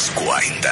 los 0.00 0.10
40. 0.12 0.70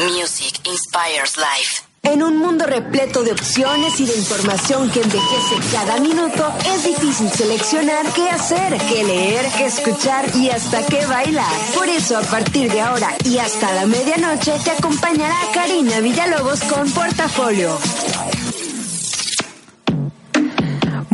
Music 0.00 0.60
inspires 0.64 1.36
life. 1.38 1.82
En 2.02 2.22
un 2.22 2.36
mundo 2.36 2.66
repleto 2.66 3.22
de 3.22 3.32
opciones 3.32 3.98
y 4.00 4.04
de 4.04 4.16
información 4.16 4.90
que 4.90 5.00
envejece 5.00 5.56
cada 5.72 5.98
minuto, 5.98 6.52
es 6.66 6.84
difícil 6.84 7.30
seleccionar 7.30 8.04
qué 8.14 8.28
hacer, 8.28 8.76
qué 8.88 9.04
leer, 9.04 9.46
qué 9.56 9.66
escuchar 9.66 10.26
y 10.36 10.50
hasta 10.50 10.84
qué 10.86 11.06
bailar. 11.06 11.52
Por 11.74 11.88
eso, 11.88 12.18
a 12.18 12.22
partir 12.22 12.70
de 12.70 12.80
ahora 12.82 13.14
y 13.24 13.38
hasta 13.38 13.72
la 13.72 13.86
medianoche, 13.86 14.52
te 14.62 14.72
acompañará 14.72 15.36
Karina 15.54 16.00
Villalobos 16.00 16.60
con 16.64 16.90
Portafolio. 16.90 17.78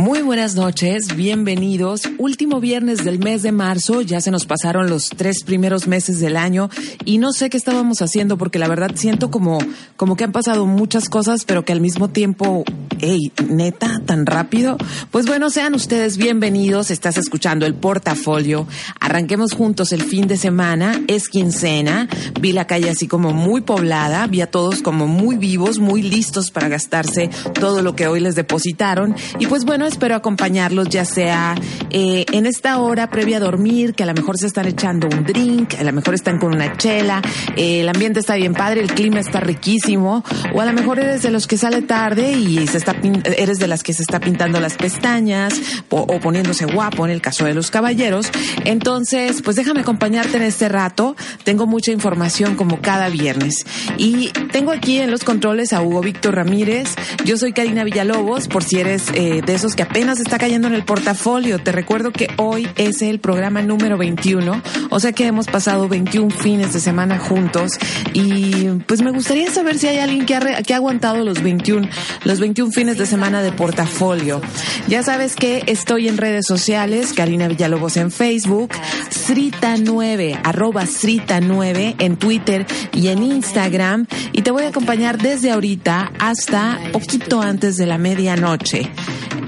Muy 0.07 0.23
buenas 0.23 0.55
noches, 0.55 1.17
bienvenidos. 1.17 2.03
Último 2.19 2.61
viernes 2.61 3.05
del 3.05 3.19
mes 3.19 3.43
de 3.43 3.51
marzo, 3.51 4.03
ya 4.03 4.21
se 4.21 4.31
nos 4.31 4.47
pasaron 4.47 4.89
los 4.89 5.09
tres 5.09 5.43
primeros 5.43 5.89
meses 5.89 6.21
del 6.21 6.37
año 6.37 6.71
y 7.05 7.19
no 7.19 7.33
sé 7.33 7.51
qué 7.51 7.57
estábamos 7.57 8.03
haciendo 8.03 8.39
porque 8.39 8.61
la 8.61 8.69
verdad 8.69 8.93
siento 8.95 9.33
como, 9.33 9.59
como 9.97 10.15
que 10.15 10.23
han 10.23 10.31
pasado 10.31 10.65
muchas 10.65 11.09
cosas, 11.09 11.45
pero 11.45 11.65
que 11.65 11.73
al 11.73 11.81
mismo 11.81 12.07
tiempo, 12.07 12.63
hey, 13.01 13.33
neta, 13.49 14.01
tan 14.07 14.27
rápido. 14.27 14.77
Pues 15.11 15.27
bueno, 15.27 15.51
sean 15.51 15.75
ustedes 15.75 16.19
bienvenidos, 16.19 16.93
estás 16.93 17.19
escuchando 17.19 17.67
el 17.67 17.75
portafolio. 17.75 18.69
Arranquemos 19.01 19.55
juntos 19.55 19.91
el 19.91 20.03
fin 20.03 20.29
de 20.29 20.37
semana, 20.37 21.03
es 21.09 21.29
quincena, 21.29 22.09
vi 22.41 22.53
la 22.53 22.69
calle 22.69 22.91
así 22.91 23.09
como 23.09 23.33
muy 23.33 23.63
poblada, 23.63 24.29
vi 24.29 24.41
a 24.41 24.53
todos 24.53 24.83
como 24.83 25.09
muy 25.09 25.35
vivos, 25.35 25.81
muy 25.81 26.01
listos 26.01 26.53
para 26.53 26.69
gastarse 26.69 27.29
todo 27.55 27.83
lo 27.83 27.97
que 27.97 28.07
hoy 28.07 28.21
les 28.21 28.37
depositaron 28.37 29.17
y 29.41 29.49
pues 29.49 29.65
bueno, 29.65 29.96
espero 29.97 30.15
acompañarlos 30.15 30.91
ya 30.91 31.07
sea 31.07 31.55
eh, 31.89 32.27
en 32.31 32.45
esta 32.45 32.79
hora 32.81 33.09
previa 33.09 33.39
a 33.39 33.41
dormir, 33.41 33.95
que 33.95 34.03
a 34.03 34.07
lo 34.07 34.13
mejor 34.13 34.37
se 34.37 34.47
están 34.47 34.67
echando 34.67 35.09
un 35.09 35.25
drink, 35.25 35.73
a 35.79 35.85
lo 35.85 35.93
mejor 35.95 36.15
están 36.15 36.39
con 36.39 36.55
una 36.55 36.77
chela, 36.77 37.23
eh, 37.57 37.81
el 37.81 37.89
ambiente 37.89 38.21
está 38.21 38.35
bien 38.35 38.53
padre, 38.53 38.83
el 38.83 38.93
clima 38.93 39.21
está 39.21 39.41
riquísimo, 39.41 40.23
o 40.53 40.61
a 40.61 40.67
lo 40.67 40.75
mejor 40.75 40.99
eres 40.99 41.23
de 41.23 41.31
los 41.31 41.47
que 41.47 41.57
sale 41.57 41.81
tarde 41.81 42.33
y 42.33 42.67
se 42.67 42.77
está 42.77 42.95
eres 43.39 43.59
de 43.59 43.69
las 43.69 43.83
que 43.83 43.95
se 43.95 44.03
está 44.03 44.21
pintando 44.21 44.61
las 44.61 44.77
pestañas 44.77 45.55
o, 45.89 46.07
poniéndose 46.21 46.67
guapo 46.67 47.07
en 47.07 47.13
el 47.13 47.23
caso 47.23 47.47
de 47.47 47.55
los 47.55 47.71
caballeros. 47.71 48.31
Entonces, 48.67 49.41
pues 49.41 49.57
déjame 49.57 49.81
acompañarte 49.81 50.37
en 50.37 50.43
este 50.43 50.69
rato. 50.69 51.17
Tengo 51.45 51.67
mucha 51.67 51.91
información 51.91 52.55
como 52.55 52.83
cada 52.83 53.09
viernes. 53.09 53.65
Y 53.97 54.29
tengo 54.53 54.73
aquí 54.73 54.99
en 54.99 55.11
los 55.11 55.25
controles 55.25 55.73
a 55.73 55.81
Hugo 55.81 56.03
Víctor 56.03 56.35
Ramírez. 56.35 56.95
Yo 57.25 57.39
soy 57.39 57.55
Karina 57.55 57.85
Villalobos, 57.85 58.49
por 58.49 58.63
si 58.63 58.79
eres 58.79 59.05
eh, 59.15 59.41
de 59.45 59.55
esos 59.55 59.75
que 59.75 59.86
apenas 59.89 60.21
está 60.21 60.39
cayendo 60.39 60.69
en 60.69 60.75
el 60.75 60.85
portafolio. 60.85 61.59
Te 61.59 61.73
recuerdo 61.73 62.13
que 62.13 62.29
hoy 62.37 62.69
es 62.77 63.03
el 63.03 63.21
programa 63.21 63.63
número 63.63 63.97
21, 63.97 64.63
o 64.91 65.01
sea 65.01 65.13
que 65.13 65.27
hemos 65.27 65.47
pasado 65.47 65.89
21 65.89 66.31
fines 66.31 66.73
de 66.73 66.81
semana 66.81 67.19
juntos 67.19 67.73
y 68.13 68.69
pues 68.87 69.03
me 69.03 69.11
gustaría 69.11 69.51
saber 69.51 69.79
si 69.79 69.87
hay 69.87 69.99
alguien 69.99 70.27
que 70.27 70.35
ha, 70.35 70.63
que 70.63 70.75
ha 70.75 70.77
aguantado 70.77 71.25
los 71.25 71.43
21, 71.43 71.89
los 72.25 72.41
21 72.41 72.73
fines 72.73 72.99
de 72.99 73.07
semana 73.07 73.43
de 73.43 73.53
portafolio. 73.53 74.41
Ya 74.89 75.03
sabes 75.03 75.37
que 75.37 75.63
estoy 75.67 76.09
en 76.09 76.17
redes 76.17 76.47
sociales, 76.47 77.13
Karina 77.13 77.49
Villalobos 77.49 77.97
en 77.97 78.11
Facebook, 78.11 78.71
Srita9, 79.11 80.41
arroba 80.43 80.83
Srita9 80.83 81.97
en 81.99 82.17
Twitter 82.17 82.67
y 82.93 83.09
en 83.09 83.23
Instagram 83.23 84.07
y 84.33 84.43
te 84.43 84.51
voy 84.51 84.65
a 84.65 84.69
acompañar 84.69 85.19
desde 85.19 85.53
ahorita 85.53 86.13
hasta 86.19 86.79
poquito 86.93 87.41
antes 87.41 87.77
de 87.77 87.87
la 87.87 87.99
medianoche. 87.99 88.91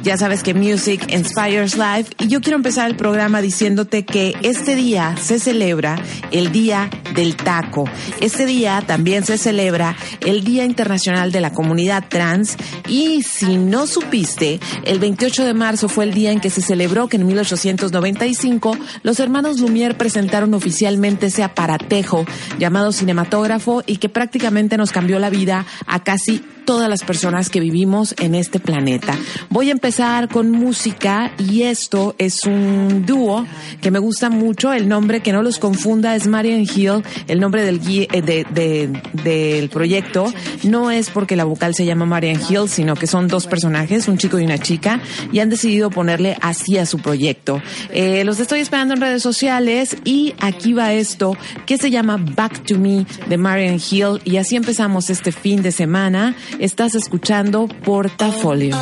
Ya 0.08 0.16
sabes 0.16 0.42
que 0.42 0.54
Music 0.54 1.04
Inspires 1.12 1.76
Life 1.76 2.14
y 2.18 2.28
yo 2.28 2.40
quiero 2.40 2.56
empezar 2.56 2.88
el 2.88 2.96
programa 2.96 3.42
diciéndote 3.42 4.06
que 4.06 4.34
este 4.40 4.74
día 4.74 5.14
se 5.18 5.38
celebra 5.38 6.02
el 6.30 6.50
Día 6.50 6.88
del 7.14 7.36
Taco. 7.36 7.84
Este 8.22 8.46
día 8.46 8.82
también 8.86 9.26
se 9.26 9.36
celebra 9.36 9.98
el 10.20 10.44
Día 10.44 10.64
Internacional 10.64 11.30
de 11.30 11.42
la 11.42 11.52
Comunidad 11.52 12.04
Trans 12.08 12.56
y 12.88 13.22
si 13.22 13.58
no 13.58 13.86
supiste, 13.86 14.60
el 14.86 14.98
28 14.98 15.44
de 15.44 15.52
marzo 15.52 15.90
fue 15.90 16.06
el 16.06 16.14
día 16.14 16.32
en 16.32 16.40
que 16.40 16.48
se 16.48 16.62
celebró 16.62 17.08
que 17.08 17.18
en 17.18 17.26
1895 17.26 18.78
los 19.02 19.20
hermanos 19.20 19.60
Lumière 19.60 19.94
presentaron 19.94 20.54
oficialmente 20.54 21.26
ese 21.26 21.42
aparatejo 21.42 22.24
llamado 22.58 22.92
cinematógrafo 22.92 23.82
y 23.84 23.98
que 23.98 24.08
prácticamente 24.08 24.78
nos 24.78 24.90
cambió 24.90 25.18
la 25.18 25.28
vida 25.28 25.66
a 25.86 26.02
casi 26.02 26.42
todas 26.68 26.90
las 26.90 27.02
personas 27.02 27.48
que 27.48 27.60
vivimos 27.60 28.14
en 28.18 28.34
este 28.34 28.60
planeta. 28.60 29.16
Voy 29.48 29.70
a 29.70 29.72
empezar 29.72 30.28
con 30.28 30.50
música 30.50 31.32
y 31.38 31.62
esto 31.62 32.14
es 32.18 32.44
un 32.44 33.06
dúo 33.06 33.46
que 33.80 33.90
me 33.90 33.98
gusta 33.98 34.28
mucho. 34.28 34.74
El 34.74 34.86
nombre 34.86 35.22
que 35.22 35.32
no 35.32 35.42
los 35.42 35.58
confunda 35.58 36.14
es 36.14 36.26
Marian 36.26 36.60
Hill. 36.60 37.02
El 37.26 37.40
nombre 37.40 37.64
del, 37.64 37.80
eh, 37.88 38.20
de, 38.20 38.44
de, 38.50 39.02
del 39.24 39.70
proyecto 39.70 40.30
no 40.64 40.90
es 40.90 41.08
porque 41.08 41.36
la 41.36 41.44
vocal 41.44 41.74
se 41.74 41.86
llama 41.86 42.04
Marian 42.04 42.38
Hill, 42.38 42.68
sino 42.68 42.96
que 42.96 43.06
son 43.06 43.28
dos 43.28 43.46
personajes, 43.46 44.06
un 44.06 44.18
chico 44.18 44.38
y 44.38 44.44
una 44.44 44.58
chica, 44.58 45.00
y 45.32 45.38
han 45.38 45.48
decidido 45.48 45.88
ponerle 45.88 46.36
así 46.42 46.76
a 46.76 46.84
su 46.84 46.98
proyecto. 46.98 47.62
Eh, 47.88 48.24
los 48.24 48.40
estoy 48.40 48.60
esperando 48.60 48.92
en 48.92 49.00
redes 49.00 49.22
sociales 49.22 49.96
y 50.04 50.34
aquí 50.38 50.74
va 50.74 50.92
esto 50.92 51.34
que 51.64 51.78
se 51.78 51.90
llama 51.90 52.18
Back 52.18 52.62
to 52.64 52.78
Me 52.78 53.06
de 53.26 53.38
Marian 53.38 53.76
Hill 53.76 54.20
y 54.24 54.36
así 54.36 54.54
empezamos 54.54 55.08
este 55.08 55.32
fin 55.32 55.62
de 55.62 55.72
semana. 55.72 56.34
Estás 56.58 56.96
escuchando 56.96 57.68
Portafolio. 57.84 58.76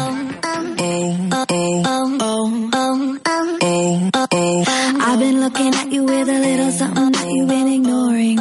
I've 4.99 5.19
been 5.19 5.41
looking 5.41 5.75
at 5.75 5.93
you 5.93 6.05
with 6.05 6.29
a 6.29 6.39
little 6.39 6.71
something 6.73 7.13
that 7.13 7.29
you've 7.29 7.49
been 7.49 7.69
ignoring. 7.69 8.39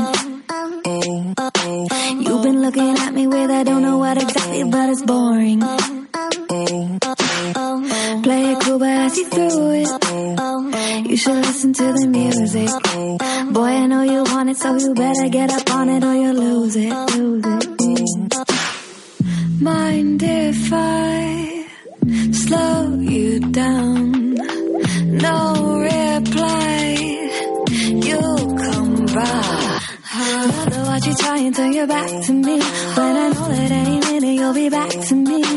You've 2.26 2.44
been 2.44 2.62
looking 2.62 2.98
at 2.98 3.14
me 3.14 3.28
with 3.28 3.52
I 3.52 3.64
don't 3.64 3.82
know 3.82 3.98
what 3.98 4.22
exactly, 4.22 4.64
but 4.64 4.90
it's 4.90 5.02
boring. 5.04 5.60
Play 8.24 8.52
it 8.54 8.60
cool, 8.62 8.80
but 8.80 8.88
I 8.88 9.08
see 9.10 9.26
through 9.26 9.72
it. 9.84 11.10
You 11.10 11.18
should 11.18 11.36
listen 11.36 11.74
to 11.74 11.84
the 11.84 12.08
music. 12.08 12.70
Boy, 13.54 13.68
I 13.68 13.86
know 13.88 14.02
you 14.04 14.24
want 14.24 14.50
it, 14.50 14.58
so 14.58 14.76
you 14.78 14.94
better 14.94 15.28
get 15.30 15.52
up 15.52 15.70
on 15.76 15.90
it 15.90 16.04
or 16.06 16.14
you'll 16.16 16.36
lose 16.36 16.76
it. 16.78 16.94
Lose 17.18 17.46
it. 17.46 18.55
Mind 19.62 20.22
if 20.22 20.70
I 20.72 21.66
slow 22.32 23.00
you 23.00 23.40
down? 23.52 24.34
No 25.26 25.80
reply. 25.80 26.96
You 28.08 28.20
come 28.70 29.06
by. 29.08 29.80
Rather 30.16 30.84
watch 30.84 31.08
you 31.08 31.16
try 31.16 31.38
and 31.38 31.56
turn 31.56 31.74
your 31.74 31.88
back 31.88 32.10
to 32.26 32.34
me. 32.34 32.60
When 32.60 33.16
I 33.16 33.30
know 33.30 33.48
that 33.48 33.72
any 33.72 34.00
minute 34.00 34.36
you'll 34.36 34.54
be 34.54 34.70
back 34.70 34.92
to 34.92 35.16
me. 35.16 35.55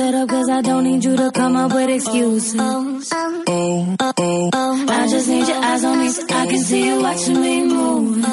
Shut 0.00 0.14
up? 0.14 0.28
Cause 0.28 0.48
I 0.48 0.62
don't 0.62 0.84
need 0.84 1.04
you 1.04 1.16
to 1.16 1.30
come 1.32 1.56
up 1.56 1.72
with 1.72 1.90
excuses. 1.90 2.56
I 4.96 5.06
just 5.14 5.28
need 5.28 5.46
your 5.46 5.62
eyes 5.68 5.84
on 5.84 5.98
me 5.98 6.08
so 6.08 6.22
I 6.24 6.46
can 6.46 6.58
see 6.58 6.86
you 6.86 7.02
watching 7.02 7.40
me 7.40 7.54
move. 7.64 8.24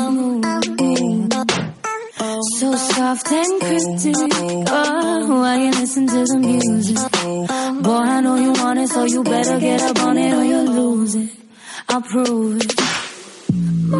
So 2.59 2.75
soft 2.75 3.31
and 3.31 3.61
crispy. 3.61 4.13
Oh, 4.69 5.39
while 5.41 5.59
you 5.59 5.71
listen 5.71 6.07
to 6.07 6.25
the 6.31 6.37
music. 6.39 6.97
Boy, 7.83 8.03
I 8.15 8.21
know 8.21 8.35
you 8.35 8.51
want 8.53 8.79
it, 8.79 8.89
so 8.89 9.03
you 9.03 9.23
better 9.23 9.59
get 9.59 9.81
up 9.81 9.99
on 10.03 10.17
it 10.17 10.33
or 10.33 10.43
you'll 10.43 10.71
lose 10.79 11.15
it. 11.15 11.29
I'll 11.89 12.01
prove 12.01 12.61
it. 12.61 12.73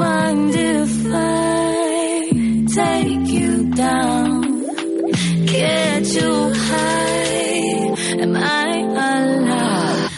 Mind 0.03 0.55
if 0.55 0.93
I 1.13 2.31
take 2.79 3.27
you 3.39 3.51
down? 3.71 4.41
Get 5.45 6.05
you 6.17 6.53
high? 6.53 7.16
Am 8.19 8.35
I? 8.35 10.09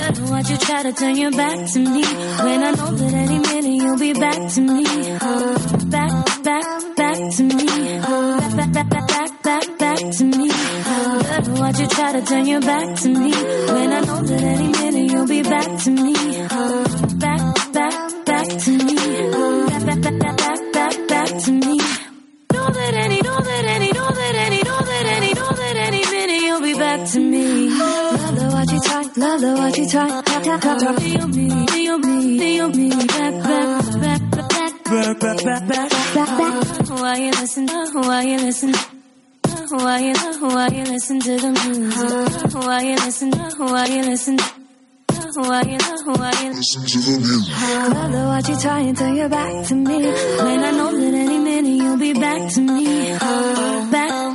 Better 0.00 0.24
watch 0.24 0.50
you 0.50 0.56
try 0.56 0.82
to 0.82 0.92
turn 0.92 1.16
your 1.16 1.30
back 1.30 1.70
to 1.72 1.78
me? 1.78 2.02
When 2.02 2.62
I 2.62 2.70
know 2.72 2.90
that 2.92 3.14
any 3.14 3.38
minute 3.38 3.82
you'll 3.82 3.98
be 3.98 4.12
back 4.12 4.52
to 4.54 4.60
me. 4.60 4.84
Back, 5.90 6.42
back, 6.42 6.96
back 6.96 7.16
to 7.36 7.42
me. 7.44 7.66
Back, 8.56 8.72
back, 8.72 8.88
back, 8.90 9.08
back, 9.08 9.42
back, 9.42 9.78
back 9.78 9.98
to 10.18 10.24
me. 10.24 10.50
Watch 11.60 11.78
you 11.80 11.86
try 11.88 12.12
to 12.12 12.22
turn 12.22 12.46
your 12.46 12.60
back 12.60 12.96
to 13.00 13.08
me? 13.08 13.30
When 13.30 13.92
I 13.92 14.00
know 14.00 14.22
that 14.22 14.42
any 14.42 14.68
minute 14.68 15.12
you'll 15.12 15.26
be 15.26 15.42
back 15.42 15.78
to 15.84 15.90
me. 15.90 16.14
Back, 17.18 17.72
back, 17.72 18.24
back 18.24 18.48
to 18.64 18.70
me. 18.70 18.96
Back, 19.70 19.84
back, 19.86 20.00
back, 20.02 20.36
back, 20.36 20.72
back, 20.72 21.08
back, 21.08 21.28
to 21.44 21.52
me. 21.52 21.78
Know 22.52 22.68
that 22.70 22.94
any, 22.94 23.19
to 27.12 27.20
me 27.20 27.68
Love 27.70 28.36
the 28.36 28.46
watch 28.52 28.72
you 28.72 28.80
try, 28.80 29.02
love 29.16 29.40
the 29.40 29.54
watch 29.58 29.78
you 29.78 29.88
try 29.88 30.08
Tap, 30.22 30.42
tap, 30.42 30.60
tap, 30.60 30.78
tap, 30.78 31.02
me 31.02 31.16
on 31.18 31.30
me, 31.30 31.88
on 31.88 32.00
me, 32.00 32.38
me 32.38 32.60
on 32.60 32.70
me 32.70 32.90
Back, 32.90 33.42
back, 33.42 34.00
back, 34.00 35.20
back, 35.20 35.44
back, 35.44 35.68
back, 35.68 35.88
back. 36.14 36.90
Why 37.00 37.16
you 37.18 37.30
listen? 37.30 37.68
Why 37.68 38.22
you 38.22 38.38
listen? 38.38 38.74
Why 39.70 40.00
you 40.00 40.14
why 40.40 40.68
you 40.68 40.84
listen 40.84 41.20
to 41.20 41.36
the 41.36 41.50
music? 41.50 42.54
Why 42.54 42.82
you 42.82 42.96
listen? 42.96 43.30
Why 43.30 43.86
you 43.86 44.02
listen? 44.02 44.38
Why 45.36 45.62
you 45.62 45.78
why 46.06 46.32
you 46.42 46.50
listen 46.50 46.82
to 46.86 46.98
the 47.06 47.18
music? 47.18 47.54
Love 47.94 48.12
the 48.12 48.18
watch 48.26 48.48
you 48.48 48.58
try 48.58 48.80
and 48.80 48.96
turn 48.96 49.16
your 49.16 49.28
back 49.28 49.66
to 49.68 49.74
me. 49.76 49.98
Man, 49.98 50.64
I 50.64 50.70
know 50.72 50.90
that 50.92 51.14
any 51.14 51.38
minute 51.38 51.70
you'll 51.70 51.96
be 51.96 52.12
back 52.12 52.52
to 52.54 52.60
me. 52.60 53.12
Back, 53.12 53.20
back, 53.20 53.90
back. 53.92 54.29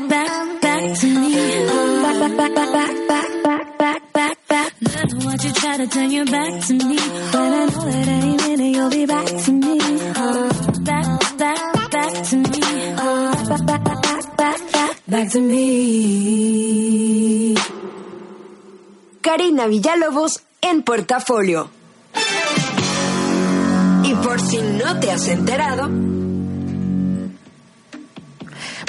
Karina 19.22 19.68
Villalobos 19.68 20.42
en 20.62 20.84
Portafolio. 20.84 21.70
Y 24.04 24.14
por 24.16 24.40
si 24.42 24.58
no 24.58 25.00
te 25.00 25.12
has 25.12 25.28
enterado, 25.28 25.90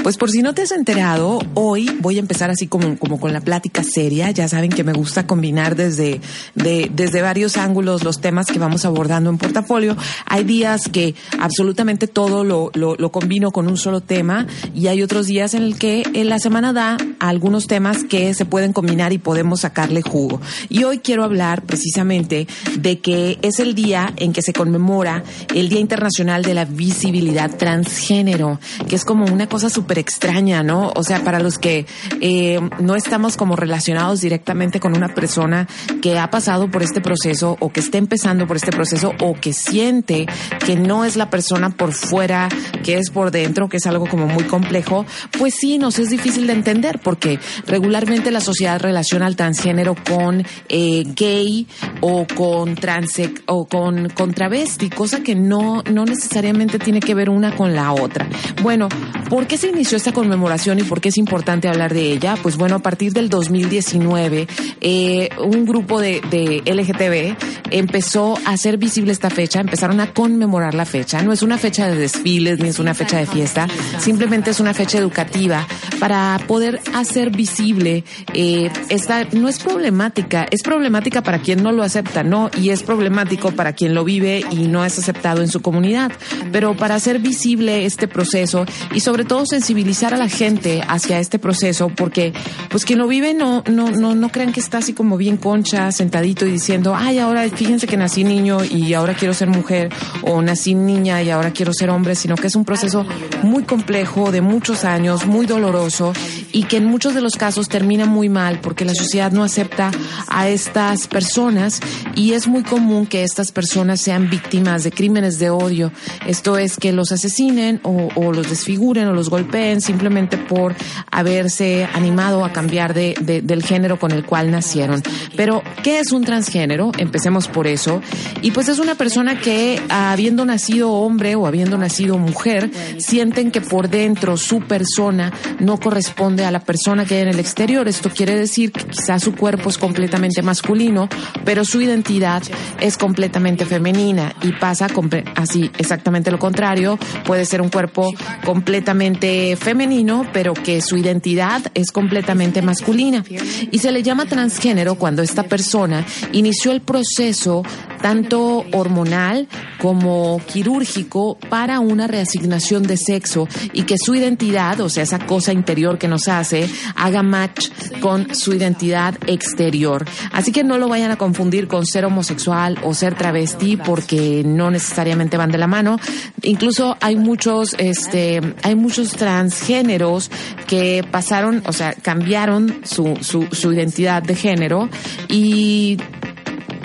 pues 0.06 0.19
por 0.19 0.31
si 0.31 0.41
no 0.41 0.55
te 0.55 0.62
has 0.62 0.70
enterado, 0.70 1.41
hoy 1.55 1.91
voy 1.99 2.19
a 2.19 2.20
empezar 2.20 2.49
así 2.49 2.69
como, 2.69 2.97
como 2.97 3.19
con 3.19 3.32
la 3.32 3.41
plática 3.41 3.82
seria. 3.82 4.31
Ya 4.31 4.47
saben 4.47 4.70
que 4.70 4.85
me 4.85 4.93
gusta 4.93 5.26
combinar 5.26 5.75
desde, 5.75 6.20
de, 6.55 6.88
desde 6.94 7.23
varios 7.23 7.56
ángulos 7.56 8.05
los 8.05 8.20
temas 8.20 8.47
que 8.47 8.61
vamos 8.61 8.85
abordando 8.85 9.31
en 9.31 9.37
portafolio. 9.37 9.97
Hay 10.25 10.44
días 10.44 10.88
que 10.88 11.17
absolutamente 11.41 12.06
todo 12.06 12.44
lo, 12.44 12.70
lo, 12.75 12.94
lo 12.94 13.11
combino 13.11 13.50
con 13.50 13.67
un 13.67 13.76
solo 13.76 14.00
tema 14.00 14.47
y 14.76 14.87
hay 14.87 15.03
otros 15.03 15.26
días 15.26 15.55
en 15.55 15.64
el 15.64 15.76
que 15.76 16.05
en 16.14 16.29
la 16.29 16.38
semana 16.38 16.73
da 16.73 16.99
algunos 17.19 17.67
temas 17.67 18.05
que 18.05 18.32
se 18.35 18.44
pueden 18.44 18.73
combinar 18.73 19.12
y 19.12 19.19
podemos 19.19 19.62
sacarle 19.62 20.03
jugo. 20.03 20.41
Y 20.69 20.85
hoy 20.85 20.99
quiero 20.99 21.25
hablar 21.25 21.62
precisamente 21.62 22.47
de 22.79 23.00
que 23.00 23.41
es 23.43 23.58
el 23.58 23.75
día 23.75 24.12
en 24.19 24.32
que 24.32 24.43
se 24.43 24.53
conmemora 24.53 25.25
el 25.53 25.69
Día 25.69 25.81
Internacional 25.81 26.44
de 26.44 26.55
la 26.55 26.64
Visibilidad 26.64 27.56
Transgénero, 27.56 28.61
que 28.88 28.94
es 28.94 29.05
como 29.05 29.25
una 29.25 29.49
cosa 29.49 29.69
súper 29.69 29.95
extraña, 30.00 30.62
¿no? 30.62 30.93
O 30.94 31.02
sea, 31.02 31.22
para 31.25 31.40
los 31.40 31.58
que 31.58 31.87
eh, 32.20 32.60
no 32.81 32.96
estamos 32.96 33.37
como 33.37 33.56
relacionados 33.56 34.20
directamente 34.20 34.81
con 34.81 34.96
una 34.96 35.14
persona 35.14 35.66
que 36.02 36.19
ha 36.19 36.31
pasado 36.31 36.70
por 36.70 36.82
este 36.82 37.00
proceso 37.00 37.56
o 37.60 37.70
que 37.70 37.81
está 37.81 37.98
empezando 37.98 38.46
por 38.46 38.56
este 38.56 38.72
proceso 38.72 39.12
o 39.20 39.34
que 39.34 39.52
siente 39.52 40.26
que 40.64 40.76
no 40.76 41.04
es 41.04 41.16
la 41.16 41.31
persona 41.31 41.70
por 41.70 41.93
fuera, 41.93 42.48
que 42.82 42.98
es 42.98 43.10
por 43.10 43.31
dentro, 43.31 43.69
que 43.69 43.78
es 43.78 43.87
algo 43.87 44.06
como 44.06 44.26
muy 44.26 44.44
complejo, 44.44 45.06
pues 45.38 45.54
sí, 45.54 45.78
nos 45.78 45.98
es 45.98 46.10
difícil 46.10 46.46
de 46.46 46.52
entender 46.52 47.00
porque 47.02 47.38
regularmente 47.66 48.31
la 48.31 48.40
sociedad 48.40 48.81
relaciona 48.81 49.26
al 49.26 49.37
transgénero 49.37 49.94
con 49.94 50.44
eh, 50.69 51.04
gay 51.14 51.66
o 52.00 52.26
con 52.34 52.75
transe 52.75 53.32
o 53.46 53.66
con, 53.66 54.08
con 54.10 54.32
travesti, 54.32 54.90
cosa 54.90 55.22
que 55.22 55.34
no, 55.34 55.82
no 55.90 56.04
necesariamente 56.04 56.78
tiene 56.78 57.00
que 57.00 57.14
ver 57.14 57.31
una 57.31 57.54
con 57.54 57.75
la 57.75 57.93
otra. 57.93 58.28
Bueno, 58.62 58.88
¿por 59.28 59.46
qué 59.46 59.56
se 59.56 59.69
inició 59.76 59.99
esta 59.99 60.12
conmemoración 60.12 60.78
y 60.78 60.82
por 60.84 61.00
qué 61.00 61.11
es 61.11 61.19
importante 61.19 61.69
hablar 61.69 61.93
de 61.93 62.12
ella? 62.12 62.37
Pues 62.43 62.56
bueno, 62.56 62.76
a 62.76 62.78
partir 62.78 63.12
del 63.12 63.28
2019, 63.28 64.49
eh, 64.81 65.28
un 65.38 65.67
grupo 65.67 66.00
de, 66.00 66.23
de 66.31 66.62
LGTB 66.64 67.37
empezó 67.70 68.38
a 68.46 68.52
hacer 68.52 68.78
visible 68.78 69.12
esta 69.12 69.28
fecha, 69.28 69.61
empezaron 69.61 70.00
a 70.00 70.12
conmemorar 70.14 70.75
la 70.75 70.87
fecha. 70.87 71.23
No 71.23 71.32
es 71.32 71.43
una 71.43 71.58
fecha 71.58 71.88
de 71.88 71.96
desfiles 71.96 72.58
ni 72.58 72.69
es 72.69 72.78
una 72.78 72.94
fecha 72.94 73.19
de 73.19 73.26
fiesta, 73.26 73.69
simplemente 73.99 74.50
es 74.50 74.61
una 74.61 74.73
fecha 74.73 74.99
educativa 74.99 75.67
para 76.00 76.40
poder 76.46 76.81
hacer 76.94 77.31
visible 77.31 78.05
eh, 78.32 78.70
esta, 78.88 79.25
no 79.32 79.49
es 79.49 79.58
problemática, 79.58 80.46
es 80.50 80.62
problemática 80.62 81.22
para 81.22 81.40
quien 81.40 81.62
no 81.62 81.72
lo 81.72 81.82
acepta, 81.82 82.22
¿no? 82.22 82.50
Y 82.58 82.70
es 82.70 82.82
problemático 82.82 83.52
para 83.52 83.75
quien 83.75 83.94
lo 83.94 84.05
vive 84.05 84.43
y 84.50 84.69
no 84.69 84.84
es 84.84 84.99
aceptado 84.99 85.43
en 85.43 85.49
su 85.49 85.61
comunidad. 85.61 86.12
Pero 86.50 86.76
para 86.76 86.94
hacer 86.94 87.19
visible 87.19 87.84
este 87.84 88.08
proceso 88.08 88.64
y 88.94 89.00
sobre 89.00 89.25
todo 89.25 89.44
sensibilizar 89.44 89.66
a 89.67 90.17
la 90.17 90.29
gente 90.29 90.83
hacia 90.87 91.19
este 91.19 91.39
proceso, 91.39 91.89
porque 91.89 92.33
pues 92.71 92.85
quien 92.85 92.99
lo 92.99 93.09
vive 93.09 93.35
no, 93.35 93.65
no, 93.69 93.91
no, 93.91 94.15
no 94.15 94.29
crean 94.29 94.53
que 94.53 94.61
está 94.61 94.79
así 94.79 94.93
como 94.93 95.17
bien 95.17 95.37
concha, 95.37 95.91
sentadito 95.91 96.47
y 96.47 96.53
diciendo, 96.53 96.95
ay, 96.97 97.19
ahora 97.19 97.49
fíjense 97.49 97.87
que 97.87 97.97
nací 97.97 98.23
niño 98.23 98.65
y 98.65 98.95
ahora 98.95 99.15
quiero 99.15 99.35
ser 99.35 99.49
mujer, 99.49 99.91
o 100.23 100.41
nací 100.41 100.75
niña 100.75 101.21
y 101.23 101.31
ahora 101.31 101.51
quiero 101.51 101.73
ser 101.73 101.91
hombre, 101.91 102.15
sino 102.15 102.37
que 102.37 102.47
es 102.47 102.55
un 102.55 102.65
proceso 102.65 103.05
muy 103.43 103.65
complejo, 103.65 104.31
de 104.31 104.41
muchos 104.41 104.85
años, 104.85 105.27
muy 105.27 105.47
doloroso 105.47 106.13
y 106.53 106.65
que 106.65 106.77
en 106.77 106.87
muchos 106.87 107.15
de 107.15 107.21
los 107.21 107.35
casos 107.35 107.69
termina 107.69 108.07
muy 108.07 108.29
mal 108.29 108.61
porque 108.61 108.85
la 108.85 108.95
sociedad 108.95 109.33
no 109.33 109.43
acepta 109.43 109.91
a 110.29 110.49
estas 110.49 111.09
personas 111.09 111.81
y 112.15 112.33
es 112.33 112.47
muy 112.47 112.63
común 112.63 113.07
que 113.07 113.25
estas 113.25 113.51
personas 113.51 114.01
sean 114.01 114.31
víctimas 114.31 114.85
de 114.85 114.93
crímenes 114.93 115.39
de 115.39 115.51
odio. 115.51 115.91
Esto 116.27 116.57
es 116.57 116.77
que 116.77 116.93
los 116.93 117.11
asesinen 117.11 117.81
o, 117.83 118.09
o 118.15 118.33
los 118.33 118.49
desfiguren 118.49 119.09
o 119.09 119.13
los 119.13 119.29
golpeen 119.29 119.56
simplemente 119.81 120.37
por 120.37 120.75
haberse 121.11 121.88
animado 121.94 122.44
a 122.44 122.53
cambiar 122.53 122.94
de, 122.94 123.14
de, 123.20 123.43
del 123.43 123.62
género 123.62 123.99
con 123.99 124.12
el 124.12 124.25
cual 124.25 124.50
nacieron. 124.50 125.03
Pero, 125.37 125.62
¿qué 125.82 126.00
es 126.00 126.12
un 126.12 126.25
transgénero? 126.25 126.93
Empecemos 126.99 127.49
por 127.49 127.67
eso. 127.67 128.00
Y 128.43 128.50
pues 128.50 128.69
es 128.69 128.79
una 128.79 128.94
persona 128.94 129.38
que 129.41 129.81
habiendo 129.88 130.44
nacido 130.44 130.93
hombre 130.93 131.35
o 131.35 131.47
habiendo 131.47 131.79
nacido 131.79 132.19
mujer, 132.19 132.70
sienten 132.99 133.50
que 133.50 133.61
por 133.61 133.88
dentro 133.88 134.37
su 134.37 134.61
persona 134.61 135.32
no 135.58 135.79
corresponde 135.79 136.44
a 136.44 136.50
la 136.50 136.61
persona 136.61 137.05
que 137.05 137.17
hay 137.17 137.23
en 137.23 137.29
el 137.29 137.41
exterior. 137.41 137.88
Esto 137.88 138.11
quiere 138.11 138.37
decir 138.37 138.73
que 138.73 138.85
quizás 138.85 139.23
su 139.23 139.35
cuerpo 139.35 139.69
es 139.69 139.79
completamente 139.79 140.43
masculino, 140.43 141.08
pero 141.44 141.64
su 141.64 141.81
identidad 141.81 142.43
es 142.81 142.97
completamente 142.97 143.64
femenina 143.64 144.35
y 144.43 144.53
pasa 144.53 144.87
así 145.35 145.70
exactamente 145.79 146.31
lo 146.31 146.38
contrario. 146.38 146.99
Puede 147.25 147.44
ser 147.44 147.62
un 147.62 147.69
cuerpo 147.69 148.12
completamente 148.44 149.45
femenino, 149.54 150.26
pero 150.32 150.54
que 150.54 150.81
su 150.81 150.96
identidad 150.96 151.62
es 151.75 151.93
completamente 151.93 152.62
masculina. 152.62 153.25
Y 153.70 153.78
se 153.78 153.93
le 153.93 154.02
llama 154.02 154.26
transgénero 154.26 154.96
cuando 154.96 155.22
esta 155.22 155.44
persona 155.44 156.04
inició 156.32 156.72
el 156.72 156.81
proceso 156.81 157.62
tanto 158.00 158.64
hormonal 158.72 159.48
como 159.78 160.40
quirúrgico 160.46 161.38
para 161.48 161.81
una 161.81 162.06
reasignación 162.06 162.82
de 162.84 162.96
sexo 162.96 163.48
y 163.72 163.82
que 163.82 163.96
su 163.98 164.15
identidad, 164.15 164.81
o 164.81 164.88
sea, 164.88 165.03
esa 165.03 165.19
cosa 165.19 165.53
interior 165.53 165.98
que 165.98 166.08
nos 166.08 166.29
hace, 166.29 166.69
haga 166.94 167.22
match 167.22 167.69
con 168.00 168.34
su 168.34 168.55
identidad 168.55 169.15
exterior. 169.26 170.05
Así 170.32 170.53
que 170.53 170.65
no 170.65 170.79
lo 170.79 170.88
vayan 170.88 171.10
a 171.10 171.17
confundir 171.17 171.69
con 171.69 171.86
ser 171.86 172.05
homosexual 172.05 172.79
o 172.82 172.94
ser 172.94 173.15
travesti 173.15 173.76
porque 173.76 174.43
no 174.44 174.70
necesariamente 174.70 175.36
van 175.36 175.50
de 175.50 175.58
la 175.58 175.67
mano. 175.67 175.98
Incluso 176.43 176.96
hay 177.00 177.17
muchos, 177.17 177.74
este, 177.79 178.41
hay 178.62 178.74
muchos 178.74 179.10
transgéneros 179.10 180.31
que 180.67 181.05
pasaron, 181.10 181.62
o 181.67 181.72
sea, 181.72 181.93
cambiaron 181.94 182.81
su, 182.84 183.17
su, 183.20 183.46
su 183.53 183.72
identidad 183.72 184.22
de 184.22 184.34
género 184.34 184.88
y 185.29 185.98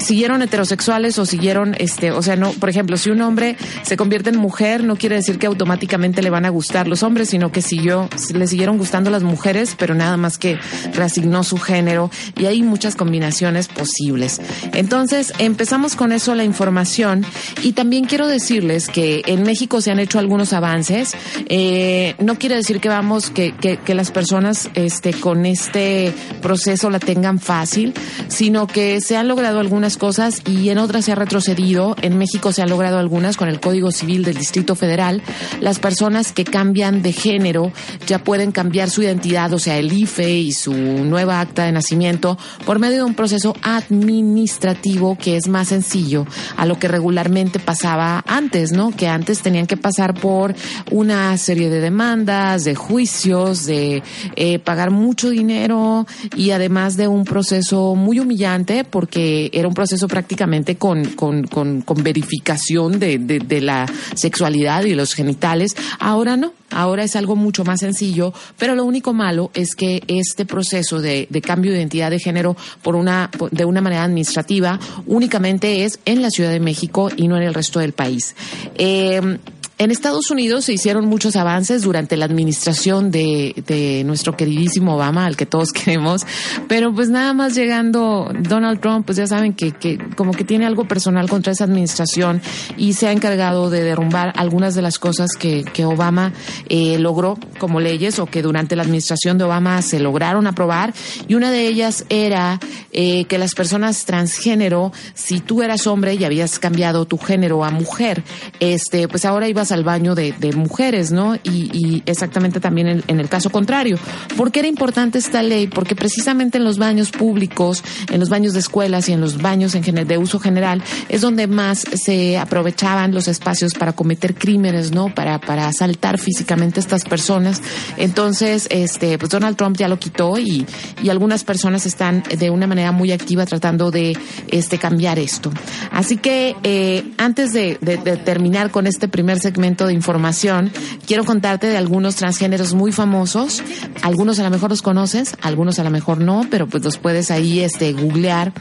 siguieron 0.01 0.41
heterosexuales 0.41 1.17
o 1.19 1.25
siguieron, 1.25 1.75
este, 1.77 2.11
o 2.11 2.21
sea, 2.21 2.35
no, 2.35 2.51
por 2.51 2.69
ejemplo, 2.69 2.97
si 2.97 3.09
un 3.09 3.21
hombre 3.21 3.55
se 3.83 3.97
convierte 3.97 4.29
en 4.29 4.37
mujer, 4.37 4.83
no 4.83 4.95
quiere 4.95 5.15
decir 5.15 5.37
que 5.39 5.47
automáticamente 5.47 6.21
le 6.21 6.29
van 6.29 6.45
a 6.45 6.49
gustar 6.49 6.87
los 6.87 7.03
hombres, 7.03 7.29
sino 7.29 7.51
que 7.51 7.61
siguió, 7.61 8.09
le 8.33 8.47
siguieron 8.47 8.77
gustando 8.77 9.09
las 9.09 9.23
mujeres, 9.23 9.75
pero 9.77 9.95
nada 9.95 10.17
más 10.17 10.37
que 10.37 10.57
reasignó 10.93 11.43
su 11.43 11.57
género 11.57 12.09
y 12.37 12.45
hay 12.45 12.63
muchas 12.63 12.95
combinaciones 12.95 13.67
posibles. 13.67 14.41
Entonces, 14.73 15.33
empezamos 15.37 15.95
con 15.95 16.11
eso 16.11 16.35
la 16.35 16.43
información 16.43 17.25
y 17.61 17.73
también 17.73 18.05
quiero 18.05 18.27
decirles 18.27 18.87
que 18.87 19.21
en 19.25 19.43
México 19.43 19.81
se 19.81 19.91
han 19.91 19.99
hecho 19.99 20.19
algunos 20.19 20.53
avances. 20.53 21.13
Eh, 21.47 22.15
no 22.19 22.35
quiere 22.35 22.55
decir 22.55 22.79
que 22.79 22.89
vamos, 22.89 23.29
que, 23.29 23.53
que, 23.53 23.77
que 23.77 23.93
las 23.93 24.11
personas, 24.11 24.69
este, 24.73 25.13
con 25.13 25.45
este 25.45 26.13
proceso 26.41 26.89
la 26.89 26.99
tengan 26.99 27.39
fácil, 27.39 27.93
sino 28.27 28.67
que 28.67 29.01
se 29.01 29.17
han 29.17 29.27
logrado 29.27 29.59
algunas 29.59 29.90
cosas 29.97 30.41
y 30.45 30.69
en 30.69 30.77
otras 30.77 31.05
se 31.05 31.11
ha 31.11 31.15
retrocedido. 31.15 31.95
En 32.01 32.17
México 32.17 32.51
se 32.51 32.61
han 32.61 32.69
logrado 32.69 32.99
algunas 32.99 33.37
con 33.37 33.49
el 33.49 33.59
Código 33.59 33.91
Civil 33.91 34.23
del 34.23 34.37
Distrito 34.37 34.75
Federal. 34.75 35.21
Las 35.59 35.79
personas 35.79 36.31
que 36.31 36.43
cambian 36.43 37.01
de 37.01 37.13
género 37.13 37.71
ya 38.07 38.23
pueden 38.23 38.51
cambiar 38.51 38.89
su 38.89 39.03
identidad, 39.03 39.53
o 39.53 39.59
sea, 39.59 39.77
el 39.77 39.91
IFE 39.91 40.39
y 40.39 40.51
su 40.51 40.73
nueva 40.73 41.39
acta 41.39 41.65
de 41.65 41.71
nacimiento, 41.71 42.37
por 42.65 42.79
medio 42.79 42.97
de 42.97 43.03
un 43.03 43.15
proceso 43.15 43.55
administrativo 43.61 45.17
que 45.17 45.37
es 45.37 45.47
más 45.47 45.69
sencillo 45.69 46.25
a 46.57 46.65
lo 46.65 46.79
que 46.79 46.87
regularmente 46.87 47.59
pasaba 47.59 48.23
antes, 48.27 48.71
¿no? 48.71 48.91
Que 48.91 49.07
antes 49.07 49.41
tenían 49.41 49.67
que 49.67 49.77
pasar 49.77 50.13
por 50.13 50.55
una 50.89 51.37
serie 51.37 51.69
de 51.69 51.79
demandas, 51.79 52.63
de 52.63 52.75
juicios, 52.75 53.65
de 53.65 54.03
eh, 54.35 54.59
pagar 54.59 54.91
mucho 54.91 55.29
dinero 55.29 56.05
y 56.35 56.51
además 56.51 56.97
de 56.97 57.07
un 57.07 57.25
proceso 57.25 57.95
muy 57.95 58.19
humillante 58.19 58.83
porque 58.83 59.49
era 59.53 59.67
un 59.67 59.73
proceso 59.81 60.07
prácticamente 60.07 60.75
con, 60.75 61.05
con, 61.15 61.47
con, 61.47 62.03
verificación 62.03 62.99
de, 62.99 63.17
de, 63.17 63.39
de 63.39 63.61
la 63.61 63.87
sexualidad 64.13 64.83
y 64.83 64.93
los 64.93 65.15
genitales. 65.15 65.75
Ahora 65.97 66.37
no, 66.37 66.53
ahora 66.69 67.03
es 67.03 67.15
algo 67.15 67.35
mucho 67.35 67.63
más 67.63 67.79
sencillo, 67.79 68.31
pero 68.59 68.75
lo 68.75 68.85
único 68.85 69.11
malo 69.11 69.49
es 69.55 69.75
que 69.75 70.03
este 70.07 70.45
proceso 70.45 71.01
de, 71.01 71.25
de, 71.31 71.41
cambio 71.41 71.71
de 71.71 71.79
identidad 71.79 72.11
de 72.11 72.19
género 72.19 72.55
por 72.83 72.95
una, 72.95 73.31
de 73.49 73.65
una 73.65 73.81
manera 73.81 74.03
administrativa 74.03 74.79
únicamente 75.07 75.83
es 75.83 75.99
en 76.05 76.21
la 76.21 76.29
Ciudad 76.29 76.51
de 76.51 76.59
México 76.59 77.09
y 77.15 77.27
no 77.27 77.35
en 77.37 77.41
el 77.41 77.55
resto 77.55 77.79
del 77.79 77.93
país. 77.93 78.35
Eh, 78.75 79.39
en 79.81 79.89
Estados 79.89 80.29
Unidos 80.29 80.65
se 80.65 80.73
hicieron 80.73 81.07
muchos 81.07 81.35
avances 81.35 81.81
durante 81.81 82.15
la 82.15 82.25
administración 82.25 83.09
de, 83.09 84.03
nuestro 84.05 84.37
queridísimo 84.37 84.95
Obama, 84.95 85.25
al 85.25 85.35
que 85.35 85.47
todos 85.47 85.71
queremos, 85.73 86.21
pero 86.67 86.93
pues 86.93 87.09
nada 87.09 87.33
más 87.33 87.55
llegando 87.55 88.31
Donald 88.41 88.79
Trump, 88.79 89.07
pues 89.07 89.17
ya 89.17 89.25
saben 89.25 89.53
que, 89.53 89.73
como 90.15 90.33
que 90.33 90.43
tiene 90.43 90.67
algo 90.67 90.87
personal 90.87 91.27
contra 91.27 91.53
esa 91.53 91.63
administración 91.63 92.43
y 92.77 92.93
se 92.93 93.07
ha 93.07 93.11
encargado 93.11 93.71
de 93.71 93.81
derrumbar 93.81 94.33
algunas 94.35 94.75
de 94.75 94.83
las 94.83 94.99
cosas 94.99 95.31
que, 95.31 95.63
que 95.63 95.83
Obama 95.83 96.31
eh, 96.69 96.99
logró 96.99 97.39
como 97.57 97.79
leyes 97.79 98.19
o 98.19 98.27
que 98.27 98.43
durante 98.43 98.75
la 98.75 98.83
administración 98.83 99.39
de 99.39 99.45
Obama 99.45 99.81
se 99.81 99.99
lograron 99.99 100.45
aprobar. 100.45 100.93
Y 101.27 101.33
una 101.33 101.49
de 101.49 101.65
ellas 101.65 102.05
era 102.09 102.59
eh, 102.91 103.25
que 103.25 103.39
las 103.39 103.55
personas 103.55 104.05
transgénero, 104.05 104.91
si 105.15 105.39
tú 105.39 105.63
eras 105.63 105.87
hombre 105.87 106.13
y 106.13 106.23
habías 106.23 106.59
cambiado 106.59 107.05
tu 107.05 107.17
género 107.17 107.65
a 107.65 107.71
mujer, 107.71 108.23
este, 108.59 109.07
pues 109.07 109.25
ahora 109.25 109.47
ibas 109.47 109.70
al 109.71 109.83
baño 109.83 110.15
de, 110.15 110.33
mujeres, 110.55 111.11
¿no? 111.11 111.35
Y, 111.35 112.03
exactamente 112.05 112.59
también 112.59 113.03
en, 113.07 113.19
el 113.19 113.29
caso 113.29 113.49
contrario. 113.49 113.97
¿Por 114.35 114.51
qué 114.51 114.59
era 114.59 114.67
importante 114.67 115.17
esta 115.17 115.43
ley? 115.43 115.67
Porque 115.67 115.95
precisamente 115.95 116.57
en 116.57 116.63
los 116.63 116.77
baños 116.77 117.11
públicos, 117.11 117.83
en 118.11 118.19
los 118.19 118.29
baños 118.29 118.53
de 118.53 118.59
escuelas 118.59 119.07
y 119.09 119.13
en 119.13 119.21
los 119.21 119.41
baños 119.41 119.75
en 119.75 119.81
de 119.91 120.17
uso 120.17 120.39
general 120.39 120.81
es 121.09 121.21
donde 121.21 121.47
más 121.47 121.79
se 121.79 122.37
aprovechaban 122.37 123.13
los 123.13 123.27
espacios 123.27 123.73
para 123.73 123.93
cometer 123.93 124.35
crímenes, 124.35 124.91
¿no? 124.91 125.13
Para, 125.13 125.39
para 125.39 125.67
asaltar 125.67 126.17
físicamente 126.17 126.79
a 126.79 126.81
estas 126.81 127.03
personas. 127.03 127.61
Entonces, 127.97 128.67
este, 128.69 129.17
pues 129.17 129.29
Donald 129.29 129.57
Trump 129.57 129.77
ya 129.77 129.87
lo 129.87 129.99
quitó 129.99 130.37
y, 130.39 130.65
y 131.03 131.09
algunas 131.09 131.43
personas 131.43 131.85
están 131.85 132.23
de 132.23 132.49
una 132.49 132.67
manera 132.67 132.91
muy 132.91 133.11
activa 133.11 133.45
tratando 133.45 133.91
de 133.91 134.17
este, 134.47 134.77
cambiar 134.77 135.19
esto. 135.19 135.51
Así 135.91 136.17
que 136.17 136.55
eh, 136.63 137.11
antes 137.17 137.53
de, 137.53 137.77
de 137.81 137.97
terminar 138.17 138.71
con 138.71 138.87
este 138.87 139.07
primer 139.07 139.39
segmento, 139.39 139.60
de 139.61 139.93
información, 139.93 140.71
quiero 141.05 141.23
contarte 141.23 141.67
de 141.67 141.77
algunos 141.77 142.15
transgéneros 142.15 142.73
muy 142.73 142.91
famosos. 142.91 143.61
Algunos 144.01 144.39
a 144.39 144.43
lo 144.43 144.49
mejor 144.49 144.71
los 144.71 144.81
conoces, 144.81 145.35
algunos 145.41 145.77
a 145.77 145.83
lo 145.83 145.91
mejor 145.91 146.19
no, 146.19 146.45
pero 146.49 146.67
pues 146.67 146.83
los 146.83 146.97
puedes 146.97 147.29
ahí 147.29 147.59
este, 147.59 147.93
googlear. 147.93 148.53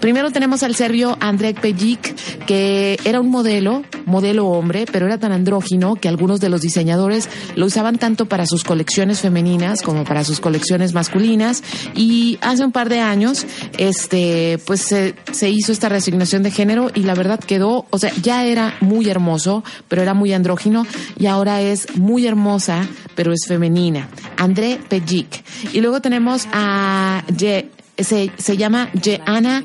Primero 0.00 0.32
tenemos 0.32 0.64
al 0.64 0.74
serbio 0.74 1.16
Andrej 1.20 1.60
Pejic, 1.60 2.16
que 2.46 2.98
era 3.04 3.20
un 3.20 3.30
modelo, 3.30 3.84
modelo 4.06 4.48
hombre, 4.48 4.86
pero 4.90 5.06
era 5.06 5.18
tan 5.18 5.30
andrógino 5.30 5.94
que 5.94 6.08
algunos 6.08 6.40
de 6.40 6.48
los 6.48 6.62
diseñadores 6.62 7.28
lo 7.54 7.66
usaban 7.66 7.98
tanto 7.98 8.26
para 8.26 8.44
sus 8.44 8.64
colecciones 8.64 9.20
femeninas 9.20 9.82
como 9.82 10.04
para 10.04 10.24
sus 10.24 10.40
colecciones 10.40 10.94
masculinas. 10.94 11.62
Y 11.94 12.38
hace 12.40 12.64
un 12.64 12.72
par 12.72 12.88
de 12.88 13.00
años, 13.00 13.46
este, 13.78 14.58
pues 14.66 14.82
se, 14.82 15.14
se 15.30 15.48
hizo 15.48 15.70
esta 15.70 15.88
resignación 15.88 16.42
de 16.42 16.50
género 16.50 16.90
y 16.92 17.04
la 17.04 17.14
verdad 17.14 17.38
quedó, 17.38 17.86
o 17.90 17.98
sea, 17.98 18.12
ya 18.20 18.44
era 18.44 18.74
muy 18.80 19.08
hermoso, 19.08 19.62
pero 19.88 20.02
era 20.02 20.12
muy 20.12 20.32
andrógino 20.40 20.86
y 21.18 21.26
ahora 21.26 21.60
es 21.60 21.96
muy 21.96 22.26
hermosa, 22.26 22.88
pero 23.14 23.32
es 23.32 23.46
femenina. 23.46 24.08
André 24.36 24.80
Pejic. 24.88 25.44
Y 25.72 25.80
luego 25.80 26.00
tenemos 26.00 26.48
a 26.52 27.22
Ye, 27.36 27.70
se, 27.96 28.32
se 28.36 28.56
llama 28.56 28.90
Jeana 29.00 29.62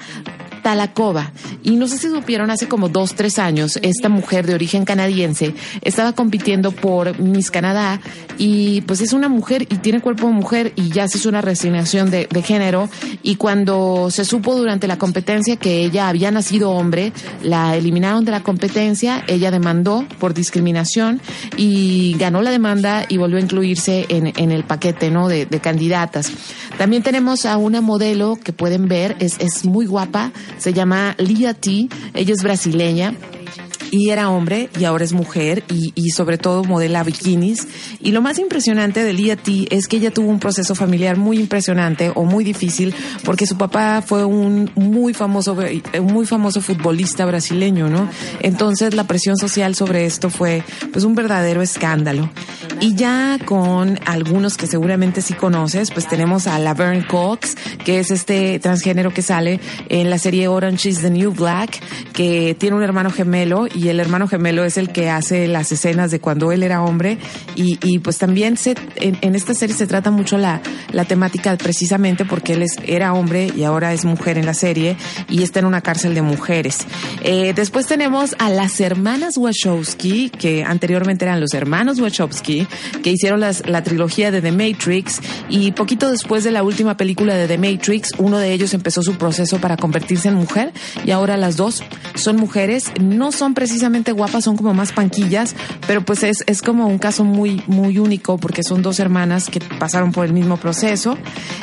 Talakova. 0.65 1.31
Y 1.61 1.75
no 1.75 1.87
sé 1.87 1.99
si 1.99 2.09
supieron, 2.09 2.49
hace 2.49 2.67
como 2.67 2.89
dos, 2.89 3.13
tres 3.13 3.37
años, 3.37 3.77
esta 3.83 4.09
mujer 4.09 4.47
de 4.47 4.55
origen 4.55 4.83
canadiense 4.83 5.53
estaba 5.83 6.13
compitiendo 6.13 6.71
por 6.71 7.19
Miss 7.19 7.51
Canadá 7.51 8.01
y 8.39 8.81
pues 8.81 9.01
es 9.01 9.13
una 9.13 9.29
mujer 9.29 9.67
y 9.69 9.75
tiene 9.77 10.01
cuerpo 10.01 10.25
de 10.25 10.33
mujer 10.33 10.73
y 10.75 10.89
ya 10.89 11.07
se 11.07 11.19
hizo 11.19 11.29
una 11.29 11.41
resignación 11.41 12.09
de, 12.09 12.27
de 12.31 12.41
género 12.41 12.89
y 13.21 13.35
cuando 13.35 14.09
se 14.09 14.25
supo 14.25 14.55
durante 14.55 14.87
la 14.87 14.97
competencia 14.97 15.55
que 15.57 15.85
ella 15.85 16.09
había 16.09 16.31
nacido 16.31 16.71
hombre, 16.71 17.13
la 17.43 17.75
eliminaron 17.75 18.25
de 18.25 18.31
la 18.31 18.41
competencia, 18.41 19.23
ella 19.27 19.51
demandó 19.51 20.03
por 20.19 20.33
discriminación 20.33 21.21
y 21.57 22.15
ganó 22.17 22.41
la 22.41 22.49
demanda 22.49 23.05
y 23.07 23.17
volvió 23.17 23.37
a 23.37 23.41
incluirse 23.41 24.07
en, 24.09 24.33
en 24.35 24.51
el 24.51 24.63
paquete 24.63 25.11
¿no? 25.11 25.27
de, 25.27 25.45
de 25.45 25.59
candidatas. 25.59 26.31
También 26.79 27.03
tenemos 27.03 27.45
a 27.45 27.57
una 27.57 27.81
modelo 27.81 28.39
que 28.43 28.51
pueden 28.51 28.87
ver, 28.87 29.15
es, 29.19 29.37
es 29.39 29.63
muy 29.63 29.85
guapa, 29.85 30.31
se 30.57 30.73
llama 30.73 31.15
Lia 31.17 31.53
T, 31.53 31.87
ella 32.13 32.33
es 32.33 32.43
brasileña 32.43 33.13
y 33.91 34.09
era 34.09 34.29
hombre 34.29 34.69
y 34.79 34.85
ahora 34.85 35.03
es 35.03 35.13
mujer 35.13 35.63
y, 35.69 35.93
y, 35.95 36.09
sobre 36.09 36.37
todo 36.37 36.63
modela 36.63 37.03
bikinis. 37.03 37.67
Y 38.01 38.11
lo 38.11 38.21
más 38.21 38.39
impresionante 38.39 39.03
de 39.03 39.13
Lia 39.13 39.35
T 39.35 39.67
es 39.69 39.87
que 39.87 39.97
ella 39.97 40.11
tuvo 40.11 40.29
un 40.29 40.39
proceso 40.39 40.75
familiar 40.75 41.17
muy 41.17 41.39
impresionante 41.39 42.11
o 42.15 42.23
muy 42.23 42.43
difícil 42.43 42.93
porque 43.23 43.45
su 43.45 43.57
papá 43.57 44.01
fue 44.05 44.25
un 44.25 44.71
muy 44.75 45.13
famoso, 45.13 45.57
muy 46.01 46.25
famoso 46.25 46.61
futbolista 46.61 47.25
brasileño, 47.25 47.89
¿no? 47.89 48.09
Entonces 48.41 48.93
la 48.93 49.05
presión 49.05 49.37
social 49.37 49.75
sobre 49.75 50.05
esto 50.05 50.29
fue 50.29 50.63
pues 50.91 51.03
un 51.03 51.15
verdadero 51.15 51.61
escándalo. 51.61 52.29
Y 52.81 52.95
ya 52.95 53.39
con 53.45 53.99
algunos 54.05 54.57
que 54.57 54.67
seguramente 54.67 55.21
sí 55.21 55.33
conoces, 55.33 55.91
pues 55.91 56.07
tenemos 56.07 56.47
a 56.47 56.59
Laverne 56.59 57.07
Cox, 57.07 57.55
que 57.83 57.99
es 57.99 58.11
este 58.11 58.59
transgénero 58.59 59.13
que 59.13 59.21
sale 59.21 59.59
en 59.89 60.09
la 60.09 60.17
serie 60.17 60.47
Orange 60.47 60.89
is 60.89 61.01
the 61.01 61.09
New 61.09 61.31
Black, 61.31 61.79
que 62.13 62.55
tiene 62.59 62.75
un 62.75 62.83
hermano 62.83 63.11
gemelo 63.11 63.67
y 63.75 63.89
el 63.89 63.99
hermano 63.99 64.27
gemelo 64.27 64.63
es 64.63 64.77
el 64.77 64.89
que 64.89 65.09
hace 65.09 65.47
las 65.47 65.71
escenas 65.71 66.09
de 66.09 66.19
cuando 66.19 66.51
él 66.51 66.63
era 66.63 66.81
hombre 66.81 67.17
y, 67.55 67.77
y 67.83 67.99
pues 67.99 68.17
también 68.17 68.57
se, 68.57 68.75
en, 68.95 69.17
en, 69.21 69.35
esta 69.35 69.53
serie 69.53 69.75
se 69.75 69.85
trata 69.85 70.11
mucho 70.11 70.37
la, 70.37 70.61
la 70.91 71.05
temática 71.05 71.55
precisamente 71.57 72.25
porque 72.25 72.53
él 72.53 72.63
es, 72.63 72.77
era 72.85 73.13
hombre 73.13 73.51
y 73.55 73.63
ahora 73.63 73.93
es 73.93 74.05
mujer 74.05 74.37
en 74.37 74.45
la 74.45 74.53
serie 74.53 74.95
y 75.29 75.43
está 75.43 75.59
en 75.59 75.65
una 75.65 75.81
cárcel 75.81 76.15
de 76.15 76.21
mujeres. 76.21 76.79
Eh, 77.21 77.53
después 77.53 77.85
tenemos 77.85 78.35
a 78.39 78.49
las 78.49 78.79
hermanas 78.79 79.37
Wachowski, 79.37 80.29
que 80.29 80.63
anteriormente 80.63 81.25
eran 81.25 81.41
los 81.41 81.53
hermanos 81.53 81.99
Wachowski, 81.99 82.67
que 83.03 83.11
hicieron 83.11 83.39
las, 83.41 83.67
la 83.67 83.83
trilogía 83.83 84.31
de 84.31 84.41
The 84.41 84.51
Matrix 84.51 85.19
y 85.49 85.73
poquito 85.73 86.09
después 86.09 86.43
de 86.43 86.51
la 86.51 86.63
última 86.63 86.95
película 86.97 87.35
de 87.35 87.47
The 87.47 87.57
Matrix, 87.57 88.13
uno 88.17 88.37
de 88.37 88.53
ellos 88.53 88.73
empezó 88.73 89.03
su 89.03 89.15
proceso 89.15 89.59
para 89.59 89.75
convertirse 89.75 90.29
en 90.29 90.35
mujer 90.35 90.71
y 91.05 91.11
ahora 91.11 91.35
las 91.35 91.57
dos 91.57 91.83
son 92.15 92.37
mujeres, 92.37 92.91
no 93.01 93.31
son 93.31 93.53
precisamente 93.65 94.11
guapas, 94.11 94.43
son 94.43 94.57
como 94.57 94.75
más 94.75 94.91
panquillas, 94.91 95.55
pero 95.87 96.05
pues 96.05 96.21
es, 96.21 96.43
es 96.45 96.61
como 96.61 96.85
un 96.85 96.99
caso 96.99 97.23
muy, 97.23 97.63
muy 97.65 97.97
único 97.97 98.37
porque 98.37 98.61
son 98.61 98.83
dos 98.83 98.99
hermanas 98.99 99.49
que 99.49 99.59
pasaron 99.59 100.11
por 100.11 100.23
el 100.23 100.33
mismo 100.33 100.57
proceso. 100.57 101.17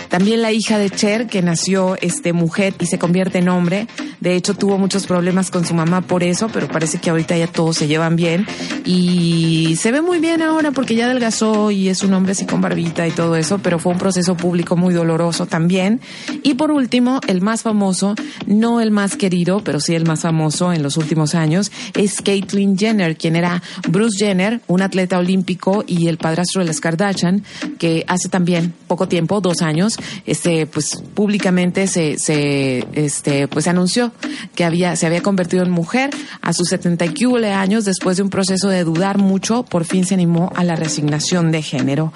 También 0.09 0.43
la 0.43 0.51
hija 0.51 0.79
de 0.79 0.91
Cher, 0.91 1.29
que 1.29 1.43
nació 1.43 1.97
este, 2.01 2.33
mujer 2.33 2.75
y 2.81 2.87
se 2.87 2.99
convierte 2.99 3.39
en 3.39 3.49
hombre. 3.49 3.87
De 4.19 4.35
hecho, 4.35 4.55
tuvo 4.55 4.79
muchos 4.79 5.07
problemas 5.07 5.53
con 5.53 5.65
su 5.65 5.75
mamá 5.75 6.01
por 6.01 6.25
eso, 6.25 6.49
pero 6.53 6.67
parece 6.67 6.99
que 6.99 7.09
ahorita 7.09 7.37
ya 7.37 7.47
todos 7.47 7.77
se 7.77 7.87
llevan 7.87 8.17
bien. 8.17 8.47
Y 8.85 9.77
se 9.77 9.93
ve 9.93 10.03
muy 10.03 10.19
bien 10.19 10.43
ahora 10.43 10.73
porque 10.73 10.97
ya 10.97 11.07
adelgazó 11.07 11.71
y 11.71 11.89
es 11.89 12.03
un 12.03 12.13
hombre 12.15 12.33
así 12.33 12.47
con 12.47 12.61
barbita 12.61 13.07
y 13.07 13.13
todo 13.13 13.37
eso, 13.37 13.59
pero 13.59 13.79
fue 13.79 13.93
un 13.93 13.99
proceso 13.99 14.37
público 14.37 14.77
muy 14.77 14.93
doloroso 14.93 15.47
también. 15.47 16.01
Y 16.43 16.55
por 16.55 16.73
último, 16.73 17.21
el 17.29 17.43
más 17.43 17.63
famoso, 17.63 18.17
no 18.47 18.81
el 18.81 18.91
más 18.91 19.17
querido, 19.17 19.63
pero 19.63 19.79
sí 19.79 19.95
el 19.95 20.05
más 20.05 20.23
famoso 20.23 20.73
en 20.73 20.83
los 20.83 20.97
últimos 20.97 21.37
años, 21.37 21.71
es 21.95 22.21
Caitlyn 22.23 22.77
Jenner, 22.79 23.17
quien 23.17 23.37
era 23.37 23.63
Bruce 23.89 24.25
Jenner, 24.25 24.61
un 24.67 24.83
atleta 24.83 25.19
olímpico 25.19 25.85
y 25.87 26.09
el 26.09 26.19
padrastro 26.19 26.61
de 26.61 26.69
las 26.69 26.81
Kardashian, 26.81 27.45
que 27.79 28.05
hace 28.07 28.29
también 28.29 28.73
poco 28.87 29.09
tiempo, 29.09 29.41
dos 29.41 29.63
años, 29.63 29.99
este, 30.27 30.67
pues 30.67 31.03
públicamente 31.15 31.87
se, 31.87 32.19
se, 32.19 32.87
este, 32.93 33.49
pues 33.49 33.67
anunció 33.67 34.13
que 34.55 34.65
había, 34.65 34.97
se 34.97 35.07
había 35.07 35.23
convertido 35.23 35.63
en 35.63 35.71
mujer 35.71 36.11
a 36.41 36.53
sus 36.53 36.69
70 36.69 37.07
y 37.07 37.45
años 37.53 37.85
después 37.85 38.17
de 38.17 38.23
un 38.23 38.31
proceso 38.31 38.69
de 38.69 38.85
dudar 38.85 39.19
mucho, 39.19 39.65
por 39.65 39.85
fin 39.85 40.05
se 40.05 40.15
animó 40.15 40.53
a 40.55 40.65
la 40.65 40.77
resignación 40.77 41.53
de 41.53 41.63
género. 41.63 42.13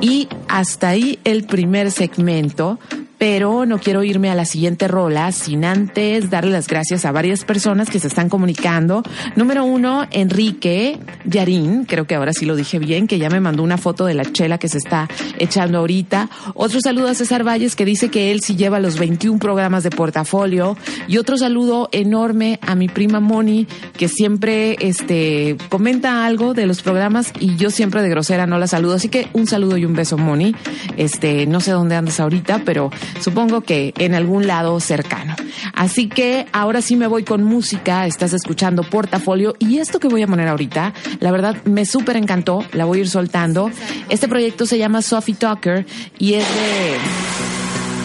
Y 0.00 0.28
hasta 0.48 0.88
ahí 0.88 1.18
el 1.24 1.44
primer 1.44 1.90
segmento 1.90 2.78
pero 3.18 3.66
no 3.66 3.78
quiero 3.78 4.02
irme 4.02 4.30
a 4.30 4.34
la 4.34 4.44
siguiente 4.44 4.88
rola 4.88 5.32
sin 5.32 5.64
antes 5.64 6.30
darle 6.30 6.50
las 6.50 6.66
gracias 6.66 7.04
a 7.04 7.12
varias 7.12 7.44
personas 7.44 7.88
que 7.88 7.98
se 7.98 8.08
están 8.08 8.28
comunicando. 8.28 9.02
Número 9.36 9.64
uno, 9.64 10.06
Enrique 10.10 10.98
Yarín, 11.24 11.84
creo 11.84 12.06
que 12.06 12.14
ahora 12.14 12.32
sí 12.32 12.44
lo 12.44 12.56
dije 12.56 12.78
bien, 12.78 13.06
que 13.06 13.18
ya 13.18 13.30
me 13.30 13.40
mandó 13.40 13.62
una 13.62 13.78
foto 13.78 14.04
de 14.06 14.14
la 14.14 14.24
chela 14.24 14.58
que 14.58 14.68
se 14.68 14.78
está 14.78 15.08
echando 15.38 15.78
ahorita. 15.78 16.28
Otro 16.54 16.80
saludo 16.80 17.08
a 17.08 17.14
César 17.14 17.46
Valles 17.46 17.76
que 17.76 17.84
dice 17.84 18.10
que 18.10 18.32
él 18.32 18.40
sí 18.42 18.56
lleva 18.56 18.80
los 18.80 18.98
21 18.98 19.38
programas 19.38 19.82
de 19.82 19.90
portafolio. 19.90 20.76
Y 21.08 21.18
otro 21.18 21.38
saludo 21.38 21.88
enorme 21.92 22.58
a 22.62 22.74
mi 22.74 22.88
prima 22.88 23.20
Moni, 23.20 23.66
que 23.96 24.08
siempre 24.08 24.76
este, 24.80 25.56
comenta 25.68 26.26
algo 26.26 26.54
de 26.54 26.66
los 26.66 26.82
programas 26.82 27.32
y 27.40 27.56
yo 27.56 27.70
siempre 27.70 28.02
de 28.02 28.08
grosera 28.10 28.46
no 28.46 28.58
la 28.58 28.66
saludo. 28.66 28.94
Así 28.94 29.08
que 29.08 29.28
un 29.32 29.46
saludo 29.46 29.76
y 29.76 29.84
un 29.84 29.94
beso, 29.94 30.18
Moni. 30.18 30.54
Este, 30.96 31.46
no 31.46 31.60
sé 31.60 31.70
dónde 31.70 31.96
andas 31.96 32.20
ahorita, 32.20 32.62
pero 32.64 32.90
supongo 33.20 33.60
que 33.60 33.92
en 33.98 34.14
algún 34.14 34.46
lado 34.46 34.78
cercano. 34.80 35.34
Así 35.74 36.08
que 36.08 36.46
ahora 36.52 36.82
sí 36.82 36.96
me 36.96 37.06
voy 37.06 37.24
con 37.24 37.44
música, 37.44 38.06
estás 38.06 38.32
escuchando 38.32 38.82
Portafolio 38.82 39.54
y 39.58 39.78
esto 39.78 40.00
que 40.00 40.08
voy 40.08 40.22
a 40.22 40.26
poner 40.26 40.48
ahorita, 40.48 40.92
la 41.20 41.30
verdad 41.30 41.56
me 41.64 41.84
súper 41.84 42.16
encantó, 42.16 42.64
la 42.72 42.84
voy 42.84 42.98
a 42.98 43.00
ir 43.02 43.08
soltando. 43.08 43.70
Este 44.08 44.28
proyecto 44.28 44.66
se 44.66 44.78
llama 44.78 45.02
Sophie 45.02 45.34
Talker 45.34 45.86
y 46.18 46.34
es 46.34 46.44
de... 46.44 46.96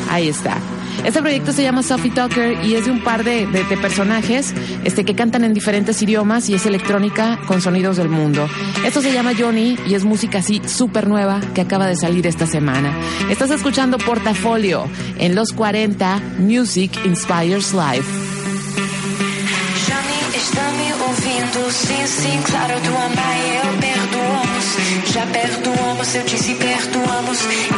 Ahí 0.09 0.27
está. 0.27 0.57
Este 1.05 1.21
proyecto 1.21 1.51
se 1.51 1.63
llama 1.63 1.83
Sophie 1.83 2.11
Talker 2.11 2.63
y 2.65 2.75
es 2.75 2.85
de 2.85 2.91
un 2.91 3.03
par 3.03 3.23
de, 3.23 3.47
personajes 3.81 4.53
este, 4.83 5.03
que 5.03 5.15
cantan 5.15 5.43
en 5.43 5.53
diferentes 5.53 6.01
idiomas 6.01 6.49
y 6.49 6.53
es 6.53 6.65
electrónica 6.65 7.39
con 7.47 7.61
sonidos 7.61 7.97
del 7.97 8.09
mundo. 8.09 8.47
Esto 8.85 9.01
se 9.01 9.11
llama 9.11 9.31
Johnny 9.37 9.77
y 9.87 9.95
es 9.95 10.03
música 10.03 10.39
así 10.39 10.61
súper 10.65 11.07
nueva 11.07 11.41
que 11.53 11.61
acaba 11.61 11.87
de 11.87 11.95
salir 11.95 12.27
esta 12.27 12.45
semana. 12.45 12.93
Estás 13.29 13.51
escuchando 13.51 13.97
Portafolio 13.97 14.87
en 15.17 15.35
los 15.35 15.51
40 15.53 16.21
Music 16.39 16.91
Inspires 17.05 17.73
Life. 17.73 18.31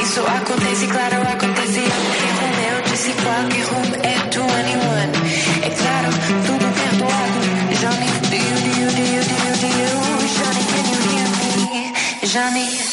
Isso 0.01 0.27
acontece, 0.27 0.87
claro, 0.87 1.21
acontece. 1.27 2.32
Johnny. 12.33 12.92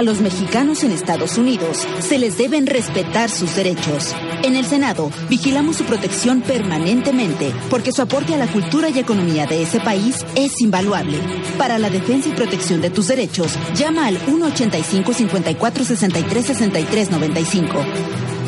A 0.00 0.02
los 0.02 0.22
mexicanos 0.22 0.82
en 0.82 0.92
Estados 0.92 1.36
Unidos 1.36 1.86
se 1.98 2.18
les 2.18 2.38
deben 2.38 2.66
respetar 2.66 3.28
sus 3.28 3.54
derechos. 3.54 4.14
En 4.42 4.56
el 4.56 4.64
Senado 4.64 5.10
vigilamos 5.28 5.76
su 5.76 5.84
protección 5.84 6.40
permanentemente 6.40 7.52
porque 7.68 7.92
su 7.92 8.00
aporte 8.00 8.34
a 8.34 8.38
la 8.38 8.46
cultura 8.46 8.88
y 8.88 8.98
economía 8.98 9.44
de 9.44 9.62
ese 9.62 9.78
país 9.78 10.24
es 10.36 10.58
invaluable. 10.62 11.18
Para 11.58 11.78
la 11.78 11.90
defensa 11.90 12.30
y 12.30 12.32
protección 12.32 12.80
de 12.80 12.88
tus 12.88 13.08
derechos, 13.08 13.58
llama 13.74 14.06
al 14.06 14.16
185 14.16 15.12
54 15.12 15.84
63 15.84 16.46
63 16.46 17.10
95. 17.10 17.84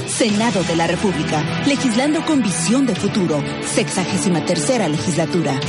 Senado 0.09 0.65
de 0.65 0.77
la 0.77 0.87
República, 0.87 1.45
legislando 1.67 2.25
con 2.25 2.43
visión 2.43 2.87
de 2.87 2.95
futuro, 2.95 3.43
sexagésima 3.75 4.43
tercera 4.47 4.89
legislatura. 4.89 5.61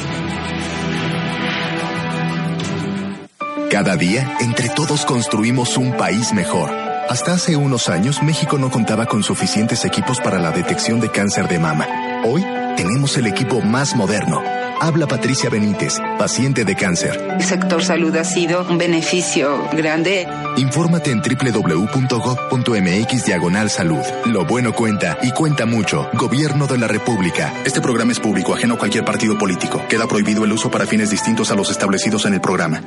Cada 3.73 3.95
día, 3.95 4.37
entre 4.39 4.69
todos 4.69 5.03
construimos 5.03 5.77
un 5.77 5.97
país 5.97 6.31
mejor. 6.31 6.69
Hasta 7.09 7.33
hace 7.33 7.55
unos 7.55 7.89
años, 7.89 8.21
México 8.21 8.59
no 8.59 8.69
contaba 8.69 9.07
con 9.07 9.23
suficientes 9.23 9.83
equipos 9.83 10.19
para 10.19 10.37
la 10.37 10.51
detección 10.51 10.99
de 10.99 11.09
cáncer 11.09 11.47
de 11.47 11.57
mama. 11.57 11.87
Hoy, 12.23 12.45
tenemos 12.77 13.17
el 13.17 13.25
equipo 13.25 13.61
más 13.61 13.95
moderno. 13.95 14.43
Habla 14.79 15.07
Patricia 15.07 15.49
Benítez, 15.49 15.95
paciente 16.19 16.65
de 16.65 16.75
cáncer. 16.75 17.19
El 17.35 17.43
sector 17.43 17.83
salud 17.83 18.15
ha 18.15 18.23
sido 18.23 18.63
un 18.69 18.77
beneficio 18.77 19.67
grande. 19.71 20.27
Infórmate 20.57 21.09
en 21.09 21.23
www.gov.mx 21.23 23.25
diagonal 23.25 23.71
salud. 23.71 24.03
Lo 24.25 24.45
bueno 24.45 24.73
cuenta 24.73 25.17
y 25.23 25.31
cuenta 25.31 25.65
mucho. 25.65 26.07
Gobierno 26.13 26.67
de 26.67 26.77
la 26.77 26.87
República. 26.87 27.51
Este 27.65 27.81
programa 27.81 28.11
es 28.11 28.19
público, 28.19 28.53
ajeno 28.53 28.75
a 28.75 28.77
cualquier 28.77 29.03
partido 29.03 29.35
político. 29.35 29.81
Queda 29.89 30.05
prohibido 30.05 30.45
el 30.45 30.51
uso 30.51 30.69
para 30.69 30.85
fines 30.85 31.09
distintos 31.09 31.49
a 31.49 31.55
los 31.55 31.71
establecidos 31.71 32.27
en 32.27 32.35
el 32.35 32.41
programa. 32.41 32.83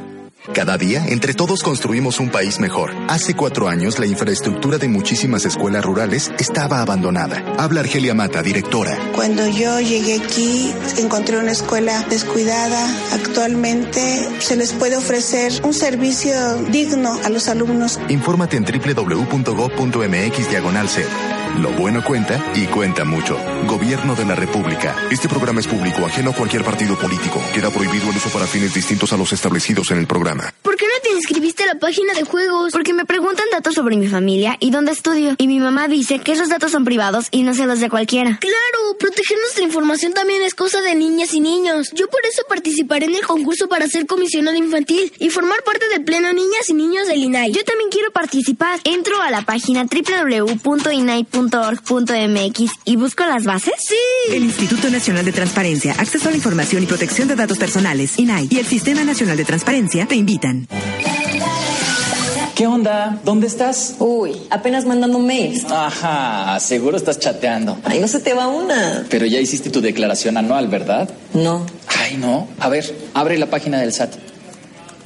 Cada 0.52 0.78
día, 0.78 1.04
entre 1.08 1.34
todos 1.34 1.62
construimos 1.62 2.20
un 2.20 2.30
país 2.30 2.58
mejor. 2.60 2.92
Hace 3.08 3.34
cuatro 3.34 3.68
años, 3.68 3.98
la 3.98 4.06
infraestructura 4.06 4.78
de 4.78 4.88
muchísimas 4.88 5.44
escuelas 5.44 5.84
rurales 5.84 6.32
estaba 6.38 6.80
abandonada. 6.80 7.42
Habla 7.58 7.80
Argelia 7.80 8.14
Mata, 8.14 8.42
directora. 8.42 8.96
Cuando 9.14 9.46
yo 9.46 9.80
llegué 9.80 10.20
aquí, 10.22 10.72
encontré 10.98 11.38
una 11.38 11.52
escuela 11.52 12.02
descuidada. 12.08 12.88
Actualmente 13.12 14.28
se 14.40 14.56
les 14.56 14.72
puede 14.72 14.96
ofrecer 14.96 15.52
un 15.62 15.74
servicio 15.74 16.56
digno 16.70 17.18
a 17.24 17.28
los 17.28 17.48
alumnos. 17.48 17.98
Infórmate 18.08 18.56
en 18.56 18.64
www.gov.mx 18.64 20.50
diagonal 20.50 20.88
Lo 21.60 21.70
bueno 21.72 22.04
cuenta 22.04 22.52
y 22.54 22.66
cuenta 22.66 23.04
mucho. 23.04 23.38
Gobierno 23.66 24.14
de 24.14 24.24
la 24.24 24.34
República. 24.34 24.94
Este 25.10 25.28
programa 25.28 25.60
es 25.60 25.66
público, 25.66 26.04
ajeno 26.06 26.30
a 26.30 26.34
cualquier 26.34 26.62
partido 26.62 26.96
político. 26.96 27.42
Queda 27.54 27.70
prohibido 27.70 28.10
el 28.10 28.16
uso 28.16 28.28
para 28.30 28.46
fines 28.46 28.74
distintos 28.74 29.12
a 29.12 29.16
los 29.16 29.32
establecidos 29.32 29.90
en 29.90 29.98
el 29.98 30.06
programa. 30.06 30.54
¿Por 30.62 30.76
¿por 30.76 30.80
qué 30.80 30.94
no 30.94 31.02
te 31.02 31.16
inscribiste 31.16 31.62
a 31.62 31.72
la 31.72 31.78
página 31.80 32.12
de 32.12 32.24
juegos? 32.24 32.70
Porque 32.70 32.92
me 32.92 33.06
preguntan 33.06 33.46
datos 33.50 33.74
sobre 33.74 33.96
mi 33.96 34.08
familia 34.08 34.58
y 34.60 34.70
dónde 34.70 34.92
estudio. 34.92 35.34
Y 35.38 35.48
mi 35.48 35.58
mamá 35.58 35.88
dice 35.88 36.18
que 36.18 36.32
esos 36.32 36.50
datos 36.50 36.70
son 36.72 36.84
privados 36.84 37.28
y 37.30 37.44
no 37.44 37.54
se 37.54 37.64
los 37.64 37.80
de 37.80 37.88
cualquiera. 37.88 38.38
Claro, 38.38 38.98
proteger 38.98 39.38
nuestra 39.38 39.64
información 39.64 40.12
también 40.12 40.42
es 40.42 40.54
cosa 40.54 40.82
de 40.82 40.94
niñas 40.94 41.32
y 41.32 41.40
niños. 41.40 41.92
Yo 41.94 42.08
por 42.08 42.20
eso 42.26 42.42
participaré 42.46 43.06
en 43.06 43.14
el 43.14 43.26
concurso 43.26 43.70
para 43.70 43.86
ser 43.86 44.04
comisionado 44.04 44.54
infantil 44.58 45.10
y 45.18 45.30
formar 45.30 45.62
parte 45.64 45.88
del 45.88 46.04
pleno 46.04 46.30
Niñas 46.34 46.68
y 46.68 46.74
Niños 46.74 47.08
del 47.08 47.22
INAI. 47.22 47.52
Yo 47.52 47.64
también 47.64 47.88
quiero 47.88 48.10
participar. 48.10 48.78
Entro 48.84 49.22
a 49.22 49.30
la 49.30 49.40
página 49.40 49.86
www.inai.org.mx 51.36 52.70
y 52.84 52.96
busco 52.96 53.24
las 53.26 53.44
bases. 53.44 53.74
Sí. 53.78 53.94
El 54.32 54.44
Instituto 54.44 54.90
Nacional 54.90 55.24
de 55.24 55.32
Transparencia, 55.32 55.92
Acceso 55.92 56.28
a 56.28 56.30
la 56.30 56.36
Información 56.36 56.82
y 56.82 56.86
Protección 56.86 57.28
de 57.28 57.36
Datos 57.36 57.58
Personales, 57.58 58.18
INAI, 58.18 58.48
y 58.50 58.58
el 58.58 58.66
Sistema 58.66 59.04
Nacional 59.04 59.36
de 59.36 59.44
Transparencia 59.44 60.06
te 60.06 60.16
invitan. 60.16 60.66
¿Qué 62.54 62.66
onda? 62.66 63.20
¿Dónde 63.22 63.48
estás? 63.48 63.96
Uy, 63.98 64.32
apenas 64.48 64.86
mandando 64.86 65.18
mails. 65.18 65.66
Ajá, 65.70 66.58
seguro 66.58 66.96
estás 66.96 67.18
chateando. 67.18 67.76
Ay, 67.84 68.00
no 68.00 68.08
se 68.08 68.18
te 68.20 68.32
va 68.32 68.48
una. 68.48 69.04
Pero 69.10 69.26
ya 69.26 69.38
hiciste 69.38 69.68
tu 69.68 69.82
declaración 69.82 70.38
anual, 70.38 70.68
¿verdad? 70.68 71.10
No. 71.34 71.66
Ay, 71.86 72.16
no. 72.16 72.48
A 72.58 72.70
ver, 72.70 73.10
abre 73.12 73.36
la 73.36 73.50
página 73.50 73.78
del 73.78 73.92
SAT. 73.92 74.14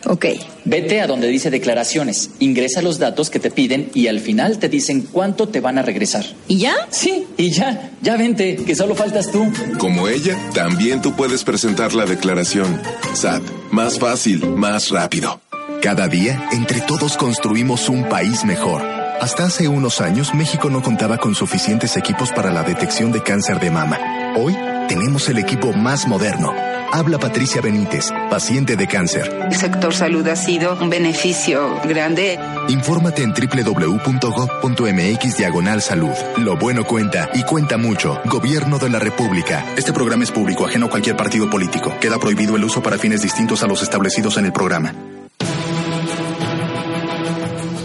Ok. 0.07 0.27
Vete 0.65 1.01
a 1.01 1.07
donde 1.07 1.29
dice 1.29 1.51
declaraciones, 1.51 2.31
ingresa 2.39 2.83
los 2.83 2.99
datos 2.99 3.31
que 3.31 3.41
te 3.41 3.51
piden 3.51 3.91
y 3.95 4.07
al 4.07 4.21
final 4.21 4.59
te 4.59 4.69
dicen 4.69 5.03
cuánto 5.03 5.49
te 5.49 5.61
van 5.61 5.79
a 5.79 5.83
regresar. 5.83 6.25
¿Y 6.49 6.59
ya? 6.59 6.75
Sí, 6.91 7.27
y 7.37 7.51
ya. 7.51 7.91
Ya 8.03 8.17
vente, 8.17 8.57
que 8.57 8.75
solo 8.75 8.95
faltas 8.95 9.31
tú. 9.31 9.51
Como 9.79 10.09
ella, 10.09 10.37
también 10.55 11.03
tú 11.03 11.15
puedes 11.15 11.45
presentar 11.45 11.95
la 11.95 12.07
declaración. 12.07 12.81
SAT, 13.15 13.43
más 13.71 13.99
fácil, 13.99 14.47
más 14.49 14.91
rápido. 14.91 15.41
Cada 15.83 16.09
día, 16.09 16.49
entre 16.53 16.81
todos 16.81 17.17
construimos 17.17 17.89
un 17.89 18.05
país 18.09 18.45
mejor. 18.45 18.83
Hasta 19.21 19.45
hace 19.45 19.69
unos 19.69 20.01
años, 20.01 20.35
México 20.35 20.71
no 20.71 20.83
contaba 20.83 21.19
con 21.19 21.35
suficientes 21.35 21.97
equipos 21.97 22.33
para 22.33 22.51
la 22.51 22.63
detección 22.63 23.13
de 23.13 23.23
cáncer 23.23 23.61
de 23.61 23.71
mama. 23.71 23.99
Hoy, 24.37 24.57
tenemos 24.91 25.29
el 25.29 25.39
equipo 25.39 25.73
más 25.73 26.09
moderno. 26.09 26.53
Habla 26.93 27.21
Patricia 27.21 27.61
Benítez, 27.61 28.11
paciente 28.29 28.75
de 28.75 28.89
cáncer. 28.89 29.33
El 29.49 29.55
sector 29.55 29.95
salud 29.95 30.27
ha 30.27 30.35
sido 30.35 30.77
un 30.81 30.91
beneficio 30.91 31.81
grande. 31.85 32.41
Infórmate 32.67 33.23
en 33.23 33.33
www.gov.mx 33.33 34.57
diagonal 35.37 35.81
salud. 35.81 36.11
Lo 36.39 36.57
bueno 36.57 36.83
cuenta 36.85 37.31
y 37.35 37.45
cuenta 37.45 37.77
mucho. 37.77 38.21
Gobierno 38.25 38.81
de 38.81 38.91
la 38.91 38.99
República. 38.99 39.65
Este 39.77 39.93
programa 39.93 40.25
es 40.25 40.33
público, 40.33 40.67
ajeno 40.67 40.87
a 40.87 40.91
cualquier 40.91 41.17
partido 41.17 41.49
político. 41.49 41.95
Queda 42.01 42.19
prohibido 42.19 42.57
el 42.57 42.65
uso 42.65 42.83
para 42.83 42.99
fines 42.99 43.23
distintos 43.23 43.63
a 43.63 43.69
los 43.69 43.83
establecidos 43.83 44.39
en 44.39 44.47
el 44.47 44.53
programa. 44.53 44.93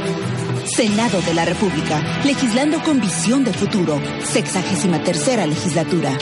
Senado 0.66 1.22
de 1.22 1.34
la 1.34 1.46
República, 1.46 2.04
legislando 2.26 2.84
con 2.84 3.00
visión 3.00 3.46
de 3.46 3.54
futuro, 3.54 4.02
sexagésima 4.26 5.02
tercera 5.04 5.46
legislatura. 5.46 6.18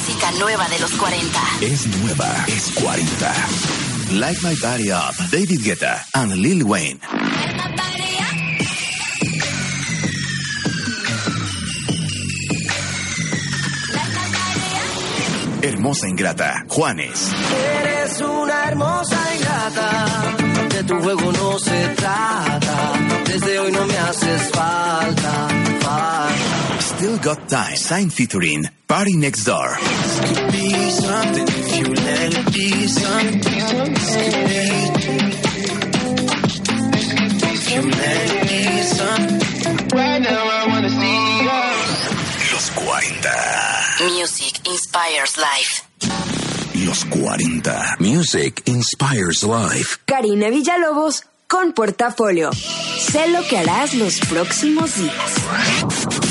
Música 0.00 0.30
nueva 0.38 0.68
de 0.68 0.78
los 0.78 0.92
40. 0.92 1.40
Es 1.60 1.86
nueva, 1.98 2.44
es 2.46 2.70
40. 2.74 3.34
Light 4.12 4.38
My 4.42 4.54
Body 4.54 4.92
Up, 4.92 5.16
David 5.32 5.60
Guetta 5.64 6.04
and 6.12 6.36
Lil 6.36 6.62
Wayne. 6.62 7.00
Hermosa 15.62 16.08
ingrata, 16.08 16.64
Juanes. 16.68 17.32
Eres 17.80 18.20
una 18.20 18.68
hermosa 18.68 19.34
ingrata, 19.34 20.37
de 20.78 20.84
tu 20.84 20.94
juego 21.02 21.32
no 21.32 21.58
se 21.58 21.88
trata. 21.96 22.92
Desde 23.26 23.58
hoy 23.58 23.72
no 23.72 23.84
me 23.86 23.96
haces 23.96 24.42
falta, 24.52 25.48
falta. 25.80 26.80
Still 26.80 27.18
Got 27.18 27.48
Time, 27.48 27.76
sign 27.76 28.10
featuring 28.10 28.68
Party 28.86 29.16
Next 29.16 29.44
Door. 29.44 29.78
Could 29.78 30.52
be 30.52 30.90
something 30.90 31.48
if 31.48 31.78
you 31.78 31.94
let 31.94 32.34
it 32.34 32.52
be 32.52 32.88
something. 32.88 33.94
If 37.42 37.70
you 37.72 37.82
let 37.82 38.30
it 38.30 38.48
be 38.48 38.82
something. 38.82 39.88
Right 39.94 40.22
now 40.22 40.44
I 40.44 40.66
wanna 40.68 40.90
see 40.90 41.48
us. 41.48 42.52
Los 42.52 42.68
40. 42.70 44.14
Music 44.14 44.66
inspires 44.66 45.36
life. 45.38 46.37
Los 46.88 47.04
40. 47.04 47.96
Music 47.98 48.62
inspires 48.64 49.42
life. 49.42 49.98
Karina 50.06 50.48
Villalobos 50.48 51.22
con 51.46 51.74
Portafolio. 51.74 52.48
Sé 52.52 53.28
lo 53.28 53.42
que 53.46 53.58
harás 53.58 53.92
los 53.92 54.18
próximos 54.20 54.96
días. 54.96 56.27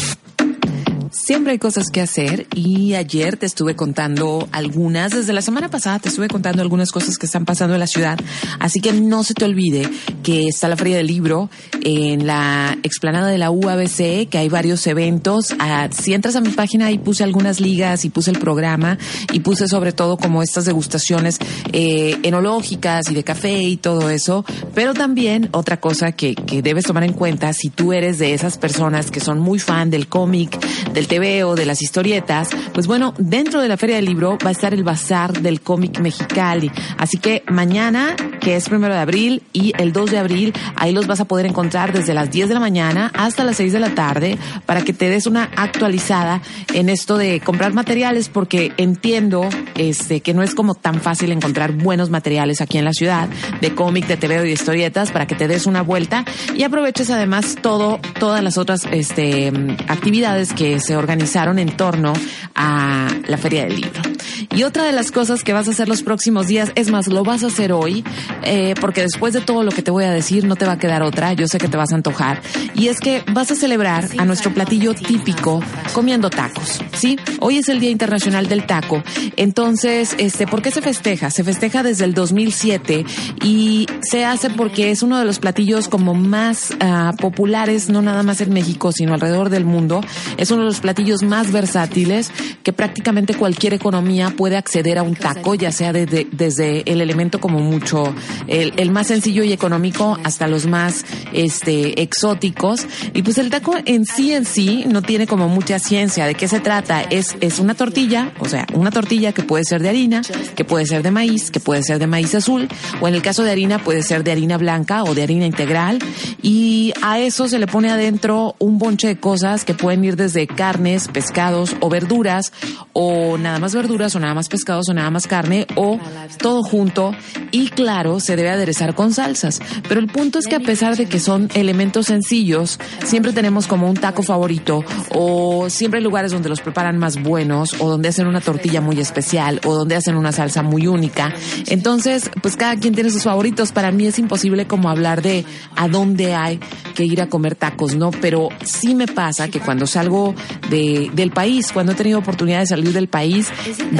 Siempre 1.28 1.52
hay 1.52 1.60
cosas 1.60 1.88
que 1.92 2.00
hacer 2.00 2.48
y 2.56 2.94
ayer 2.94 3.36
te 3.36 3.46
estuve 3.46 3.76
contando 3.76 4.48
algunas, 4.54 5.12
desde 5.12 5.34
la 5.34 5.42
semana 5.42 5.68
pasada 5.68 6.00
te 6.00 6.08
estuve 6.08 6.30
contando 6.30 6.62
algunas 6.62 6.94
cosas 6.94 7.18
que 7.18 7.26
están 7.26 7.44
pasando 7.44 7.74
en 7.74 7.82
la 7.82 7.88
ciudad, 7.88 8.18
así 8.62 8.80
que 8.80 8.94
no 8.94 9.26
se 9.26 9.34
te 9.34 9.44
olvide 9.44 9.90
que 10.24 10.48
está 10.48 10.70
la 10.70 10.78
Feria 10.78 10.96
del 10.96 11.08
Libro 11.08 11.50
en 11.84 12.26
la 12.26 12.78
explanada 12.82 13.28
de 13.28 13.38
la 13.38 13.52
UABC, 13.52 14.30
que 14.30 14.38
hay 14.38 14.48
varios 14.48 14.88
eventos. 14.88 15.54
Ah, 15.60 15.90
si 15.92 16.14
entras 16.14 16.38
a 16.38 16.40
mi 16.40 16.52
página 16.52 16.86
ahí 16.86 16.98
puse 16.98 17.26
algunas 17.26 17.60
ligas 17.60 18.06
y 18.06 18.10
puse 18.10 18.32
el 18.32 18.40
programa 18.40 18.98
y 19.34 19.42
puse 19.42 19.68
sobre 19.68 19.92
todo 19.92 20.16
como 20.16 20.42
estas 20.42 20.64
degustaciones 20.64 21.40
eh, 21.74 22.18
enológicas 22.24 23.12
y 23.12 23.14
de 23.14 23.26
café 23.26 23.64
y 23.64 23.76
todo 23.76 24.10
eso, 24.10 24.46
pero 24.74 24.94
también 24.94 25.50
otra 25.52 25.82
cosa 25.82 26.14
que, 26.14 26.36
que 26.36 26.62
debes 26.62 26.86
tomar 26.86 27.04
en 27.04 27.12
cuenta 27.12 27.52
si 27.52 27.70
tú 27.70 27.92
eres 27.92 28.18
de 28.18 28.34
esas 28.34 28.58
personas 28.58 29.12
que 29.12 29.20
son 29.20 29.40
muy 29.40 29.60
fan 29.60 29.90
del 29.90 30.08
cómic, 30.08 30.58
del 30.94 31.08
TVO, 31.18 31.56
de 31.56 31.66
las 31.66 31.82
historietas, 31.82 32.50
pues 32.74 32.88
bueno, 32.88 33.14
dentro 33.18 33.62
de 33.62 33.68
la 33.68 33.78
Feria 33.78 33.96
del 33.96 34.06
Libro 34.06 34.38
va 34.46 34.50
a 34.50 34.52
estar 34.52 34.74
el 34.74 34.84
Bazar 34.84 35.42
del 35.42 35.62
Cómic 35.62 36.00
Mexicali. 36.00 36.72
Así 36.98 37.18
que 37.18 37.44
mañana, 37.48 38.16
que 38.40 38.56
es 38.56 38.70
primero 38.70 38.94
de 38.94 39.00
abril, 39.00 39.42
y 39.54 39.74
el 39.78 39.94
2 39.94 40.12
de 40.12 40.18
abril, 40.18 40.54
ahí 40.76 40.92
los 40.92 41.08
vas 41.08 41.20
a 41.20 41.26
poder 41.26 41.46
encontrar 41.46 41.92
desde 41.94 42.14
las 42.14 42.30
10 42.30 42.50
de 42.50 42.54
la 42.54 42.60
mañana 42.60 43.12
hasta 43.16 43.44
las 43.44 43.58
6 43.58 43.74
de 43.74 43.80
la 43.80 43.96
tarde 43.96 44.38
para 44.66 44.84
que 44.84 44.94
te 44.94 45.10
des 45.10 45.26
una 45.26 45.50
actualizada 45.56 46.42
en 46.74 46.90
esto 46.90 47.18
de 47.18 47.40
comprar 47.40 47.74
materiales, 47.74 48.30
porque 48.30 48.74
entiendo 48.78 49.50
este, 49.76 50.22
que 50.22 50.34
no 50.34 50.44
es 50.44 50.54
como 50.54 50.76
tan 50.76 51.02
fácil 51.02 51.32
encontrar 51.32 51.72
buenos 51.72 52.10
materiales 52.10 52.62
aquí 52.62 52.78
en 52.78 52.86
la 52.86 52.94
ciudad 52.94 53.28
de 53.62 53.74
cómic, 53.74 54.08
de 54.08 54.18
TVO 54.18 54.44
y 54.44 54.48
de 54.48 54.52
historietas 54.52 55.12
para 55.12 55.26
que 55.26 55.36
te 55.36 55.48
des 55.48 55.66
una 55.66 55.82
vuelta 55.82 56.26
y 56.56 56.64
aproveches 56.64 57.10
además 57.10 57.56
todo, 57.62 58.00
todas 58.20 58.44
las 58.44 58.58
otras 58.58 58.88
este, 58.92 59.52
actividades 59.88 60.54
que 60.54 60.80
se 60.80 60.96
organizaron 61.08 61.58
en 61.58 61.78
torno 61.78 62.12
a 62.56 63.08
la 63.28 63.38
Feria 63.38 63.64
del 63.64 63.80
Libro. 63.80 64.17
Y 64.56 64.64
otra 64.64 64.84
de 64.84 64.92
las 64.92 65.12
cosas 65.12 65.44
que 65.44 65.54
vas 65.54 65.68
a 65.68 65.72
hacer 65.72 65.88
los 65.88 66.04
próximos 66.04 66.48
días, 66.48 66.72
es 66.76 66.90
más, 66.92 67.08
lo 67.08 67.24
vas 67.24 67.44
a 67.44 67.48
hacer 67.48 67.72
hoy, 67.72 68.04
eh, 68.44 68.74
porque 68.80 69.02
después 69.02 69.34
de 69.34 69.42
todo 69.42 69.64
lo 69.64 69.72
que 69.72 69.82
te 69.82 69.92
voy 69.92 70.06
a 70.06 70.12
decir, 70.12 70.46
no 70.46 70.56
te 70.56 70.66
va 70.66 70.74
a 70.74 70.78
quedar 70.80 71.04
otra, 71.04 71.34
yo 71.34 71.48
sé 71.48 71.58
que 71.58 71.68
te 71.68 71.78
vas 71.78 71.92
a 71.92 71.96
antojar, 71.96 72.42
y 72.74 72.88
es 72.88 73.00
que 73.00 73.24
vas 73.32 73.52
a 73.52 73.56
celebrar 73.56 74.08
a 74.18 74.26
nuestro 74.26 74.54
platillo 74.54 74.94
típico 74.94 75.62
comiendo 75.94 76.30
tacos, 76.30 76.82
¿sí? 76.94 77.18
Hoy 77.40 77.58
es 77.58 77.70
el 77.70 77.80
Día 77.80 77.90
Internacional 77.90 78.48
del 78.48 78.66
Taco, 78.66 79.04
entonces, 79.36 80.16
este, 80.18 80.48
¿por 80.48 80.62
qué 80.62 80.72
se 80.72 80.82
festeja? 80.82 81.30
Se 81.30 81.44
festeja 81.44 81.84
desde 81.84 82.06
el 82.06 82.14
2007 82.14 83.06
y 83.44 83.88
se 84.02 84.26
hace 84.26 84.50
porque 84.50 84.92
es 84.92 85.04
uno 85.04 85.20
de 85.20 85.26
los 85.26 85.40
platillos 85.40 85.88
como 85.88 86.14
más 86.14 86.72
uh, 86.72 87.16
populares, 87.18 87.90
no 87.90 88.02
nada 88.02 88.24
más 88.24 88.42
en 88.42 88.54
México, 88.54 88.92
sino 88.92 89.14
alrededor 89.14 89.50
del 89.50 89.66
mundo. 89.66 90.02
Es 90.38 90.52
uno 90.52 90.62
de 90.62 90.68
los 90.68 90.80
platillos 90.80 91.24
más 91.24 91.52
versátiles 91.52 92.32
que 92.64 92.74
prácticamente 92.74 93.34
cualquier 93.34 93.74
economía 93.74 94.27
puede 94.32 94.58
acceder 94.58 94.98
a 94.98 95.04
un 95.04 95.16
taco, 95.16 95.56
ya 95.56 95.72
sea 95.72 95.94
desde, 95.94 96.28
desde 96.32 96.84
el 96.92 97.02
elemento 97.02 97.40
como 97.40 97.60
mucho, 97.60 98.14
el, 98.48 98.74
el 98.78 98.92
más 98.92 99.08
sencillo 99.08 99.44
y 99.44 99.54
económico 99.54 100.18
hasta 100.24 100.48
los 100.48 100.66
más 100.66 101.06
este, 101.34 102.02
exóticos. 102.02 102.86
Y 103.14 103.22
pues 103.22 103.38
el 103.38 103.50
taco 103.50 103.76
en 103.86 104.06
sí 104.06 104.34
en 104.34 104.46
sí 104.46 104.86
no 104.88 105.02
tiene 105.02 105.28
como 105.28 105.48
mucha 105.50 105.80
ciencia. 105.80 106.26
¿De 106.26 106.36
qué 106.36 106.48
se 106.48 106.60
trata? 106.60 107.02
Es, 107.02 107.36
es 107.42 107.60
una 107.60 107.76
tortilla, 107.76 108.32
o 108.40 108.46
sea, 108.46 108.66
una 108.74 108.92
tortilla 108.92 109.34
que 109.34 109.44
puede 109.44 109.64
ser 109.64 109.82
de 109.82 109.90
harina, 109.90 110.22
que 110.56 110.66
puede 110.66 110.86
ser 110.86 111.04
de 111.04 111.12
maíz, 111.12 111.52
que 111.52 111.60
puede 111.60 111.84
ser 111.84 112.00
de 112.00 112.08
maíz 112.08 112.36
azul, 112.36 112.68
o 113.02 113.08
en 113.08 113.16
el 113.16 113.22
caso 113.22 113.44
de 113.44 113.52
harina 113.52 113.80
puede 113.80 114.04
ser 114.04 114.24
de 114.24 114.32
harina 114.32 114.58
blanca 114.58 115.04
o 115.04 115.14
de 115.14 115.24
harina 115.24 115.46
integral. 115.46 116.00
Y 116.42 116.94
a 117.02 117.20
eso 117.20 117.48
se 117.48 117.60
le 117.60 117.68
pone 117.68 117.90
adentro 117.90 118.56
un 118.60 118.78
bonche 118.78 119.08
de 119.08 119.20
cosas 119.20 119.66
que 119.66 119.74
pueden 119.74 120.04
ir 120.04 120.16
desde 120.16 120.48
carnes, 120.48 121.08
pescados 121.08 121.76
o 121.80 121.90
verduras, 121.90 122.52
o 122.94 123.38
nada 123.38 123.60
más 123.60 123.74
verduras, 123.74 124.16
nada 124.20 124.34
más 124.34 124.50
pescados, 124.50 124.90
o 124.90 124.94
nada 124.94 125.10
más 125.10 125.28
carne, 125.28 125.68
o 125.76 126.00
todo 126.38 126.64
junto. 126.64 127.14
Y 127.52 127.70
claro, 127.70 128.20
se 128.20 128.36
debe 128.36 128.50
aderezar 128.50 128.96
con 128.96 129.14
salsas. 129.14 129.60
Pero 129.88 130.00
el 130.00 130.08
punto 130.08 130.40
es 130.40 130.48
que 130.48 130.56
a 130.56 130.60
pesar 130.60 130.96
de 130.96 131.08
que 131.08 131.20
son 131.20 131.50
elementos 131.54 132.08
sencillos, 132.08 132.80
siempre 133.06 133.34
tenemos 133.34 133.68
como 133.68 133.90
un 133.90 133.96
taco 133.96 134.24
favorito, 134.24 134.84
o 135.10 135.70
siempre 135.70 136.00
hay 136.00 136.04
lugares 136.04 136.32
donde 136.32 136.50
los 136.50 136.62
preparan 136.62 136.98
más 136.98 137.22
buenos, 137.22 137.76
o 137.80 137.90
donde 137.90 138.10
hacen 138.10 138.28
una 138.28 138.42
tortilla 138.42 138.82
muy 138.82 139.00
especial, 139.00 139.62
o 139.66 139.74
donde 139.74 139.96
hacen 139.96 140.16
una 140.16 140.32
salsa 140.32 140.64
muy 140.64 140.88
única. 140.88 141.34
Entonces, 141.68 142.30
pues 142.42 142.56
cada 142.56 142.76
quien 142.78 142.94
tiene 142.94 143.10
sus 143.10 143.24
favoritos. 143.24 143.72
Para 143.72 143.92
mí 143.92 144.06
es 144.06 144.20
imposible 144.20 144.68
como 144.68 144.90
hablar 144.90 145.22
de 145.22 145.46
a 145.76 145.88
dónde 145.88 146.36
hay 146.36 146.60
que 146.96 147.06
ir 147.06 147.22
a 147.22 147.28
comer 147.28 147.56
tacos, 147.56 147.96
¿no? 147.96 148.12
Pero 148.12 148.50
sí 148.64 148.96
me 148.96 149.08
pasa 149.08 149.48
que 149.50 149.60
cuando 149.60 149.88
salgo 149.88 150.34
de, 150.70 151.10
del 151.14 151.32
país, 151.32 151.72
cuando 151.72 151.92
he 151.92 151.96
tenido 151.96 152.20
oportunidad 152.20 152.60
de 152.60 152.68
salir 152.68 152.94
del 152.94 153.08
país, 153.08 153.50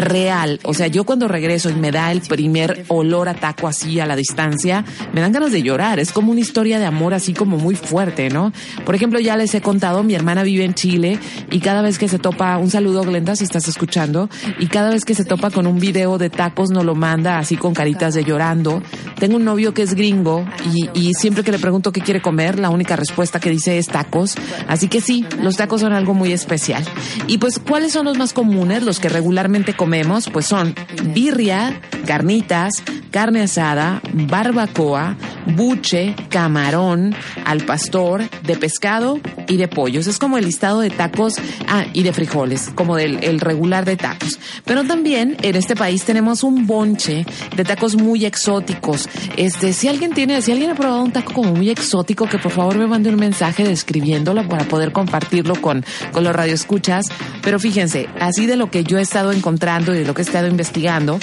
real, 0.08 0.60
o 0.64 0.74
sea, 0.74 0.88
yo 0.88 1.04
cuando 1.04 1.28
regreso 1.28 1.70
y 1.70 1.74
me 1.74 1.92
da 1.92 2.12
el 2.12 2.22
primer 2.22 2.86
olor 2.88 3.30
a 3.30 3.34
taco 3.34 3.68
así 3.68 4.00
a 4.00 4.06
la 4.06 4.16
distancia, 4.16 4.86
me 5.14 5.22
dan 5.22 5.32
ganas 5.32 5.52
de 5.52 5.62
llorar. 5.62 6.00
Es 6.00 6.12
como 6.12 6.32
una 6.32 6.42
historia 6.42 6.80
de 6.80 6.86
amor 6.86 7.14
así 7.14 7.34
como 7.34 7.58
muy 7.58 7.76
fuerte, 7.76 8.30
¿no? 8.30 8.52
Por 8.86 8.96
ejemplo, 8.96 9.20
ya 9.20 9.38
les 9.38 9.54
he 9.56 9.62
contado, 9.62 10.04
mi 10.04 10.16
hermana 10.16 10.44
vive 10.44 10.64
en 10.64 10.74
Chile 10.74 11.20
y 11.52 11.60
cada 11.60 11.82
vez 11.82 11.98
que 11.98 12.08
se 12.08 12.20
topa, 12.20 12.58
un 12.58 12.70
saludo 12.70 13.04
Glenda 13.04 13.36
si 13.36 13.44
estás 13.44 13.68
escuchando, 13.68 14.30
y 14.60 14.68
cada 14.68 14.90
vez 14.90 15.06
que 15.06 15.16
se 15.16 15.26
topa 15.26 15.50
con 15.50 15.68
un 15.68 15.80
video 15.80 16.18
de 16.18 16.30
tacos 16.30 16.70
nos 16.70 16.86
lo 16.86 16.96
manda 16.96 17.38
así 17.38 17.58
con 17.58 17.74
caritas 17.74 18.14
de 18.14 18.24
llorando. 18.24 18.82
Tengo 19.20 19.38
un 19.38 19.46
novio 19.46 19.74
que 19.74 19.82
es 19.82 19.94
gringo 19.96 20.46
y, 20.94 21.14
siempre 21.14 21.44
que 21.44 21.52
le 21.52 21.60
pregunto 21.60 21.92
qué 21.92 22.02
quiere 22.02 22.22
comer, 22.22 22.60
la 22.60 22.70
única 22.70 22.96
respuesta 22.96 23.40
que 23.40 23.50
dice 23.50 23.78
es 23.78 23.88
tacos. 23.88 24.36
Así 24.68 24.88
que 24.88 25.02
sí, 25.02 25.26
los 25.42 25.56
tacos 25.56 25.82
son 25.82 25.94
algo 25.94 26.14
muy 26.14 26.32
especial. 26.32 26.84
Y 27.28 27.40
pues, 27.40 27.60
¿cuáles 27.60 27.94
son 27.94 28.06
los 28.06 28.18
más 28.18 28.34
comunes? 28.34 28.84
Los 28.84 29.00
que 29.00 29.10
regularmente 29.10 29.74
comemos, 29.74 29.97
pues 30.32 30.46
son 30.46 30.76
birria, 31.14 31.80
carnitas, 32.06 32.84
carne 33.12 33.42
asada, 33.42 34.02
barbacoa, 34.14 35.16
buche, 35.56 36.16
camarón, 36.30 37.16
al 37.46 37.66
pastor, 37.66 38.24
de 38.44 38.56
pescado 38.58 39.20
y 39.48 39.58
de 39.58 39.68
pollos. 39.68 40.08
Es 40.08 40.20
como 40.20 40.38
el 40.38 40.46
listado 40.46 40.82
de 40.82 40.90
tacos, 40.90 41.36
ah, 41.68 41.86
y 41.94 42.04
de 42.04 42.14
frijoles, 42.14 42.70
como 42.76 42.96
del 42.96 43.24
el 43.24 43.40
regular 43.40 43.86
de 43.86 43.98
tacos. 43.98 44.40
Pero 44.66 44.84
también 44.84 45.38
en 45.42 45.56
este 45.56 45.76
país 45.76 46.04
tenemos 46.04 46.44
un 46.44 46.68
bonche 46.68 47.26
de 47.56 47.64
tacos 47.64 47.96
muy 47.96 48.26
exóticos. 48.26 49.10
Este, 49.36 49.74
si 49.74 49.88
alguien 49.88 50.14
tiene, 50.14 50.42
si 50.42 50.52
alguien 50.52 50.72
ha 50.72 50.76
probado 50.76 51.02
un 51.02 51.12
taco 51.12 51.34
como 51.34 51.54
muy 51.54 51.70
exótico, 51.70 52.28
que 52.28 52.38
por 52.38 52.52
favor 52.52 52.78
me 52.78 52.88
mande 52.88 53.10
un 53.10 53.16
mensaje 53.16 53.64
describiéndolo 53.64 54.48
para 54.48 54.66
poder 54.66 54.92
compartirlo 54.92 55.56
con, 55.56 55.84
con 56.12 56.24
los 56.24 56.36
radioescuchas. 56.36 57.06
Pero 57.42 57.60
fíjense, 57.60 58.08
así 58.20 58.46
de 58.46 58.58
lo 58.58 58.70
que 58.70 58.84
yo 58.84 58.98
he 58.98 59.02
estado 59.02 59.32
encontrando 59.32 59.77
y 59.86 60.00
de 60.00 60.06
lo 60.06 60.14
que 60.14 60.22
he 60.22 60.26
estado 60.26 60.48
investigando, 60.48 61.20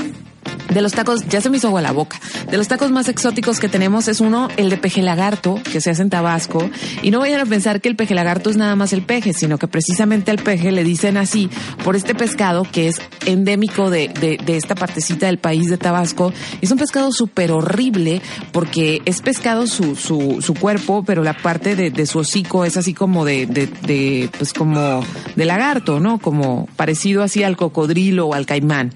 de 0.74 0.80
los 0.82 0.92
tacos, 0.92 1.26
ya 1.28 1.40
se 1.40 1.50
me 1.50 1.58
hizo 1.58 1.68
agua 1.68 1.80
la 1.80 1.92
boca. 1.92 2.20
De 2.50 2.56
los 2.56 2.68
tacos 2.68 2.90
más 2.90 3.08
exóticos 3.08 3.60
que 3.60 3.68
tenemos 3.68 4.08
es 4.08 4.20
uno, 4.20 4.48
el 4.56 4.70
de 4.70 4.76
peje 4.76 5.02
lagarto, 5.02 5.60
que 5.70 5.80
se 5.80 5.90
hace 5.90 6.02
en 6.02 6.10
Tabasco. 6.10 6.68
Y 7.02 7.10
no 7.10 7.20
vayan 7.20 7.40
a 7.40 7.46
pensar 7.46 7.80
que 7.80 7.88
el 7.88 7.96
peje 7.96 8.14
lagarto 8.14 8.50
es 8.50 8.56
nada 8.56 8.74
más 8.76 8.92
el 8.92 9.02
peje, 9.02 9.32
sino 9.32 9.58
que 9.58 9.68
precisamente 9.68 10.30
al 10.30 10.38
peje 10.38 10.72
le 10.72 10.84
dicen 10.84 11.16
así 11.16 11.48
por 11.84 11.96
este 11.96 12.14
pescado 12.14 12.66
que 12.70 12.88
es 12.88 13.00
endémico 13.26 13.90
de, 13.90 14.08
de, 14.08 14.56
esta 14.56 14.74
partecita 14.74 15.26
del 15.26 15.38
país 15.38 15.70
de 15.70 15.78
Tabasco. 15.78 16.32
Es 16.60 16.70
un 16.70 16.78
pescado 16.78 17.12
súper 17.12 17.52
horrible 17.52 18.20
porque 18.52 19.02
es 19.04 19.20
pescado 19.20 19.66
su, 19.66 19.96
su, 19.96 20.54
cuerpo, 20.54 21.04
pero 21.04 21.22
la 21.22 21.34
parte 21.34 21.76
de, 21.76 22.06
su 22.06 22.20
hocico 22.20 22.64
es 22.64 22.76
así 22.76 22.94
como 22.94 23.24
de, 23.24 23.46
de, 23.46 23.66
de, 23.66 24.30
pues 24.38 24.52
como 24.52 25.04
de 25.36 25.44
lagarto, 25.44 26.00
¿no? 26.00 26.18
Como 26.18 26.68
parecido 26.76 27.22
así 27.22 27.42
al 27.42 27.56
cocodrilo 27.56 28.26
o 28.26 28.34
al 28.34 28.46
caimán. 28.46 28.92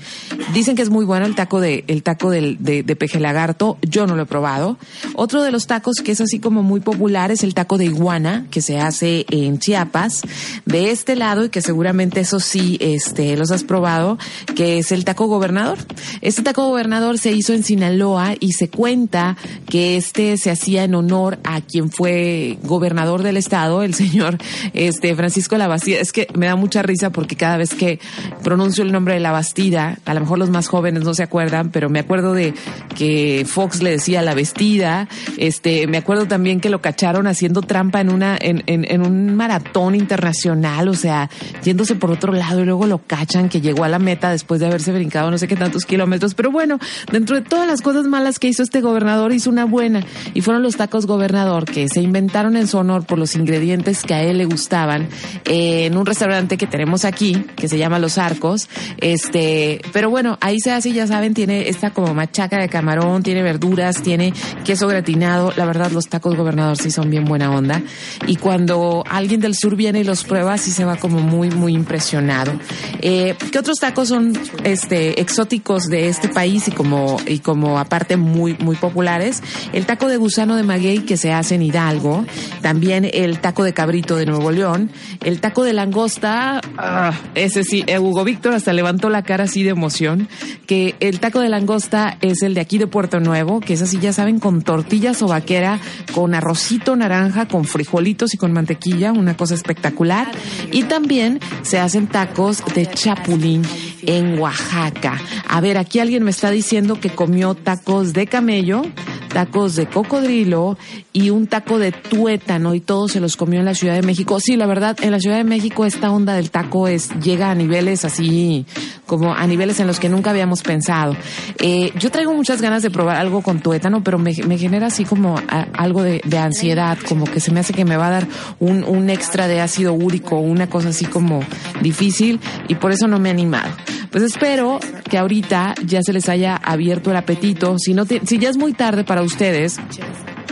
Dicen 0.54 0.76
que 0.76 0.82
es 0.82 0.90
muy 0.90 1.04
bueno 1.04 1.26
el 1.26 1.34
taco 1.38 1.60
de, 1.60 1.84
el 1.86 2.02
taco 2.02 2.30
del, 2.30 2.56
de, 2.58 2.82
de 2.82 2.96
peje 2.96 3.20
lagarto, 3.20 3.78
yo 3.82 4.08
no 4.08 4.16
lo 4.16 4.24
he 4.24 4.26
probado. 4.26 4.76
Otro 5.14 5.44
de 5.44 5.52
los 5.52 5.68
tacos 5.68 5.98
que 6.02 6.10
es 6.10 6.20
así 6.20 6.40
como 6.40 6.64
muy 6.64 6.80
popular 6.80 7.30
es 7.30 7.44
el 7.44 7.54
taco 7.54 7.78
de 7.78 7.84
iguana, 7.84 8.48
que 8.50 8.60
se 8.60 8.80
hace 8.80 9.24
en 9.30 9.60
Chiapas, 9.60 10.22
de 10.66 10.90
este 10.90 11.14
lado, 11.14 11.44
y 11.44 11.50
que 11.50 11.62
seguramente 11.62 12.18
eso 12.18 12.40
sí, 12.40 12.76
este, 12.80 13.36
los 13.36 13.52
has 13.52 13.62
probado, 13.62 14.18
que 14.56 14.78
es 14.78 14.90
el 14.90 15.04
taco 15.04 15.28
gobernador. 15.28 15.78
Este 16.22 16.42
taco 16.42 16.66
gobernador 16.66 17.18
se 17.18 17.30
hizo 17.30 17.52
en 17.52 17.62
Sinaloa 17.62 18.34
y 18.40 18.54
se 18.54 18.68
cuenta 18.68 19.36
que 19.68 19.96
este 19.96 20.38
se 20.38 20.50
hacía 20.50 20.82
en 20.82 20.96
honor 20.96 21.38
a 21.44 21.60
quien 21.60 21.92
fue 21.92 22.58
gobernador 22.64 23.22
del 23.22 23.36
estado, 23.36 23.84
el 23.84 23.94
señor, 23.94 24.38
este, 24.72 25.14
Francisco 25.14 25.56
Labastida. 25.56 26.00
Es 26.00 26.10
que 26.10 26.26
me 26.34 26.46
da 26.46 26.56
mucha 26.56 26.82
risa 26.82 27.10
porque 27.10 27.36
cada 27.36 27.58
vez 27.58 27.74
que 27.74 28.00
pronuncio 28.42 28.82
el 28.82 28.90
nombre 28.90 29.14
de 29.14 29.20
la 29.20 29.30
Bastida, 29.30 30.00
a 30.04 30.14
lo 30.14 30.20
mejor 30.20 30.38
los 30.38 30.50
más 30.50 30.66
jóvenes 30.66 31.04
no 31.04 31.14
se 31.14 31.22
acuerdan, 31.28 31.70
pero 31.70 31.90
me 31.90 31.98
acuerdo 31.98 32.32
de 32.32 32.54
que 32.96 33.44
Fox 33.46 33.82
le 33.82 33.90
decía 33.90 34.22
la 34.22 34.34
vestida, 34.34 35.08
este, 35.36 35.86
me 35.86 35.98
acuerdo 35.98 36.26
también 36.26 36.60
que 36.60 36.70
lo 36.70 36.80
cacharon 36.80 37.26
haciendo 37.26 37.60
trampa 37.60 38.00
en 38.00 38.10
una, 38.10 38.38
en, 38.40 38.62
en, 38.66 38.90
en 38.90 39.02
un 39.02 39.36
maratón 39.36 39.94
internacional, 39.94 40.88
o 40.88 40.94
sea, 40.94 41.28
yéndose 41.62 41.94
por 41.96 42.10
otro 42.10 42.32
lado 42.32 42.62
y 42.62 42.64
luego 42.64 42.86
lo 42.86 42.98
cachan 42.98 43.50
que 43.50 43.60
llegó 43.60 43.84
a 43.84 43.88
la 43.88 43.98
meta 43.98 44.30
después 44.30 44.60
de 44.60 44.66
haberse 44.66 44.90
brincado 44.90 45.30
no 45.30 45.38
sé 45.38 45.46
qué 45.48 45.56
tantos 45.56 45.84
kilómetros, 45.84 46.34
pero 46.34 46.50
bueno, 46.50 46.78
dentro 47.12 47.36
de 47.36 47.42
todas 47.42 47.66
las 47.66 47.82
cosas 47.82 48.06
malas 48.06 48.38
que 48.38 48.48
hizo 48.48 48.62
este 48.62 48.80
gobernador, 48.80 49.32
hizo 49.32 49.50
una 49.50 49.66
buena, 49.66 50.02
y 50.32 50.40
fueron 50.40 50.62
los 50.62 50.76
tacos 50.76 51.06
gobernador 51.06 51.66
que 51.66 51.88
se 51.88 52.00
inventaron 52.00 52.56
en 52.56 52.66
su 52.66 52.78
honor 52.78 53.04
por 53.04 53.18
los 53.18 53.34
ingredientes 53.34 54.02
que 54.02 54.14
a 54.14 54.22
él 54.22 54.38
le 54.38 54.46
gustaban, 54.46 55.08
eh, 55.44 55.86
en 55.86 55.96
un 55.96 56.06
restaurante 56.06 56.56
que 56.56 56.66
tenemos 56.66 57.04
aquí, 57.04 57.44
que 57.56 57.68
se 57.68 57.78
llama 57.78 57.98
Los 57.98 58.16
Arcos, 58.16 58.68
este, 58.98 59.80
pero 59.92 60.10
bueno, 60.10 60.38
ahí 60.40 60.58
se 60.60 60.72
hace, 60.72 60.92
ya 60.92 61.06
saben, 61.06 61.17
tiene 61.34 61.68
esta 61.68 61.90
como 61.90 62.14
machaca 62.14 62.58
de 62.58 62.68
camarón, 62.68 63.22
tiene 63.22 63.42
verduras, 63.42 64.02
tiene 64.02 64.32
queso 64.64 64.86
gratinado. 64.86 65.52
La 65.56 65.66
verdad, 65.66 65.90
los 65.90 66.08
tacos 66.08 66.36
gobernador 66.36 66.76
sí 66.76 66.90
son 66.90 67.10
bien 67.10 67.24
buena 67.24 67.50
onda. 67.50 67.82
Y 68.26 68.36
cuando 68.36 69.04
alguien 69.08 69.40
del 69.40 69.54
sur 69.54 69.76
viene 69.76 70.00
y 70.00 70.04
los 70.04 70.24
prueba, 70.24 70.56
sí 70.58 70.70
se 70.70 70.84
va 70.84 70.96
como 70.96 71.20
muy, 71.20 71.50
muy 71.50 71.74
impresionado. 71.74 72.52
Eh, 73.00 73.34
¿Qué 73.50 73.58
otros 73.58 73.78
tacos 73.78 74.08
son 74.08 74.32
este 74.64 75.20
exóticos 75.20 75.84
de 75.84 76.08
este 76.08 76.28
país 76.28 76.68
y 76.68 76.70
como, 76.70 77.18
y 77.26 77.40
como 77.40 77.78
aparte 77.78 78.16
muy, 78.16 78.56
muy 78.58 78.76
populares? 78.76 79.42
El 79.72 79.86
taco 79.86 80.08
de 80.08 80.16
gusano 80.16 80.56
de 80.56 80.62
maguey 80.62 81.00
que 81.00 81.16
se 81.16 81.32
hace 81.32 81.56
en 81.56 81.62
Hidalgo. 81.62 82.24
También 82.62 83.08
el 83.12 83.40
taco 83.40 83.64
de 83.64 83.72
cabrito 83.72 84.16
de 84.16 84.26
Nuevo 84.26 84.50
León. 84.50 84.90
El 85.24 85.40
taco 85.40 85.64
de 85.64 85.72
langosta, 85.72 86.60
ah, 86.76 87.12
ese 87.34 87.64
sí, 87.64 87.84
eh, 87.86 87.98
Hugo 87.98 88.24
Víctor 88.24 88.54
hasta 88.54 88.72
levantó 88.72 89.10
la 89.10 89.22
cara 89.22 89.44
así 89.44 89.62
de 89.62 89.70
emoción. 89.70 90.28
Que 90.66 90.94
el 91.08 91.20
taco 91.20 91.40
de 91.40 91.48
langosta 91.48 92.18
es 92.20 92.42
el 92.42 92.54
de 92.54 92.60
aquí 92.60 92.78
de 92.78 92.86
Puerto 92.86 93.18
Nuevo, 93.18 93.60
que 93.60 93.74
es 93.74 93.82
así, 93.82 93.98
ya 93.98 94.12
saben, 94.12 94.38
con 94.38 94.62
tortillas 94.62 95.22
o 95.22 95.28
vaquera, 95.28 95.80
con 96.14 96.34
arrocito 96.34 96.96
naranja, 96.96 97.48
con 97.48 97.64
frijolitos 97.64 98.34
y 98.34 98.36
con 98.36 98.52
mantequilla, 98.52 99.12
una 99.12 99.36
cosa 99.36 99.54
espectacular. 99.54 100.30
Y 100.70 100.84
también 100.84 101.40
se 101.62 101.78
hacen 101.78 102.06
tacos 102.08 102.62
de 102.74 102.86
chapulín 102.86 103.62
en 104.02 104.38
Oaxaca. 104.38 105.18
A 105.48 105.60
ver, 105.60 105.78
aquí 105.78 105.98
alguien 105.98 106.24
me 106.24 106.30
está 106.30 106.50
diciendo 106.50 107.00
que 107.00 107.10
comió 107.10 107.54
tacos 107.54 108.12
de 108.12 108.26
camello, 108.26 108.82
tacos 109.28 109.76
de 109.76 109.86
cocodrilo 109.86 110.76
y 111.12 111.30
un 111.30 111.46
taco 111.46 111.78
de 111.78 111.92
tuétano 111.92 112.74
y 112.74 112.80
todo 112.80 113.08
se 113.08 113.20
los 113.20 113.36
comió 113.36 113.60
en 113.60 113.66
la 113.66 113.74
Ciudad 113.74 113.94
de 113.94 114.02
México. 114.02 114.40
Sí, 114.40 114.56
la 114.56 114.66
verdad, 114.66 114.96
en 115.00 115.10
la 115.10 115.20
Ciudad 115.20 115.36
de 115.36 115.44
México 115.44 115.84
esta 115.84 116.10
onda 116.10 116.34
del 116.34 116.50
taco 116.50 116.88
es 116.88 117.10
llega 117.20 117.50
a 117.50 117.54
niveles 117.54 118.04
así 118.04 118.66
como 119.06 119.34
a 119.34 119.46
niveles 119.46 119.80
en 119.80 119.86
los 119.86 119.98
que 119.98 120.08
nunca 120.08 120.30
habíamos 120.30 120.62
pensado. 120.62 121.16
Eh, 121.58 121.92
yo 121.98 122.10
traigo 122.10 122.32
muchas 122.34 122.60
ganas 122.60 122.82
de 122.82 122.90
probar 122.90 123.16
algo 123.16 123.42
con 123.42 123.60
tuétano, 123.60 124.02
pero 124.02 124.18
me, 124.18 124.34
genera 124.34 124.88
así 124.88 125.04
como 125.04 125.36
algo 125.72 126.02
de, 126.02 126.20
ansiedad, 126.38 126.98
como 127.08 127.24
que 127.24 127.40
se 127.40 127.50
me 127.50 127.60
hace 127.60 127.72
que 127.72 127.84
me 127.84 127.96
va 127.96 128.08
a 128.08 128.10
dar 128.10 128.28
un, 128.60 128.84
un 128.84 129.10
extra 129.10 129.48
de 129.48 129.60
ácido 129.60 129.92
úrico, 129.92 130.38
una 130.38 130.68
cosa 130.68 130.90
así 130.90 131.04
como 131.04 131.40
difícil 131.80 132.40
y 132.68 132.76
por 132.76 132.92
eso 132.92 133.08
no 133.08 133.18
me 133.18 133.28
he 133.28 133.32
animado. 133.32 133.70
Pues 134.10 134.24
espero 134.24 134.78
que 135.10 135.18
ahorita 135.18 135.74
ya 135.84 136.02
se 136.02 136.12
les 136.12 136.28
haya 136.28 136.56
abierto 136.56 137.10
el 137.10 137.16
apetito. 137.16 137.78
Si 137.78 137.92
no, 137.92 138.04
si 138.06 138.38
ya 138.38 138.48
es 138.48 138.56
muy 138.56 138.72
tarde 138.72 139.04
para 139.04 139.17
ustedes, 139.22 139.78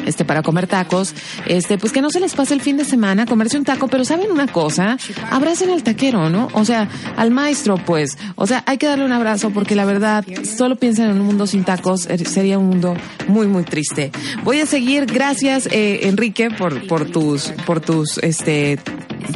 este, 0.06 0.24
para 0.24 0.42
comer 0.42 0.66
tacos, 0.66 1.14
este, 1.46 1.78
pues 1.78 1.92
que 1.92 2.00
no 2.00 2.10
se 2.10 2.20
les 2.20 2.34
pase 2.34 2.54
el 2.54 2.60
fin 2.60 2.76
de 2.76 2.84
semana 2.84 3.26
comerse 3.26 3.58
un 3.58 3.64
taco, 3.64 3.88
pero 3.88 4.04
¿saben 4.04 4.30
una 4.30 4.46
cosa? 4.46 4.96
Abracen 5.30 5.70
al 5.70 5.82
taquero, 5.82 6.30
¿no? 6.30 6.48
O 6.52 6.64
sea, 6.64 6.88
al 7.16 7.30
maestro, 7.30 7.76
pues. 7.76 8.16
O 8.36 8.46
sea, 8.46 8.62
hay 8.66 8.78
que 8.78 8.86
darle 8.86 9.04
un 9.04 9.12
abrazo 9.12 9.50
porque 9.50 9.74
la 9.74 9.84
verdad, 9.84 10.24
solo 10.56 10.76
piensan 10.76 11.10
en 11.10 11.20
un 11.20 11.26
mundo 11.26 11.46
sin 11.46 11.64
tacos, 11.64 12.06
eh, 12.06 12.18
sería 12.24 12.58
un 12.58 12.66
mundo 12.66 12.96
muy, 13.28 13.46
muy 13.46 13.64
triste. 13.64 14.10
Voy 14.44 14.60
a 14.60 14.66
seguir, 14.66 15.06
gracias, 15.06 15.66
eh, 15.70 16.00
Enrique, 16.04 16.50
por, 16.50 16.86
por 16.86 17.10
tus, 17.10 17.52
por 17.66 17.80
tus, 17.80 18.18
este, 18.18 18.78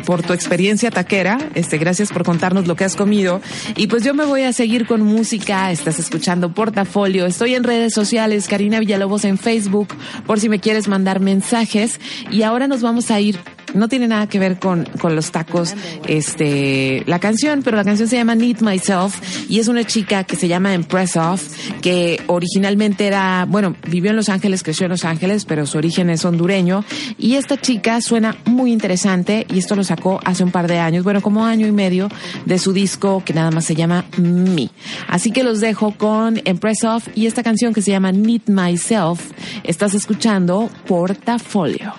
por 0.06 0.22
tu 0.22 0.33
experiencia 0.33 0.90
taquera. 0.90 1.38
Este, 1.54 1.78
gracias 1.78 2.11
por 2.11 2.24
contarnos 2.24 2.66
lo 2.66 2.76
que 2.76 2.85
has 2.85 2.96
comido. 2.96 3.40
Y 3.76 3.87
pues 3.87 4.04
yo 4.04 4.14
me 4.14 4.24
voy 4.24 4.42
a 4.42 4.52
seguir 4.52 4.87
con 4.87 5.02
música. 5.02 5.70
Estás 5.72 5.98
escuchando 5.98 6.52
Portafolio. 6.52 7.26
Estoy 7.26 7.54
en 7.54 7.64
redes 7.64 7.92
sociales, 7.92 8.48
Karina 8.48 8.78
Villalobos 8.78 9.24
en 9.24 9.38
Facebook, 9.38 9.88
por 10.26 10.40
si 10.40 10.48
me 10.48 10.59
quieres 10.60 10.88
mandar 10.88 11.20
mensajes. 11.20 12.00
Y 12.30 12.42
ahora 12.42 12.66
nos 12.66 12.82
vamos 12.82 13.10
a 13.10 13.20
ir 13.20 13.38
no 13.74 13.88
tiene 13.88 14.09
nada 14.09 14.26
que 14.26 14.38
ver 14.38 14.59
con, 14.59 14.85
con 15.00 15.14
los 15.14 15.30
tacos, 15.30 15.74
este, 16.06 17.02
la 17.06 17.18
canción, 17.18 17.62
pero 17.62 17.76
la 17.76 17.85
canción 17.85 18.09
se 18.09 18.16
llama 18.16 18.35
Need 18.35 18.61
Myself 18.61 19.48
y 19.48 19.59
es 19.59 19.68
una 19.68 19.85
chica 19.85 20.24
que 20.24 20.37
se 20.37 20.48
llama 20.48 20.74
Empress 20.74 21.16
Off, 21.16 21.42
que 21.80 22.20
originalmente 22.26 23.06
era, 23.06 23.46
bueno, 23.48 23.76
vivió 23.88 24.11
en 24.11 24.16
Los 24.16 24.28
Ángeles, 24.28 24.62
creció 24.62 24.87
en 24.87 24.90
Los 24.90 25.04
Ángeles, 25.04 25.44
pero 25.44 25.66
su 25.66 25.78
origen 25.78 26.11
es 26.11 26.24
hondureño 26.24 26.85
y 27.18 27.35
esta 27.35 27.61
chica 27.61 28.00
suena 28.00 28.37
muy 28.44 28.72
interesante 28.72 29.46
y 29.52 29.59
esto 29.59 29.76
lo 29.76 29.85
sacó 29.85 30.20
hace 30.24 30.44
un 30.44 30.50
par 30.50 30.68
de 30.68 30.78
años, 30.78 31.04
bueno, 31.04 31.20
como 31.20 31.44
año 31.44 31.66
y 31.66 31.72
medio 31.72 32.09
de 32.46 32.59
su 32.59 32.72
disco 32.72 33.22
que 33.24 33.35
nada 33.35 33.50
más 33.50 33.64
se 33.64 33.74
llama 33.74 34.04
Me. 34.18 34.70
Así 35.09 35.30
que 35.30 35.42
los 35.42 35.61
dejo 35.61 35.92
con 35.96 36.40
Empress 36.44 36.85
Off 36.85 37.09
y 37.14 37.26
esta 37.26 37.42
canción 37.42 37.72
que 37.72 37.83
se 37.83 37.90
llama 37.90 38.12
Need 38.12 38.42
Myself. 38.46 39.33
Estás 39.64 39.94
escuchando 39.94 40.70
Portafolio. 40.87 41.94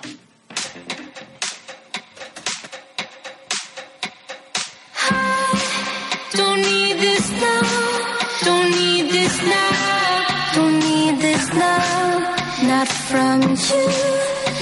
This 9.31 9.43
now, 9.43 10.53
don't 10.55 10.79
need 10.79 11.19
this 11.19 11.53
love, 11.53 12.23
not 12.63 12.87
from 12.87 13.41
you, 13.41 13.83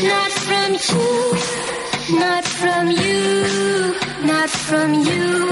not 0.09 0.31
from 0.47 0.69
you, 0.89 1.09
not 2.19 2.45
from 2.45 2.91
you, 2.91 3.95
not 4.25 4.49
from 4.49 4.93
you. 4.93 5.51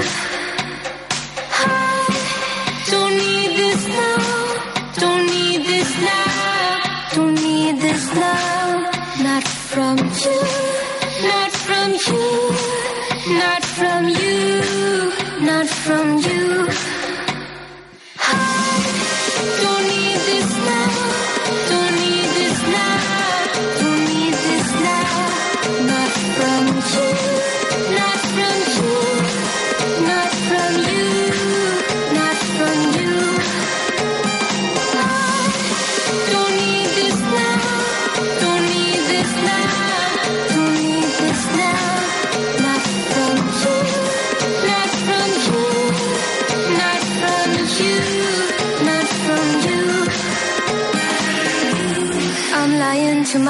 I 1.51 2.07
don't 2.91 3.15
need 3.23 3.51
this 3.57 3.87
love, 3.99 4.95
don't 5.01 5.25
need 5.25 5.65
this 5.65 5.91
now, 6.01 7.15
don't 7.15 7.35
need 7.35 7.81
this 7.81 8.15
love, 8.15 8.81
not 9.23 9.43
from 9.43 9.97
you, 9.97 10.56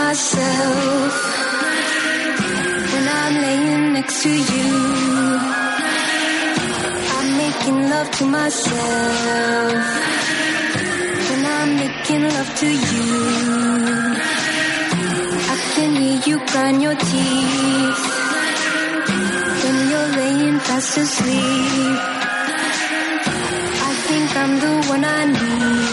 myself 0.07 1.13
when 2.91 3.05
I'm 3.21 3.33
laying 3.45 3.85
next 3.97 4.23
to 4.23 4.31
you. 4.51 4.69
I'm 7.17 7.29
making 7.43 7.79
love 7.93 8.09
to 8.19 8.25
myself 8.39 9.73
when 11.29 11.41
I'm 11.57 11.71
making 11.83 12.23
love 12.35 12.51
to 12.61 12.69
you. 12.89 13.09
I 15.53 15.55
can 15.73 15.91
hear 16.01 16.17
you 16.27 16.37
grind 16.51 16.81
your 16.85 16.97
teeth 17.09 18.03
when 19.63 19.77
you're 19.91 20.11
laying 20.21 20.59
fast 20.67 20.97
asleep. 21.03 21.99
I 23.89 23.91
think 24.07 24.27
I'm 24.41 24.53
the 24.63 24.73
one 24.93 25.03
I 25.03 25.21
need. 25.35 25.86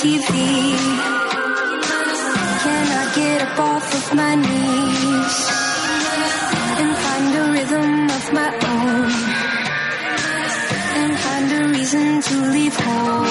TV? 0.00 0.32
Can 2.62 2.86
I 3.00 3.04
get 3.14 3.42
up 3.42 3.58
off 3.58 3.86
of 3.98 4.16
my 4.16 4.34
knees 4.34 5.38
and 6.80 6.90
find 7.04 7.30
a 7.40 7.44
rhythm 7.52 8.10
of 8.16 8.32
my 8.32 8.48
own? 8.72 9.10
and 11.00 11.18
find 11.18 11.52
a 11.52 11.68
reason 11.68 12.22
to 12.22 12.34
leave 12.50 12.76
home. 12.76 13.29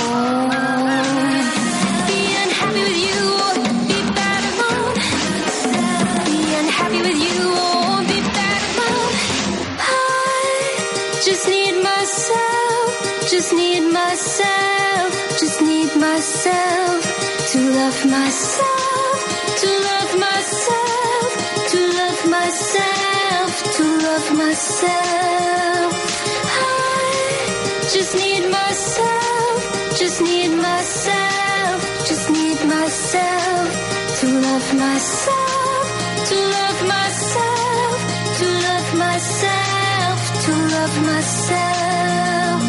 Love 17.80 18.06
myself, 18.06 19.18
to 19.62 19.70
love 19.90 20.14
myself, 20.28 21.30
to 21.72 21.80
love 22.00 22.22
myself, 22.38 23.50
to 23.76 23.84
love 24.08 24.28
myself. 24.44 25.92
I 26.46 27.10
just 27.94 28.14
need 28.24 28.44
myself, 28.60 29.58
just 30.02 30.22
need 30.22 30.52
myself, 30.70 31.80
just 32.10 32.26
need 32.30 32.60
myself 32.76 33.68
to 34.20 34.26
love 34.48 34.68
myself, 34.86 35.84
to 36.30 36.36
love 36.58 36.80
myself, 36.96 37.96
to 38.40 38.46
love 38.68 38.90
myself, 39.06 40.18
to 40.46 40.52
love 40.76 40.96
myself. 41.12 42.69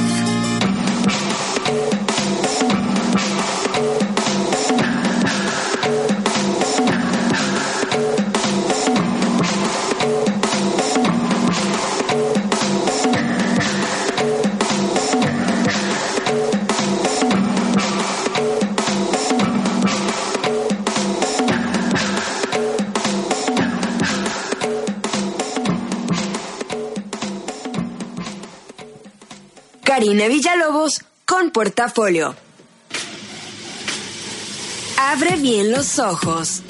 Karina 30.00 30.28
Villalobos 30.28 31.02
con 31.26 31.50
Portafolio. 31.50 32.35
Abre 34.98 35.37
bien 35.37 35.70
los 35.70 35.98
ojos. 35.98 36.62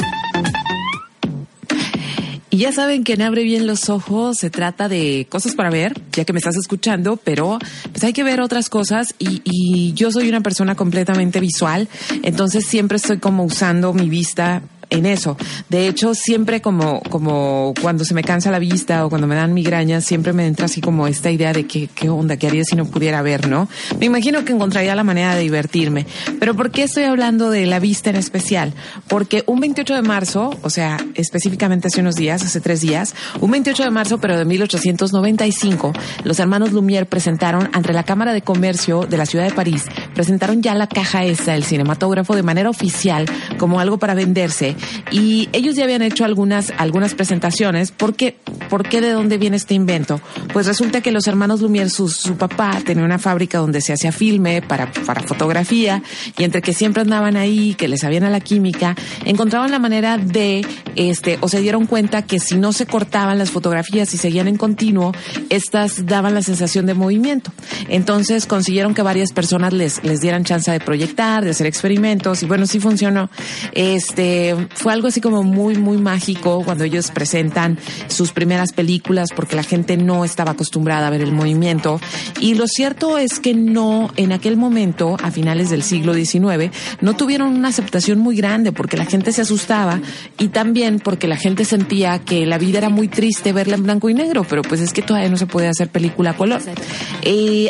Y 2.50 2.56
ya 2.56 2.72
saben 2.72 3.04
que 3.04 3.12
en 3.12 3.22
Abre 3.22 3.44
bien 3.44 3.68
los 3.68 3.88
ojos 3.88 4.38
se 4.38 4.50
trata 4.50 4.88
de 4.88 5.28
cosas 5.30 5.54
para 5.54 5.70
ver, 5.70 5.94
ya 6.10 6.24
que 6.24 6.32
me 6.32 6.40
estás 6.40 6.56
escuchando, 6.56 7.18
pero 7.18 7.60
pues 7.92 8.02
hay 8.02 8.12
que 8.12 8.24
ver 8.24 8.40
otras 8.40 8.68
cosas 8.68 9.14
y, 9.20 9.42
y 9.44 9.92
yo 9.92 10.10
soy 10.10 10.28
una 10.28 10.40
persona 10.40 10.74
completamente 10.74 11.38
visual, 11.38 11.86
entonces 12.24 12.66
siempre 12.66 12.96
estoy 12.96 13.18
como 13.18 13.44
usando 13.44 13.92
mi 13.92 14.08
vista 14.08 14.62
en 14.90 15.06
eso. 15.06 15.36
De 15.68 15.86
hecho, 15.88 16.14
siempre 16.14 16.60
como, 16.60 17.00
como 17.08 17.72
cuando 17.80 18.04
se 18.04 18.14
me 18.14 18.22
cansa 18.22 18.50
la 18.50 18.58
vista 18.58 19.06
o 19.06 19.08
cuando 19.08 19.26
me 19.26 19.36
dan 19.36 19.54
migrañas, 19.54 20.04
siempre 20.04 20.32
me 20.32 20.46
entra 20.46 20.66
así 20.66 20.80
como 20.80 21.06
esta 21.06 21.30
idea 21.30 21.52
de 21.52 21.66
que, 21.66 21.88
qué 21.88 22.08
onda, 22.08 22.36
qué 22.36 22.48
haría 22.48 22.64
si 22.64 22.76
no 22.76 22.84
pudiera 22.86 23.22
ver, 23.22 23.48
¿no? 23.48 23.68
Me 23.98 24.06
imagino 24.06 24.44
que 24.44 24.52
encontraría 24.52 24.94
la 24.94 25.04
manera 25.04 25.34
de 25.34 25.42
divertirme. 25.42 26.06
Pero 26.38 26.54
¿por 26.54 26.70
qué 26.70 26.82
estoy 26.82 27.04
hablando 27.04 27.50
de 27.50 27.66
la 27.66 27.78
vista 27.78 28.10
en 28.10 28.16
especial? 28.16 28.74
Porque 29.08 29.44
un 29.46 29.60
28 29.60 29.94
de 29.94 30.02
marzo, 30.02 30.50
o 30.62 30.70
sea, 30.70 30.98
específicamente 31.14 31.88
hace 31.88 32.00
unos 32.00 32.16
días, 32.16 32.42
hace 32.42 32.60
tres 32.60 32.80
días, 32.80 33.14
un 33.40 33.50
28 33.50 33.84
de 33.84 33.90
marzo, 33.90 34.18
pero 34.18 34.36
de 34.36 34.44
1895, 34.44 35.92
los 36.24 36.38
hermanos 36.40 36.72
Lumière 36.72 37.06
presentaron 37.06 37.70
ante 37.72 37.92
la 37.92 38.02
Cámara 38.02 38.32
de 38.32 38.42
Comercio 38.42 39.06
de 39.08 39.16
la 39.16 39.26
ciudad 39.26 39.44
de 39.44 39.52
París, 39.52 39.84
presentaron 40.14 40.62
ya 40.62 40.74
la 40.74 40.88
caja 40.88 41.24
esta 41.24 41.52
del 41.52 41.64
cinematógrafo 41.64 42.34
de 42.34 42.42
manera 42.42 42.70
oficial 42.70 43.26
como 43.58 43.78
algo 43.78 43.98
para 43.98 44.14
venderse 44.14 44.76
y 45.10 45.48
ellos 45.52 45.76
ya 45.76 45.84
habían 45.84 46.02
hecho 46.02 46.24
algunas, 46.24 46.72
algunas 46.78 47.14
presentaciones. 47.14 47.90
¿Por 47.92 48.14
qué? 48.14 48.36
¿Por 48.68 48.88
qué 48.88 49.00
de 49.00 49.10
dónde 49.10 49.38
viene 49.38 49.56
este 49.56 49.74
invento? 49.74 50.20
Pues 50.52 50.66
resulta 50.66 51.00
que 51.00 51.10
los 51.10 51.26
hermanos 51.26 51.60
Lumière, 51.62 51.88
su, 51.88 52.08
su 52.08 52.36
papá, 52.36 52.80
tenía 52.84 53.04
una 53.04 53.18
fábrica 53.18 53.58
donde 53.58 53.80
se 53.80 53.92
hacía 53.92 54.12
filme 54.12 54.62
para, 54.62 54.90
para 54.92 55.22
fotografía 55.22 56.02
y 56.38 56.44
entre 56.44 56.62
que 56.62 56.72
siempre 56.72 57.02
andaban 57.02 57.36
ahí, 57.36 57.74
que 57.74 57.88
les 57.88 58.00
sabían 58.00 58.24
a 58.24 58.30
la 58.30 58.40
química, 58.40 58.94
encontraban 59.24 59.70
la 59.70 59.78
manera 59.78 60.18
de, 60.18 60.66
este, 60.96 61.38
o 61.40 61.48
se 61.48 61.60
dieron 61.60 61.86
cuenta 61.86 62.22
que 62.22 62.38
si 62.38 62.56
no 62.56 62.72
se 62.72 62.86
cortaban 62.86 63.38
las 63.38 63.50
fotografías 63.50 64.12
y 64.14 64.18
seguían 64.18 64.48
en 64.48 64.56
continuo, 64.56 65.12
estas 65.48 66.06
daban 66.06 66.34
la 66.34 66.42
sensación 66.42 66.86
de 66.86 66.94
movimiento. 66.94 67.52
Entonces 67.88 68.46
consiguieron 68.46 68.94
que 68.94 69.02
varias 69.02 69.32
personas 69.32 69.72
les, 69.72 70.02
les 70.04 70.20
dieran 70.20 70.44
chance 70.44 70.70
de 70.70 70.80
proyectar, 70.80 71.44
de 71.44 71.50
hacer 71.50 71.66
experimentos 71.66 72.42
y 72.42 72.46
bueno, 72.46 72.66
sí 72.66 72.80
funcionó. 72.80 73.30
Este, 73.72 74.54
fue 74.74 74.92
algo 74.92 75.08
así 75.08 75.20
como 75.20 75.42
muy, 75.42 75.76
muy 75.76 75.98
mágico 75.98 76.62
cuando 76.64 76.84
ellos 76.84 77.10
presentan 77.10 77.78
sus 78.08 78.32
primeras 78.32 78.72
películas 78.72 79.30
porque 79.34 79.56
la 79.56 79.62
gente 79.62 79.96
no 79.96 80.24
estaba 80.24 80.52
acostumbrada 80.52 81.06
a 81.06 81.10
ver 81.10 81.20
el 81.20 81.32
movimiento. 81.32 82.00
Y 82.40 82.54
lo 82.54 82.66
cierto 82.66 83.18
es 83.18 83.40
que 83.40 83.54
no, 83.54 84.10
en 84.16 84.32
aquel 84.32 84.56
momento, 84.56 85.16
a 85.22 85.30
finales 85.30 85.70
del 85.70 85.82
siglo 85.82 86.14
XIX, 86.14 86.70
no 87.00 87.14
tuvieron 87.14 87.48
una 87.48 87.68
aceptación 87.68 88.18
muy 88.18 88.36
grande 88.36 88.72
porque 88.72 88.96
la 88.96 89.04
gente 89.04 89.32
se 89.32 89.42
asustaba 89.42 90.00
y 90.38 90.48
también 90.48 91.00
porque 91.00 91.28
la 91.28 91.36
gente 91.36 91.64
sentía 91.64 92.18
que 92.20 92.46
la 92.46 92.58
vida 92.58 92.78
era 92.78 92.88
muy 92.88 93.08
triste 93.08 93.52
verla 93.52 93.76
en 93.76 93.82
blanco 93.82 94.08
y 94.08 94.14
negro, 94.14 94.46
pero 94.48 94.62
pues 94.62 94.80
es 94.80 94.92
que 94.92 95.02
todavía 95.02 95.30
no 95.30 95.36
se 95.36 95.46
puede 95.46 95.68
hacer 95.68 95.88
película 95.88 96.30
a 96.30 96.36
color. 96.36 96.60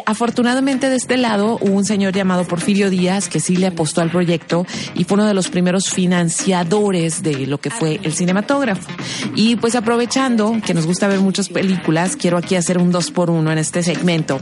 Afortunadamente 0.07 0.89
de 0.89 0.97
este 0.97 1.17
lado 1.17 1.59
un 1.59 1.85
señor 1.85 2.13
llamado 2.13 2.45
Porfirio 2.45 2.91
Díaz 2.91 3.29
que 3.29 3.41
sí 3.41 3.57
le 3.57 3.69
apostó 3.69 4.01
al 4.01 4.11
proyecto 4.11 4.67
y 4.95 5.05
fue 5.05 5.17
uno 5.17 5.27
de 5.27 5.35
los 5.35 5.49
primeros 5.49 5.91
financiadores 5.91 6.90
de 6.91 7.47
lo 7.47 7.59
que 7.59 7.71
fue 7.71 8.01
el 8.03 8.13
cinematógrafo. 8.13 8.89
Y 9.37 9.55
pues 9.57 9.77
aprovechando 9.77 10.57
que 10.67 10.75
nos 10.75 10.87
gusta 10.87 11.07
ver 11.07 11.21
muchas 11.21 11.49
películas, 11.49 12.17
quiero 12.17 12.37
aquí 12.37 12.57
hacer 12.57 12.79
un 12.79 12.91
dos 12.91 13.13
por 13.13 13.31
uno 13.31 13.53
en 13.53 13.59
este 13.59 13.85
segmento. 13.85 14.41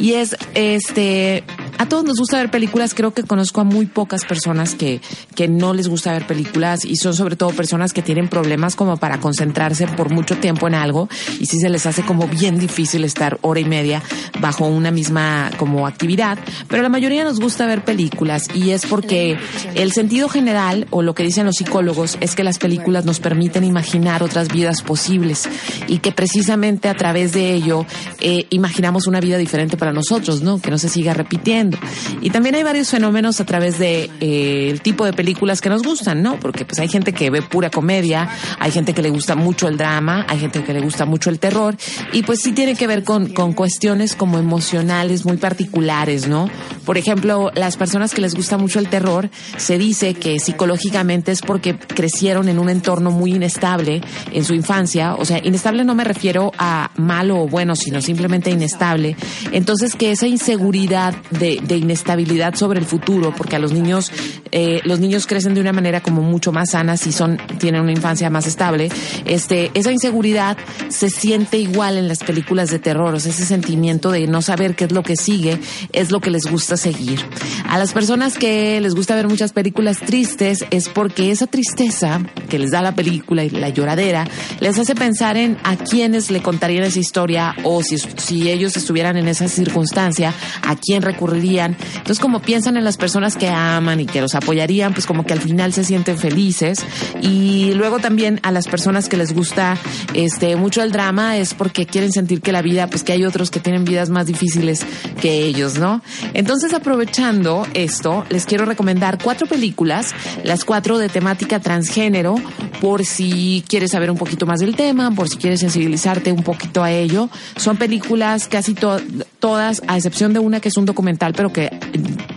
Y 0.00 0.14
es 0.14 0.36
este 0.54 1.44
a 1.78 1.86
todos 1.86 2.04
nos 2.04 2.18
gusta 2.18 2.38
ver 2.38 2.50
películas, 2.50 2.94
creo 2.94 3.12
que 3.12 3.24
conozco 3.24 3.60
a 3.60 3.64
muy 3.64 3.86
pocas 3.86 4.24
personas 4.24 4.74
que, 4.74 5.00
que 5.34 5.48
no 5.48 5.74
les 5.74 5.88
gusta 5.88 6.12
ver 6.12 6.26
películas 6.26 6.84
y 6.84 6.96
son 6.96 7.14
sobre 7.14 7.36
todo 7.36 7.50
personas 7.50 7.92
que 7.92 8.02
tienen 8.02 8.28
problemas 8.28 8.76
como 8.76 8.96
para 8.96 9.18
concentrarse 9.18 9.86
por 9.88 10.10
mucho 10.10 10.36
tiempo 10.38 10.68
en 10.68 10.74
algo 10.74 11.08
y 11.40 11.46
si 11.46 11.58
se 11.58 11.68
les 11.68 11.86
hace 11.86 12.02
como 12.02 12.28
bien 12.28 12.58
difícil 12.58 13.04
estar 13.04 13.38
hora 13.42 13.60
y 13.60 13.64
media 13.64 14.02
bajo 14.40 14.66
una 14.66 14.90
misma 14.90 15.50
como 15.56 15.86
actividad, 15.86 16.38
pero 16.68 16.82
la 16.82 16.88
mayoría 16.88 17.24
nos 17.24 17.40
gusta 17.40 17.66
ver 17.66 17.84
películas 17.84 18.48
y 18.54 18.70
es 18.70 18.86
porque 18.86 19.36
el 19.74 19.92
sentido 19.92 20.28
general 20.28 20.86
o 20.90 21.02
lo 21.02 21.14
que 21.14 21.24
dicen 21.24 21.44
los 21.44 21.56
psicólogos 21.56 21.73
es 22.20 22.36
que 22.36 22.44
las 22.44 22.58
películas 22.58 23.04
nos 23.04 23.18
permiten 23.18 23.64
imaginar 23.64 24.22
otras 24.22 24.48
vidas 24.48 24.80
posibles 24.82 25.48
y 25.88 25.98
que 25.98 26.12
precisamente 26.12 26.88
a 26.88 26.94
través 26.94 27.32
de 27.32 27.52
ello 27.52 27.84
eh, 28.20 28.46
imaginamos 28.50 29.08
una 29.08 29.18
vida 29.18 29.38
diferente 29.38 29.76
para 29.76 29.92
nosotros, 29.92 30.40
¿no? 30.42 30.60
Que 30.60 30.70
no 30.70 30.78
se 30.78 30.88
siga 30.88 31.14
repitiendo. 31.14 31.76
Y 32.20 32.30
también 32.30 32.54
hay 32.54 32.62
varios 32.62 32.90
fenómenos 32.90 33.40
a 33.40 33.44
través 33.44 33.80
de 33.80 34.08
eh, 34.20 34.78
tipo 34.82 35.04
de 35.04 35.12
películas 35.12 35.60
que 35.60 35.68
nos 35.68 35.82
gustan, 35.82 36.22
¿no? 36.22 36.38
Porque 36.38 36.64
pues 36.64 36.78
hay 36.78 36.88
gente 36.88 37.12
que 37.12 37.28
ve 37.30 37.42
pura 37.42 37.70
comedia, 37.70 38.28
hay 38.60 38.70
gente 38.70 38.94
que 38.94 39.02
le 39.02 39.10
gusta 39.10 39.34
mucho 39.34 39.66
el 39.66 39.76
drama, 39.76 40.26
hay 40.28 40.38
gente 40.38 40.62
que 40.62 40.72
le 40.72 40.80
gusta 40.80 41.06
mucho 41.06 41.28
el 41.28 41.40
terror 41.40 41.76
y 42.12 42.22
pues 42.22 42.38
sí 42.40 42.52
tiene 42.52 42.76
que 42.76 42.86
ver 42.86 43.02
con, 43.02 43.32
con 43.32 43.52
cuestiones 43.52 44.14
como 44.14 44.38
emocionales 44.38 45.24
muy 45.24 45.38
particulares, 45.38 46.28
¿no? 46.28 46.48
Por 46.84 46.98
ejemplo, 46.98 47.50
las 47.56 47.76
personas 47.76 48.14
que 48.14 48.20
les 48.20 48.34
gusta 48.34 48.58
mucho 48.58 48.78
el 48.78 48.88
terror, 48.88 49.28
se 49.56 49.76
dice 49.76 50.14
que 50.14 50.38
psicológicamente 50.38 51.32
es 51.32 51.40
porque 51.40 51.63
crecieron 51.72 52.48
en 52.48 52.58
un 52.58 52.68
entorno 52.68 53.10
muy 53.10 53.34
inestable 53.34 54.02
en 54.32 54.44
su 54.44 54.54
infancia, 54.54 55.14
o 55.14 55.24
sea, 55.24 55.40
inestable 55.42 55.84
no 55.84 55.94
me 55.94 56.04
refiero 56.04 56.52
a 56.58 56.90
malo 56.96 57.40
o 57.40 57.48
bueno, 57.48 57.74
sino 57.76 58.00
simplemente 58.00 58.50
inestable. 58.50 59.16
Entonces 59.52 59.94
que 59.94 60.12
esa 60.12 60.26
inseguridad 60.26 61.14
de, 61.30 61.60
de 61.62 61.76
inestabilidad 61.76 62.54
sobre 62.54 62.78
el 62.78 62.86
futuro, 62.86 63.34
porque 63.36 63.56
a 63.56 63.58
los 63.58 63.72
niños, 63.72 64.12
eh, 64.52 64.80
los 64.84 65.00
niños 65.00 65.26
crecen 65.26 65.54
de 65.54 65.60
una 65.60 65.72
manera 65.72 66.02
como 66.02 66.22
mucho 66.22 66.52
más 66.52 66.70
sana 66.70 66.96
si 66.96 67.12
son, 67.12 67.38
tienen 67.58 67.80
una 67.80 67.92
infancia 67.92 68.30
más 68.30 68.46
estable. 68.46 68.90
Este, 69.24 69.70
esa 69.74 69.92
inseguridad 69.92 70.56
se 70.88 71.08
siente 71.08 71.58
igual 71.58 71.96
en 71.96 72.08
las 72.08 72.18
películas 72.18 72.70
de 72.70 72.78
terror, 72.78 73.14
o 73.14 73.20
sea, 73.20 73.30
ese 73.30 73.46
sentimiento 73.46 74.10
de 74.10 74.26
no 74.26 74.42
saber 74.42 74.74
qué 74.74 74.84
es 74.84 74.92
lo 74.92 75.02
que 75.02 75.16
sigue, 75.16 75.58
es 75.92 76.10
lo 76.10 76.20
que 76.20 76.30
les 76.30 76.44
gusta 76.50 76.76
seguir. 76.76 77.20
A 77.68 77.78
las 77.78 77.92
personas 77.92 78.36
que 78.36 78.80
les 78.80 78.94
gusta 78.94 79.14
ver 79.14 79.28
muchas 79.28 79.52
películas 79.52 79.98
tristes 79.98 80.64
es 80.70 80.88
porque 80.88 81.30
esa 81.30 81.46
tristeza 81.54 82.20
que 82.48 82.58
les 82.58 82.72
da 82.72 82.82
la 82.82 82.96
película 82.96 83.44
y 83.44 83.50
la 83.50 83.68
lloradera 83.68 84.26
les 84.58 84.76
hace 84.76 84.96
pensar 84.96 85.36
en 85.36 85.56
a 85.62 85.76
quiénes 85.76 86.32
le 86.32 86.42
contarían 86.42 86.82
esa 86.82 86.98
historia 86.98 87.54
o 87.62 87.80
si, 87.80 87.96
si 87.96 88.50
ellos 88.50 88.76
estuvieran 88.76 89.16
en 89.16 89.28
esa 89.28 89.46
circunstancia, 89.46 90.34
a 90.62 90.74
quién 90.74 91.00
recurrirían. 91.00 91.76
Entonces, 91.92 92.18
como 92.18 92.42
piensan 92.42 92.76
en 92.76 92.82
las 92.82 92.96
personas 92.96 93.36
que 93.36 93.48
aman 93.48 94.00
y 94.00 94.06
que 94.06 94.20
los 94.20 94.34
apoyarían, 94.34 94.94
pues 94.94 95.06
como 95.06 95.24
que 95.24 95.32
al 95.32 95.40
final 95.40 95.72
se 95.72 95.84
sienten 95.84 96.18
felices. 96.18 96.80
Y 97.22 97.72
luego 97.74 98.00
también 98.00 98.40
a 98.42 98.50
las 98.50 98.66
personas 98.66 99.08
que 99.08 99.16
les 99.16 99.32
gusta 99.32 99.78
este 100.12 100.56
mucho 100.56 100.82
el 100.82 100.90
drama 100.90 101.36
es 101.36 101.54
porque 101.54 101.86
quieren 101.86 102.10
sentir 102.10 102.40
que 102.40 102.50
la 102.50 102.62
vida, 102.62 102.88
pues 102.88 103.04
que 103.04 103.12
hay 103.12 103.24
otros 103.24 103.52
que 103.52 103.60
tienen 103.60 103.84
vidas 103.84 104.10
más 104.10 104.26
difíciles 104.26 104.84
que 105.20 105.44
ellos, 105.44 105.78
¿no? 105.78 106.02
Entonces, 106.32 106.74
aprovechando 106.74 107.64
esto, 107.74 108.24
les 108.28 108.44
quiero 108.44 108.64
recomendar 108.64 109.18
cuatro 109.22 109.46
películas, 109.46 110.12
las 110.42 110.64
cuatro 110.64 110.98
de 110.98 111.08
temática 111.08 111.43
transgénero, 111.46 112.36
por 112.80 113.04
si 113.04 113.64
quieres 113.68 113.92
saber 113.92 114.10
un 114.10 114.18
poquito 114.18 114.46
más 114.46 114.60
del 114.60 114.76
tema, 114.76 115.10
por 115.10 115.28
si 115.28 115.36
quieres 115.36 115.60
sensibilizarte 115.60 116.32
un 116.32 116.42
poquito 116.42 116.82
a 116.82 116.90
ello. 116.90 117.28
Son 117.56 117.76
películas 117.76 118.48
casi 118.48 118.74
to 118.74 118.96
todas, 119.38 119.82
a 119.86 119.96
excepción 119.96 120.32
de 120.32 120.38
una 120.38 120.60
que 120.60 120.68
es 120.68 120.76
un 120.76 120.86
documental, 120.86 121.34
pero 121.34 121.52
que 121.52 121.70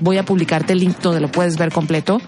voy 0.02 0.18
a 0.18 0.26
publicarte 0.26 0.74
el 0.74 0.80
link 0.80 0.98
donde 1.02 1.22
lo 1.22 1.32
puedes 1.32 1.58
ver 1.58 1.72
completo. 1.72 2.22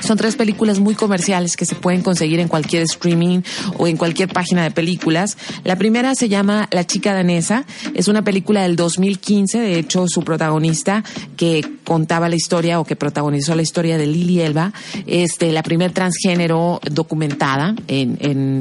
Son 0.00 0.16
tres 0.16 0.36
películas 0.36 0.78
muy 0.78 0.94
comerciales 0.94 1.56
que 1.56 1.64
se 1.64 1.74
pueden 1.74 2.02
conseguir 2.02 2.40
en 2.40 2.48
cualquier 2.48 2.82
streaming 2.82 3.40
o 3.78 3.86
en 3.86 3.96
cualquier 3.96 4.28
página 4.28 4.62
de 4.62 4.70
películas. 4.70 5.36
La 5.64 5.76
primera 5.76 6.14
se 6.14 6.28
llama 6.28 6.68
La 6.70 6.86
chica 6.86 7.14
danesa. 7.14 7.64
Es 7.94 8.08
una 8.08 8.22
película 8.22 8.62
del 8.62 8.76
2015. 8.76 9.60
De 9.60 9.78
hecho, 9.78 10.06
su 10.08 10.22
protagonista 10.22 11.04
que 11.36 11.64
contaba 11.84 12.28
la 12.28 12.36
historia 12.36 12.80
o 12.80 12.84
que 12.84 12.96
protagonizó 12.96 13.54
la 13.54 13.62
historia 13.62 13.98
de 13.98 14.06
Lily 14.06 14.40
Elba, 14.40 14.72
este, 15.06 15.52
la 15.52 15.62
primer 15.62 15.92
transgénero 15.92 16.80
documentada 16.90 17.74
en, 17.88 18.18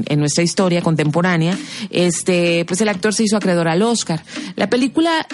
en, 0.07 0.19
nuestra 0.19 0.43
historia 0.43 0.81
contemporánea. 0.81 1.57
Este, 1.89 2.65
pues 2.65 2.81
el 2.81 2.89
actor 2.89 3.13
se 3.13 3.23
hizo 3.23 3.37
acreedor 3.37 3.67
al 3.67 3.81
Oscar. 3.81 4.23
La 4.55 4.69
película, 4.69 5.25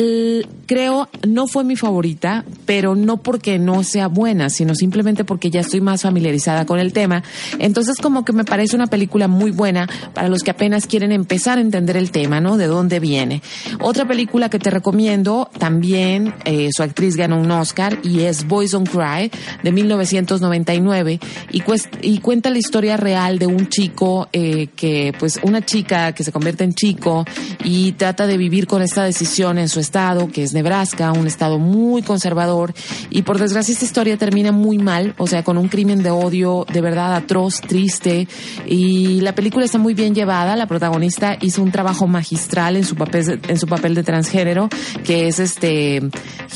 creo, 0.66 1.10
no 1.28 1.48
fue 1.48 1.64
mi 1.64 1.76
favorita, 1.76 2.46
pero 2.66 2.96
no 2.96 3.18
porque 3.18 3.60
no 3.60 3.84
sea 3.84 4.08
buena, 4.08 4.50
sino 4.50 4.76
simplemente 4.76 5.24
porque 5.24 5.50
ya 5.50 5.62
estoy 5.62 5.77
más 5.82 6.02
familiarizada 6.02 6.66
con 6.66 6.80
el 6.80 6.94
tema. 6.94 7.24
Entonces 7.60 7.98
como 7.98 8.26
que 8.26 8.34
me 8.34 8.44
parece 8.44 8.76
una 8.76 8.88
película 8.88 9.28
muy 9.28 9.52
buena 9.52 9.88
para 10.14 10.30
los 10.30 10.44
que 10.44 10.52
apenas 10.52 10.88
quieren 10.88 11.12
empezar 11.12 11.58
a 11.58 11.62
entender 11.62 11.98
el 11.98 12.12
tema, 12.12 12.40
¿no? 12.40 12.58
De 12.58 12.68
dónde 12.68 13.00
viene. 13.00 13.42
Otra 13.80 14.08
película 14.08 14.50
que 14.50 14.60
te 14.60 14.70
recomiendo, 14.70 15.50
también 15.58 16.34
eh, 16.46 16.70
su 16.76 16.84
actriz 16.84 17.16
ganó 17.16 17.40
un 17.40 17.52
Oscar 17.52 18.00
y 18.04 18.22
es 18.22 18.48
Boys 18.48 18.72
Don't 18.72 18.90
Cry 18.90 19.32
de 19.64 19.72
1999 19.72 21.20
y, 21.52 21.64
y 22.02 22.20
cuenta 22.20 22.50
la 22.50 22.58
historia 22.58 22.98
real 22.98 23.40
de 23.40 23.48
un 23.48 23.68
chico 23.70 24.30
eh, 24.34 24.68
que, 24.76 25.14
pues 25.20 25.40
una 25.44 25.66
chica 25.66 26.12
que 26.14 26.24
se 26.24 26.32
convierte 26.32 26.64
en 26.64 26.74
chico 26.74 27.26
y 27.64 27.94
trata 27.94 28.28
de 28.28 28.38
vivir 28.38 28.68
con 28.68 28.82
esta 28.82 29.04
decisión 29.04 29.58
en 29.58 29.70
su 29.70 29.80
estado, 29.80 30.30
que 30.30 30.44
es 30.44 30.54
Nebraska, 30.54 31.12
un 31.12 31.28
estado 31.28 31.60
muy 31.60 32.02
conservador 32.02 32.74
y 33.10 33.24
por 33.24 33.40
desgracia 33.40 33.74
esta 33.74 33.86
historia 33.86 34.18
termina 34.18 34.52
muy 34.52 34.78
mal, 34.78 35.14
o 35.18 35.28
sea, 35.28 35.44
con 35.44 35.57
un 35.60 35.68
crimen 35.68 36.04
de 36.04 36.12
odio 36.12 36.66
de 36.72 36.82
verdad 36.82 37.16
atroz, 37.16 37.62
triste 37.62 38.28
y 38.66 39.22
la 39.22 39.34
película 39.36 39.66
está 39.66 39.78
muy 39.78 39.94
bien 39.94 40.16
llevada. 40.16 40.56
La 40.56 40.68
protagonista 40.68 41.38
hizo 41.42 41.62
un 41.62 41.72
trabajo 41.72 42.08
magistral 42.08 42.76
en 42.76 42.84
su 42.84 42.96
papel 42.96 43.40
en 43.48 43.58
su 43.58 43.68
papel 43.68 43.96
de 43.96 44.04
transgénero, 44.04 44.70
que 45.04 45.28
es 45.28 45.40
este 45.40 46.02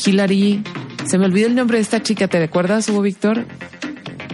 Hillary. 0.06 0.64
Se 1.06 1.18
me 1.18 1.26
olvidó 1.26 1.48
el 1.48 1.56
nombre 1.56 1.78
de 1.78 1.84
esta 1.84 2.02
chica, 2.02 2.28
¿te 2.28 2.40
recuerdas, 2.40 2.88
Hugo 2.90 3.02
Víctor? 3.02 3.46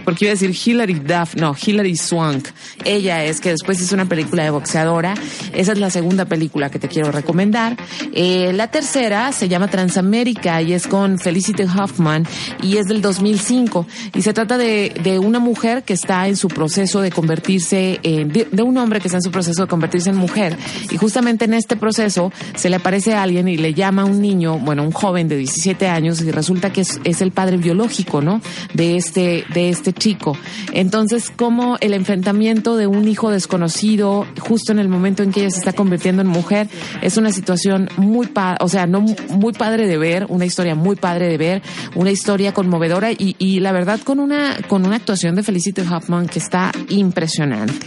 Porque 0.08 0.24
iba 0.24 0.30
a 0.30 0.36
decir 0.36 0.56
Hilary 0.64 0.94
Duff, 0.94 1.34
no, 1.34 1.54
Hilary 1.54 1.94
Swank. 1.94 2.48
Ella 2.82 3.26
es 3.26 3.42
que 3.42 3.50
después 3.50 3.78
hizo 3.78 3.94
una 3.94 4.06
película 4.06 4.42
de 4.42 4.48
boxeadora. 4.48 5.12
Esa 5.52 5.72
es 5.72 5.78
la 5.78 5.90
segunda 5.90 6.24
película 6.24 6.70
que 6.70 6.78
te 6.78 6.88
quiero 6.88 7.12
recomendar. 7.12 7.76
Eh, 8.14 8.54
la 8.54 8.70
tercera 8.70 9.30
se 9.32 9.50
llama 9.50 9.68
Transamérica 9.68 10.62
y 10.62 10.72
es 10.72 10.86
con 10.86 11.18
Felicity 11.18 11.64
Huffman 11.64 12.26
y 12.62 12.78
es 12.78 12.86
del 12.86 13.02
2005. 13.02 13.86
Y 14.14 14.22
se 14.22 14.32
trata 14.32 14.56
de, 14.56 14.94
de 15.02 15.18
una 15.18 15.40
mujer 15.40 15.82
que 15.82 15.92
está 15.92 16.26
en 16.26 16.38
su 16.38 16.48
proceso 16.48 17.02
de 17.02 17.10
convertirse, 17.10 18.00
en, 18.02 18.32
de, 18.32 18.62
un 18.62 18.78
hombre 18.78 19.00
que 19.00 19.08
está 19.08 19.18
en 19.18 19.22
su 19.22 19.30
proceso 19.30 19.60
de 19.60 19.68
convertirse 19.68 20.08
en 20.08 20.16
mujer. 20.16 20.56
Y 20.90 20.96
justamente 20.96 21.44
en 21.44 21.52
este 21.52 21.76
proceso 21.76 22.32
se 22.54 22.70
le 22.70 22.76
aparece 22.76 23.12
a 23.12 23.24
alguien 23.24 23.46
y 23.46 23.58
le 23.58 23.74
llama 23.74 24.02
a 24.02 24.04
un 24.06 24.22
niño, 24.22 24.58
bueno, 24.58 24.84
un 24.84 24.92
joven 24.92 25.28
de 25.28 25.36
17 25.36 25.86
años 25.86 26.22
y 26.22 26.30
resulta 26.30 26.72
que 26.72 26.80
es, 26.80 26.98
es 27.04 27.20
el 27.20 27.30
padre 27.30 27.58
biológico, 27.58 28.22
¿no? 28.22 28.40
De 28.72 28.96
este, 28.96 29.44
de 29.52 29.68
este 29.68 29.97
chico. 29.98 30.36
Entonces, 30.72 31.30
como 31.34 31.76
el 31.80 31.94
enfrentamiento 31.94 32.76
de 32.76 32.86
un 32.86 33.08
hijo 33.08 33.30
desconocido 33.30 34.26
justo 34.40 34.72
en 34.72 34.78
el 34.78 34.88
momento 34.88 35.22
en 35.22 35.32
que 35.32 35.40
ella 35.40 35.50
se 35.50 35.58
está 35.58 35.72
convirtiendo 35.72 36.22
en 36.22 36.28
mujer 36.28 36.68
es 37.02 37.16
una 37.16 37.32
situación 37.32 37.88
muy, 37.96 38.28
o 38.60 38.68
sea, 38.68 38.86
no 38.86 39.00
muy 39.00 39.52
padre 39.52 39.86
de 39.86 39.98
ver, 39.98 40.26
una 40.28 40.44
historia 40.44 40.74
muy 40.74 40.96
padre 40.96 41.28
de 41.28 41.36
ver, 41.36 41.62
una 41.94 42.10
historia 42.10 42.52
conmovedora 42.52 43.12
y, 43.12 43.36
y 43.38 43.60
la 43.60 43.72
verdad 43.72 44.00
con 44.00 44.20
una 44.20 44.56
con 44.68 44.86
una 44.86 44.96
actuación 44.96 45.34
de 45.34 45.42
Felicity 45.42 45.82
Huffman 45.82 46.26
que 46.28 46.38
está 46.38 46.72
impresionante. 46.88 47.86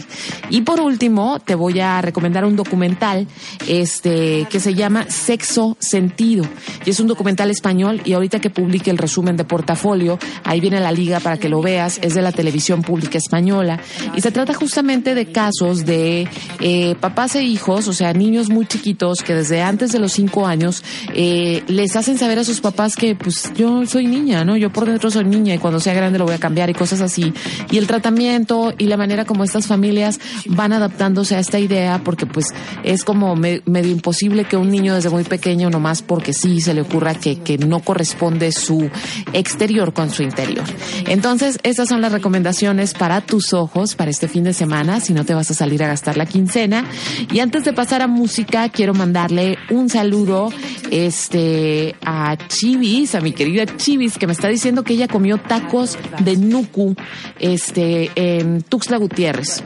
Y 0.50 0.62
por 0.62 0.80
último, 0.80 1.40
te 1.40 1.54
voy 1.54 1.80
a 1.80 2.00
recomendar 2.02 2.44
un 2.44 2.56
documental 2.56 3.26
este 3.68 4.46
que 4.50 4.60
se 4.60 4.74
llama 4.74 5.06
Sexo 5.08 5.76
Sentido 5.78 6.44
y 6.84 6.90
es 6.90 7.00
un 7.00 7.06
documental 7.06 7.50
español 7.50 8.00
y 8.04 8.12
ahorita 8.12 8.40
que 8.40 8.50
publique 8.50 8.90
el 8.90 8.98
resumen 8.98 9.36
de 9.36 9.44
portafolio, 9.44 10.18
ahí 10.44 10.60
viene 10.60 10.80
la 10.80 10.92
liga 10.92 11.20
para 11.20 11.38
que 11.38 11.48
lo 11.48 11.62
veas 11.62 11.98
es 12.02 12.14
de 12.14 12.22
la 12.22 12.32
televisión 12.32 12.82
pública 12.82 13.18
española 13.18 13.80
y 14.14 14.20
se 14.20 14.30
trata 14.30 14.52
justamente 14.54 15.14
de 15.14 15.26
casos 15.26 15.84
de 15.84 16.28
eh, 16.60 16.94
papás 17.00 17.36
e 17.36 17.42
hijos, 17.42 17.88
o 17.88 17.92
sea, 17.92 18.12
niños 18.12 18.50
muy 18.50 18.66
chiquitos 18.66 19.20
que 19.22 19.34
desde 19.34 19.62
antes 19.62 19.92
de 19.92 19.98
los 19.98 20.12
cinco 20.12 20.46
años 20.46 20.82
eh, 21.14 21.62
les 21.68 21.96
hacen 21.96 22.18
saber 22.18 22.38
a 22.38 22.44
sus 22.44 22.60
papás 22.60 22.96
que 22.96 23.14
pues 23.14 23.52
yo 23.54 23.86
soy 23.86 24.06
niña, 24.06 24.44
¿no? 24.44 24.56
Yo 24.56 24.72
por 24.72 24.86
dentro 24.86 25.10
soy 25.10 25.24
niña 25.24 25.54
y 25.54 25.58
cuando 25.58 25.80
sea 25.80 25.94
grande 25.94 26.18
lo 26.18 26.24
voy 26.24 26.34
a 26.34 26.38
cambiar 26.38 26.68
y 26.70 26.74
cosas 26.74 27.00
así. 27.00 27.32
Y 27.70 27.78
el 27.78 27.86
tratamiento 27.86 28.74
y 28.76 28.86
la 28.86 28.96
manera 28.96 29.24
como 29.24 29.44
estas 29.44 29.66
familias 29.66 30.18
van 30.46 30.72
adaptándose 30.72 31.36
a 31.36 31.38
esta 31.38 31.58
idea 31.58 32.00
porque 32.04 32.26
pues 32.26 32.46
es 32.82 33.04
como 33.04 33.36
me, 33.36 33.62
medio 33.66 33.92
imposible 33.92 34.44
que 34.44 34.56
un 34.56 34.70
niño 34.70 34.94
desde 34.94 35.10
muy 35.10 35.24
pequeño 35.24 35.70
nomás 35.70 36.02
porque 36.02 36.32
sí 36.32 36.60
se 36.60 36.74
le 36.74 36.82
ocurra 36.82 37.14
que, 37.14 37.38
que 37.38 37.58
no 37.58 37.80
corresponde 37.80 38.52
su 38.52 38.90
exterior 39.32 39.92
con 39.92 40.10
su 40.10 40.22
interior. 40.22 40.64
Entonces, 41.06 41.58
estas 41.62 41.91
son 41.92 42.00
las 42.00 42.12
recomendaciones 42.12 42.94
para 42.94 43.20
tus 43.20 43.52
ojos 43.52 43.96
para 43.96 44.10
este 44.10 44.26
fin 44.26 44.44
de 44.44 44.54
semana, 44.54 44.98
si 44.98 45.12
no 45.12 45.26
te 45.26 45.34
vas 45.34 45.50
a 45.50 45.54
salir 45.54 45.84
a 45.84 45.88
gastar 45.88 46.16
la 46.16 46.24
quincena. 46.24 46.86
Y 47.30 47.40
antes 47.40 47.64
de 47.64 47.74
pasar 47.74 48.00
a 48.00 48.06
música, 48.06 48.70
quiero 48.70 48.94
mandarle 48.94 49.58
un 49.68 49.90
saludo 49.90 50.48
este, 50.90 51.94
a 52.02 52.38
Chivis, 52.48 53.14
a 53.14 53.20
mi 53.20 53.32
querida 53.32 53.66
Chivis, 53.76 54.16
que 54.16 54.26
me 54.26 54.32
está 54.32 54.48
diciendo 54.48 54.84
que 54.84 54.94
ella 54.94 55.06
comió 55.06 55.36
tacos 55.36 55.98
de 56.20 56.38
nuku 56.38 56.96
este, 57.38 58.10
en 58.14 58.62
Tuxtla 58.62 58.96
Gutiérrez. 58.96 59.62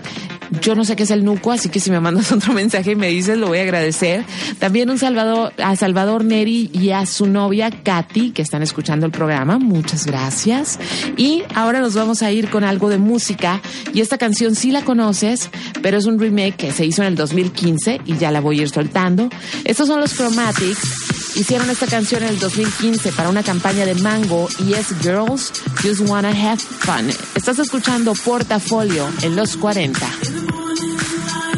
Yo 0.61 0.75
no 0.75 0.85
sé 0.85 0.97
qué 0.97 1.05
es 1.05 1.11
el 1.11 1.25
nuco, 1.25 1.53
así 1.53 1.69
que 1.69 1.81
si 1.81 1.91
me 1.91 2.01
mandas 2.01 2.33
otro 2.33 2.53
mensaje 2.53 2.93
y 2.93 2.97
me 2.97 3.09
dices, 3.09 3.39
lo 3.39 3.49
voy 3.49 3.59
a 3.59 3.63
agradecer. 3.63 4.25
También 4.59 4.87
Salvador, 4.99 5.53
a 5.63 5.77
Salvador 5.77 6.25
Neri 6.25 6.71
y 6.73 6.91
a 6.91 7.07
su 7.07 7.27
novia 7.27 7.71
Katy, 7.71 8.31
que 8.31 8.43
están 8.43 8.63
escuchando 8.63 9.05
el 9.05 9.13
programa. 9.13 9.59
Muchas 9.59 10.07
gracias. 10.07 10.79
Y 11.17 11.43
ahora 11.55 11.81
nos 11.81 11.95
vamos 11.95 12.23
a 12.23 12.31
ir 12.31 12.49
con 12.49 12.65
algo 12.65 12.89
de 12.89 12.99
música. 12.99 13.61
Y 13.93 14.01
esta 14.01 14.17
canción 14.19 14.55
sí 14.55 14.71
la 14.71 14.83
conoces, 14.83 15.51
pero 15.83 15.99
es 15.99 16.07
un 16.07 16.19
remake 16.19 16.57
que 16.57 16.73
se 16.73 16.87
hizo 16.87 17.03
en 17.03 17.09
el 17.09 17.17
2015 17.17 18.01
y 18.07 18.17
ya 18.17 18.31
la 18.31 18.41
voy 18.41 18.61
a 18.61 18.63
ir 18.63 18.71
soltando. 18.71 19.29
Estos 19.65 19.89
son 19.89 20.01
los 20.01 20.15
Chromatics. 20.15 21.37
Hicieron 21.37 21.69
esta 21.69 21.87
canción 21.87 22.23
en 22.23 22.31
el 22.31 22.39
2015 22.39 23.13
para 23.13 23.29
una 23.29 23.43
campaña 23.43 23.85
de 23.85 23.95
Mango 23.97 24.49
y 24.59 24.73
es 24.73 24.89
Girls 25.03 25.53
Just 25.83 26.09
Wanna 26.09 26.31
Have 26.31 26.59
Fun. 26.59 27.11
Estás 27.35 27.59
escuchando 27.59 28.15
Portafolio 28.15 29.07
en 29.23 29.37
los 29.37 29.57
40. 29.57 30.07
What 30.37 31.56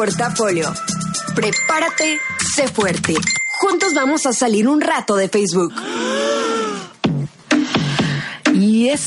Portafolio. 0.00 0.72
Prepárate, 1.34 2.18
sé 2.56 2.66
fuerte. 2.68 3.12
Juntos 3.60 3.92
vamos 3.92 4.24
a 4.24 4.32
salir 4.32 4.66
un 4.66 4.80
rato 4.80 5.14
de 5.14 5.28
Facebook. 5.28 5.74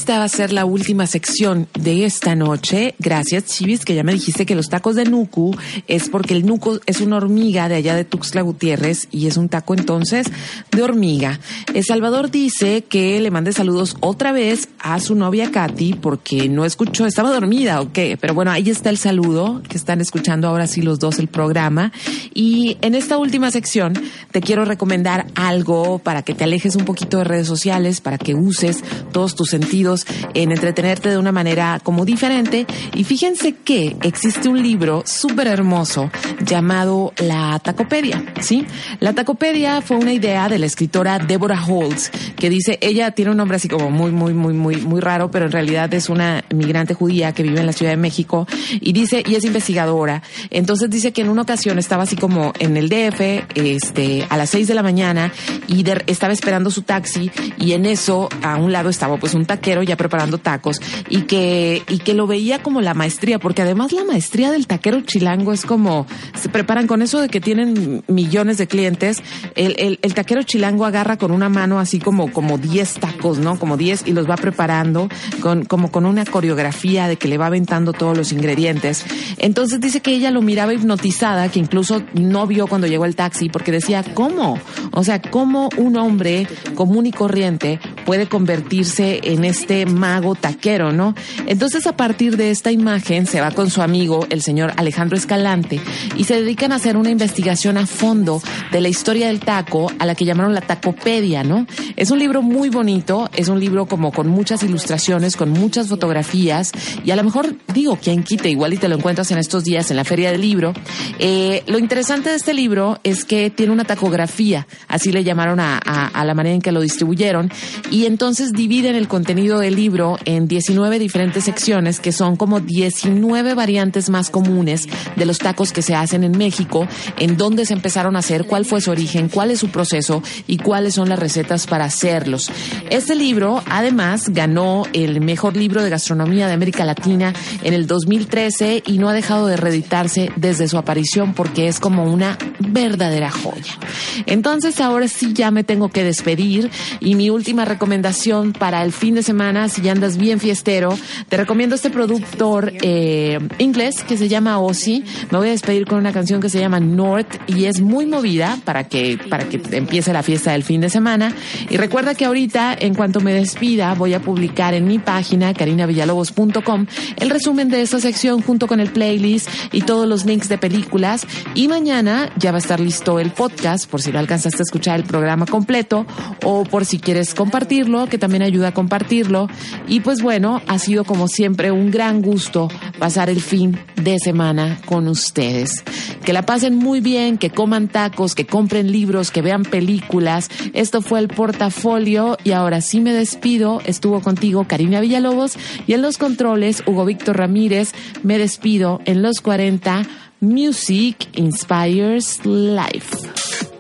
Esta 0.03 0.17
va 0.17 0.25
a 0.25 0.27
ser 0.27 0.51
la 0.51 0.65
última 0.65 1.07
sección 1.07 1.69
de 1.79 2.03
esta 2.03 2.35
noche. 2.35 2.93
Gracias, 2.99 3.45
Chivis, 3.45 3.85
que 3.85 3.95
ya 3.95 4.03
me 4.03 4.11
dijiste 4.11 4.45
que 4.45 4.53
los 4.53 4.67
tacos 4.67 4.97
de 4.97 5.05
Nuku 5.05 5.55
es 5.87 6.09
porque 6.09 6.33
el 6.33 6.45
Nuku 6.45 6.81
es 6.85 6.99
una 6.99 7.15
hormiga 7.15 7.69
de 7.69 7.75
allá 7.75 7.95
de 7.95 8.03
Tuxtla 8.03 8.41
Gutiérrez 8.41 9.07
y 9.11 9.27
es 9.27 9.37
un 9.37 9.47
taco 9.47 9.73
entonces 9.73 10.27
de 10.73 10.83
hormiga. 10.83 11.39
El 11.73 11.85
Salvador 11.85 12.31
dice 12.31 12.83
que 12.83 13.21
le 13.21 13.31
mande 13.31 13.53
saludos 13.53 13.95
otra 14.01 14.33
vez 14.33 14.67
a 14.77 14.99
su 14.99 15.15
novia 15.15 15.51
Katy 15.51 15.93
porque 15.93 16.49
no 16.49 16.65
escuchó, 16.65 17.05
estaba 17.05 17.31
dormida 17.31 17.79
o 17.79 17.93
qué, 17.93 18.17
pero 18.19 18.33
bueno, 18.33 18.51
ahí 18.51 18.69
está 18.69 18.89
el 18.89 18.97
saludo 18.97 19.61
que 19.69 19.77
están 19.77 20.01
escuchando 20.01 20.49
ahora 20.49 20.67
sí 20.67 20.81
los 20.81 20.99
dos 20.99 21.17
el 21.17 21.29
programa. 21.29 21.93
Y 22.33 22.77
en 22.81 22.95
esta 22.95 23.17
última 23.17 23.51
sección 23.51 23.93
te 24.33 24.41
quiero 24.41 24.65
recomendar 24.65 25.27
algo 25.35 25.99
para 25.99 26.23
que 26.23 26.33
te 26.33 26.43
alejes 26.43 26.75
un 26.75 26.83
poquito 26.83 27.19
de 27.19 27.23
redes 27.23 27.47
sociales, 27.47 28.01
para 28.01 28.17
que 28.17 28.35
uses 28.35 28.83
todos 29.13 29.35
tus 29.35 29.49
sentidos 29.49 29.92
en 30.33 30.51
entretenerte 30.51 31.09
de 31.09 31.17
una 31.17 31.31
manera 31.31 31.79
como 31.81 32.05
diferente. 32.05 32.65
Y 32.93 33.03
fíjense 33.03 33.53
que 33.53 33.95
existe 34.03 34.49
un 34.49 34.61
libro 34.61 35.03
súper 35.05 35.47
hermoso 35.47 36.09
llamado 36.45 37.13
La 37.17 37.59
Tacopedia, 37.59 38.23
¿sí? 38.41 38.65
La 38.99 39.13
Tacopedia 39.13 39.81
fue 39.81 39.97
una 39.97 40.13
idea 40.13 40.49
de 40.49 40.59
la 40.59 40.65
escritora 40.65 41.19
Deborah 41.19 41.63
Holtz, 41.65 42.11
que 42.35 42.49
dice, 42.49 42.77
ella 42.81 43.11
tiene 43.11 43.31
un 43.31 43.37
nombre 43.37 43.57
así 43.57 43.67
como 43.67 43.89
muy, 43.89 44.11
muy, 44.11 44.33
muy, 44.33 44.53
muy, 44.53 44.77
muy 44.77 45.01
raro, 45.01 45.31
pero 45.31 45.45
en 45.45 45.51
realidad 45.51 45.93
es 45.93 46.09
una 46.09 46.43
migrante 46.53 46.93
judía 46.93 47.33
que 47.33 47.43
vive 47.43 47.59
en 47.59 47.65
la 47.65 47.73
Ciudad 47.73 47.91
de 47.91 47.97
México 47.97 48.47
y 48.81 48.93
dice, 48.93 49.23
y 49.25 49.35
es 49.35 49.43
investigadora. 49.43 50.21
Entonces 50.49 50.89
dice 50.89 51.11
que 51.11 51.21
en 51.21 51.29
una 51.29 51.43
ocasión 51.43 51.79
estaba 51.79 52.03
así 52.03 52.15
como 52.15 52.53
en 52.59 52.77
el 52.77 52.89
DF, 52.89 53.21
este, 53.55 54.25
a 54.29 54.37
las 54.37 54.49
seis 54.49 54.67
de 54.67 54.73
la 54.73 54.83
mañana 54.83 55.31
y 55.67 55.83
estaba 56.07 56.33
esperando 56.33 56.71
su 56.71 56.81
taxi 56.81 57.31
y 57.57 57.73
en 57.73 57.85
eso 57.85 58.29
a 58.41 58.57
un 58.57 58.71
lado 58.71 58.89
estaba 58.89 59.17
pues 59.17 59.33
un 59.33 59.45
taquero 59.45 59.82
ya 59.83 59.97
preparando 59.97 60.37
tacos 60.37 60.81
y 61.09 61.23
que, 61.23 61.83
y 61.89 61.99
que 61.99 62.13
lo 62.13 62.27
veía 62.27 62.61
como 62.61 62.81
la 62.81 62.93
maestría, 62.93 63.39
porque 63.39 63.61
además 63.61 63.91
la 63.91 64.03
maestría 64.03 64.51
del 64.51 64.67
taquero 64.67 65.01
chilango 65.01 65.53
es 65.53 65.65
como, 65.65 66.05
se 66.39 66.49
preparan 66.49 66.87
con 66.87 67.01
eso 67.01 67.21
de 67.21 67.29
que 67.29 67.41
tienen 67.41 68.03
millones 68.07 68.57
de 68.57 68.67
clientes, 68.67 69.21
el, 69.55 69.75
el, 69.77 69.99
el 70.01 70.13
taquero 70.13 70.43
chilango 70.43 70.85
agarra 70.85 71.17
con 71.17 71.31
una 71.31 71.49
mano 71.49 71.79
así 71.79 71.99
como, 71.99 72.31
como 72.31 72.57
10 72.57 72.95
tacos, 72.95 73.39
¿no? 73.39 73.59
Como 73.59 73.77
10 73.77 74.07
y 74.07 74.13
los 74.13 74.29
va 74.29 74.35
preparando 74.35 75.09
con, 75.41 75.65
como 75.65 75.91
con 75.91 76.05
una 76.05 76.25
coreografía 76.25 77.07
de 77.07 77.17
que 77.17 77.27
le 77.27 77.37
va 77.37 77.47
aventando 77.47 77.93
todos 77.93 78.17
los 78.17 78.31
ingredientes. 78.31 79.05
Entonces 79.37 79.79
dice 79.79 80.01
que 80.01 80.11
ella 80.11 80.31
lo 80.31 80.41
miraba 80.41 80.73
hipnotizada, 80.73 81.49
que 81.49 81.59
incluso 81.59 82.03
no 82.13 82.47
vio 82.47 82.67
cuando 82.67 82.87
llegó 82.87 83.05
el 83.05 83.15
taxi, 83.15 83.49
porque 83.49 83.71
decía, 83.71 84.03
¿cómo? 84.13 84.59
O 84.91 85.03
sea, 85.03 85.21
¿cómo 85.21 85.69
un 85.77 85.97
hombre 85.97 86.47
común 86.75 87.05
y 87.05 87.11
corriente 87.11 87.79
puede 88.05 88.27
convertirse 88.27 89.21
en 89.23 89.45
este 89.45 89.72
mago 89.85 90.35
taquero, 90.35 90.91
¿no? 90.91 91.15
Entonces, 91.47 91.85
a 91.87 91.95
partir 91.97 92.37
de 92.37 92.51
esta 92.51 92.71
imagen, 92.71 93.25
se 93.25 93.41
va 93.41 93.51
con 93.51 93.69
su 93.69 93.81
amigo, 93.81 94.25
el 94.29 94.41
señor 94.41 94.73
Alejandro 94.77 95.17
Escalante, 95.17 95.79
y 96.17 96.23
se 96.23 96.35
dedican 96.41 96.71
a 96.71 96.75
hacer 96.75 96.97
una 96.97 97.09
investigación 97.09 97.77
a 97.77 97.85
fondo 97.85 98.41
de 98.71 98.81
la 98.81 98.89
historia 98.89 99.27
del 99.27 99.39
taco, 99.39 99.91
a 99.99 100.05
la 100.05 100.15
que 100.15 100.25
llamaron 100.25 100.53
la 100.53 100.61
tacopedia, 100.61 101.43
¿no? 101.43 101.65
Es 101.95 102.11
un 102.11 102.19
libro 102.19 102.41
muy 102.41 102.69
bonito, 102.69 103.29
es 103.35 103.47
un 103.49 103.59
libro 103.59 103.85
como 103.85 104.11
con 104.11 104.27
muchas 104.27 104.63
ilustraciones, 104.63 105.35
con 105.35 105.49
muchas 105.49 105.87
fotografías, 105.87 106.71
y 107.03 107.11
a 107.11 107.15
lo 107.15 107.23
mejor, 107.23 107.55
digo, 107.73 107.97
quien 108.01 108.23
quite, 108.23 108.49
igual 108.49 108.73
y 108.73 108.77
te 108.77 108.87
lo 108.87 108.95
encuentras 108.95 109.31
en 109.31 109.37
estos 109.37 109.63
días 109.63 109.89
en 109.91 109.97
la 109.97 110.03
Feria 110.03 110.31
del 110.31 110.41
Libro. 110.41 110.73
Eh, 111.19 111.63
lo 111.67 111.79
interesante 111.79 112.29
de 112.29 112.35
este 112.35 112.53
libro 112.53 112.99
es 113.03 113.25
que 113.25 113.49
tiene 113.49 113.71
una 113.71 113.85
tacografía, 113.85 114.67
así 114.87 115.11
le 115.11 115.23
llamaron 115.23 115.59
a, 115.59 115.79
a- 115.83 116.07
a 116.07 116.25
la 116.25 116.33
manera 116.33 116.55
en 116.55 116.61
que 116.61 116.71
lo 116.71 116.81
distribuyeron, 116.81 117.51
y 117.91 118.05
entonces 118.05 118.51
dividen 118.53 118.95
el 118.95 119.07
contenido 119.07 119.59
del 119.63 119.75
libro 119.75 120.17
en 120.25 120.47
19 120.47 120.99
diferentes 120.99 121.45
secciones, 121.45 121.99
que 121.99 122.11
son 122.11 122.35
como 122.35 122.59
19 122.59 123.53
variantes 123.53 124.09
más 124.09 124.29
comunes 124.29 124.87
de 125.15 125.25
los 125.25 125.39
tacos 125.39 125.71
que 125.71 125.81
se 125.81 125.95
hacen 125.95 126.23
en 126.23 126.37
México, 126.37 126.87
en 127.17 127.37
dónde 127.37 127.65
se 127.65 127.73
empezaron 127.73 128.15
a 128.15 128.19
hacer, 128.19 128.45
cuál 128.45 128.65
fue 128.65 128.81
su 128.81 128.91
origen, 128.91 129.29
cuál 129.29 129.51
es 129.51 129.59
su 129.59 129.69
proceso 129.69 130.21
y 130.47 130.57
cuáles 130.57 130.95
son 130.95 131.09
las 131.09 131.19
recetas 131.19 131.65
para 131.65 131.85
hacerlos. 131.85 132.51
Este 132.89 133.15
libro, 133.15 133.63
además, 133.69 134.29
ganó 134.29 134.83
el 134.93 135.21
mejor 135.21 135.55
libro 135.55 135.81
de 135.81 135.89
gastronomía 135.89 136.47
de 136.47 136.53
América 136.53 136.85
Latina 136.85 137.33
en 137.63 137.73
el 137.73 137.87
2013 137.87 138.83
y 138.85 138.97
no 138.97 139.09
ha 139.09 139.13
dejado 139.13 139.47
de 139.47 139.57
reeditarse 139.57 140.31
desde 140.35 140.67
su 140.67 140.77
aparición 140.77 141.33
porque 141.33 141.67
es 141.67 141.79
como 141.79 142.03
una 142.03 142.37
verdadera 142.59 143.31
joya. 143.31 143.77
Entonces 144.25 144.79
ahora 144.81 145.07
sí 145.07 145.33
ya 145.33 145.51
me 145.51 145.63
tengo 145.63 145.89
que 145.89 146.03
despedir 146.03 146.69
y 146.99 147.15
mi 147.15 147.29
última 147.29 147.65
recomendación 147.65 148.53
para 148.53 148.83
el 148.83 148.91
fin 148.91 149.15
de 149.15 149.23
semana, 149.23 149.52
si 149.69 149.81
ya 149.81 149.91
andas 149.91 150.17
bien 150.17 150.39
fiestero, 150.39 150.97
te 151.29 151.37
recomiendo 151.37 151.75
este 151.75 151.89
productor 151.89 152.73
eh, 152.81 153.39
inglés 153.59 154.03
que 154.03 154.17
se 154.17 154.27
llama 154.27 154.59
Ozzy. 154.59 155.03
Me 155.31 155.37
voy 155.37 155.47
a 155.49 155.51
despedir 155.51 155.85
con 155.85 155.99
una 155.99 156.11
canción 156.11 156.41
que 156.41 156.49
se 156.49 156.59
llama 156.59 156.79
North 156.79 157.35
y 157.47 157.65
es 157.65 157.81
muy 157.81 158.05
movida 158.05 158.57
para 158.65 158.85
que, 158.85 159.19
para 159.29 159.47
que 159.47 159.61
empiece 159.71 160.11
la 160.13 160.23
fiesta 160.23 160.51
del 160.51 160.63
fin 160.63 160.81
de 160.81 160.89
semana. 160.89 161.33
Y 161.69 161.77
recuerda 161.77 162.15
que 162.15 162.25
ahorita, 162.25 162.75
en 162.79 162.95
cuanto 162.95 163.21
me 163.21 163.33
despida, 163.33 163.93
voy 163.93 164.13
a 164.13 164.21
publicar 164.21 164.73
en 164.73 164.87
mi 164.87 164.99
página, 164.99 165.53
carinavillalobos.com, 165.53 166.85
el 167.17 167.29
resumen 167.29 167.69
de 167.69 167.81
esta 167.81 167.99
sección 167.99 168.41
junto 168.41 168.67
con 168.67 168.79
el 168.79 168.91
playlist 168.91 169.47
y 169.71 169.81
todos 169.81 170.07
los 170.07 170.25
links 170.25 170.49
de 170.49 170.57
películas. 170.57 171.25
Y 171.55 171.67
mañana 171.67 172.31
ya 172.37 172.51
va 172.51 172.57
a 172.57 172.59
estar 172.59 172.79
listo 172.79 173.19
el 173.19 173.31
podcast 173.31 173.89
por 173.89 174.01
si 174.01 174.11
no 174.11 174.19
alcanzaste 174.19 174.61
a 174.61 174.63
escuchar 174.63 174.99
el 174.99 175.05
programa 175.05 175.45
completo 175.45 176.05
o 176.43 176.63
por 176.63 176.85
si 176.85 176.99
quieres 176.99 177.33
compartirlo, 177.33 178.07
que 178.07 178.17
también 178.17 178.43
ayuda 178.43 178.69
a 178.69 178.73
compartirlo. 178.73 179.42
Y 179.87 180.01
pues 180.01 180.21
bueno, 180.21 180.61
ha 180.67 180.79
sido 180.79 181.03
como 181.03 181.27
siempre 181.27 181.71
un 181.71 181.91
gran 181.91 182.21
gusto 182.21 182.69
pasar 182.99 183.29
el 183.29 183.41
fin 183.41 183.77
de 183.95 184.19
semana 184.19 184.79
con 184.85 185.07
ustedes. 185.07 185.83
Que 186.25 186.33
la 186.33 186.45
pasen 186.45 186.75
muy 186.75 187.01
bien, 187.01 187.37
que 187.37 187.49
coman 187.49 187.87
tacos, 187.87 188.35
que 188.35 188.45
compren 188.45 188.91
libros, 188.91 189.31
que 189.31 189.41
vean 189.41 189.63
películas. 189.63 190.49
Esto 190.73 191.01
fue 191.01 191.19
el 191.19 191.27
portafolio 191.27 192.37
y 192.43 192.51
ahora 192.51 192.81
sí 192.81 192.99
me 192.99 193.13
despido. 193.13 193.81
Estuvo 193.85 194.21
contigo 194.21 194.65
Karina 194.67 195.01
Villalobos 195.01 195.57
y 195.87 195.93
en 195.93 196.01
los 196.01 196.17
controles 196.17 196.83
Hugo 196.85 197.05
Víctor 197.05 197.37
Ramírez. 197.37 197.93
Me 198.23 198.37
despido 198.37 199.01
en 199.05 199.21
los 199.21 199.41
40. 199.41 200.03
Music 200.43 201.29
Inspires 201.35 202.45
Life. 202.45 203.72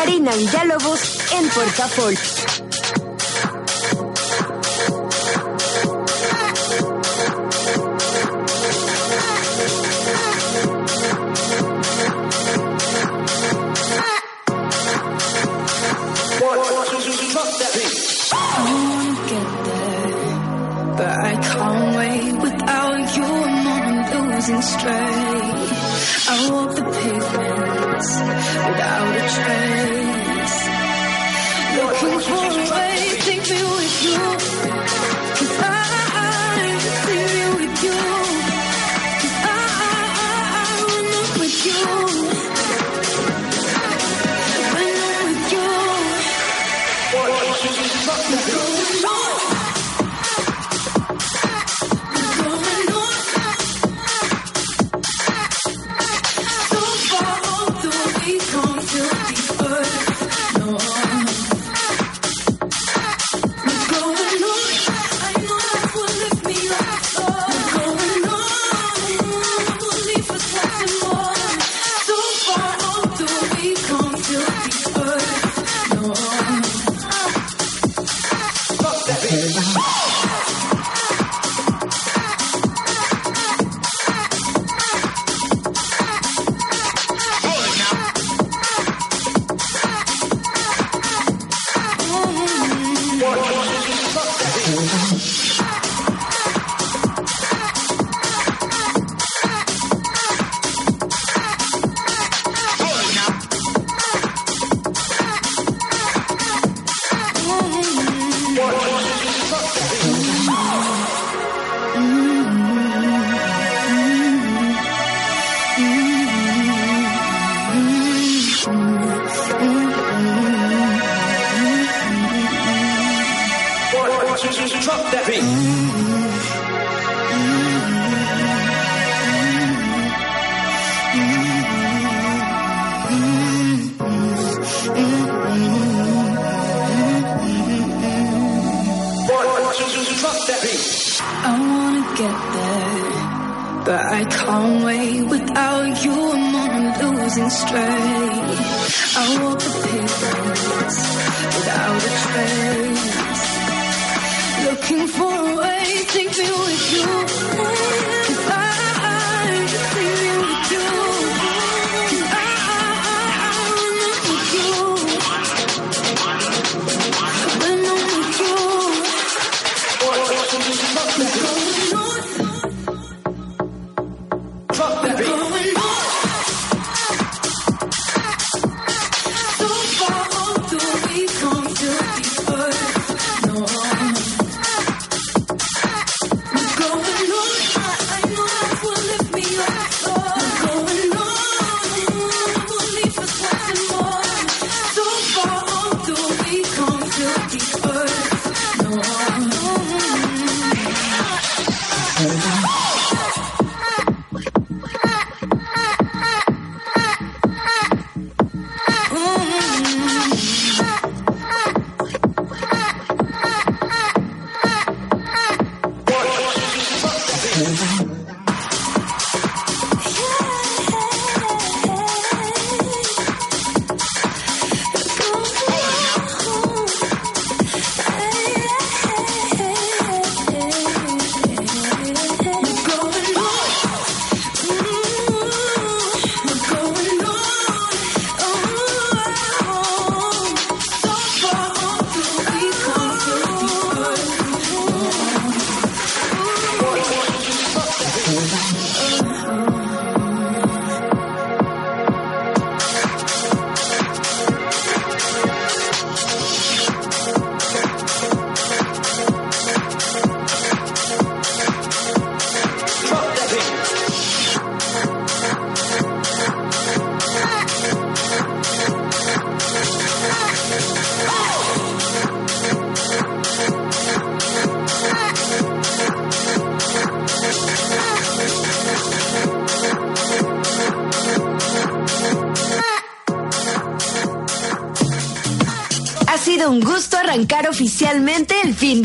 Karina 0.00 0.32
Villalobos 0.32 1.20
en 1.30 1.50
Portafolio. 1.50 2.69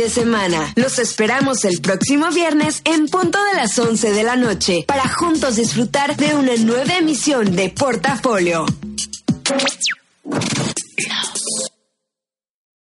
semana. 0.10 0.74
Los 0.76 1.00
esperamos 1.00 1.66
el 1.66 1.82
próximo 1.82 2.30
viernes 2.32 2.82
en 2.84 3.08
punto 3.08 3.38
de 3.46 3.56
las 3.56 3.78
11 3.78 4.12
de 4.12 4.24
la 4.24 4.36
noche 4.36 4.86
para 4.88 5.08
juntos 5.08 5.56
disfrutar 5.56 6.16
de 6.16 6.36
una 6.36 6.56
nueva 6.58 6.98
emisión 6.98 7.56
de 7.56 7.70
Portafolio. 7.70 8.66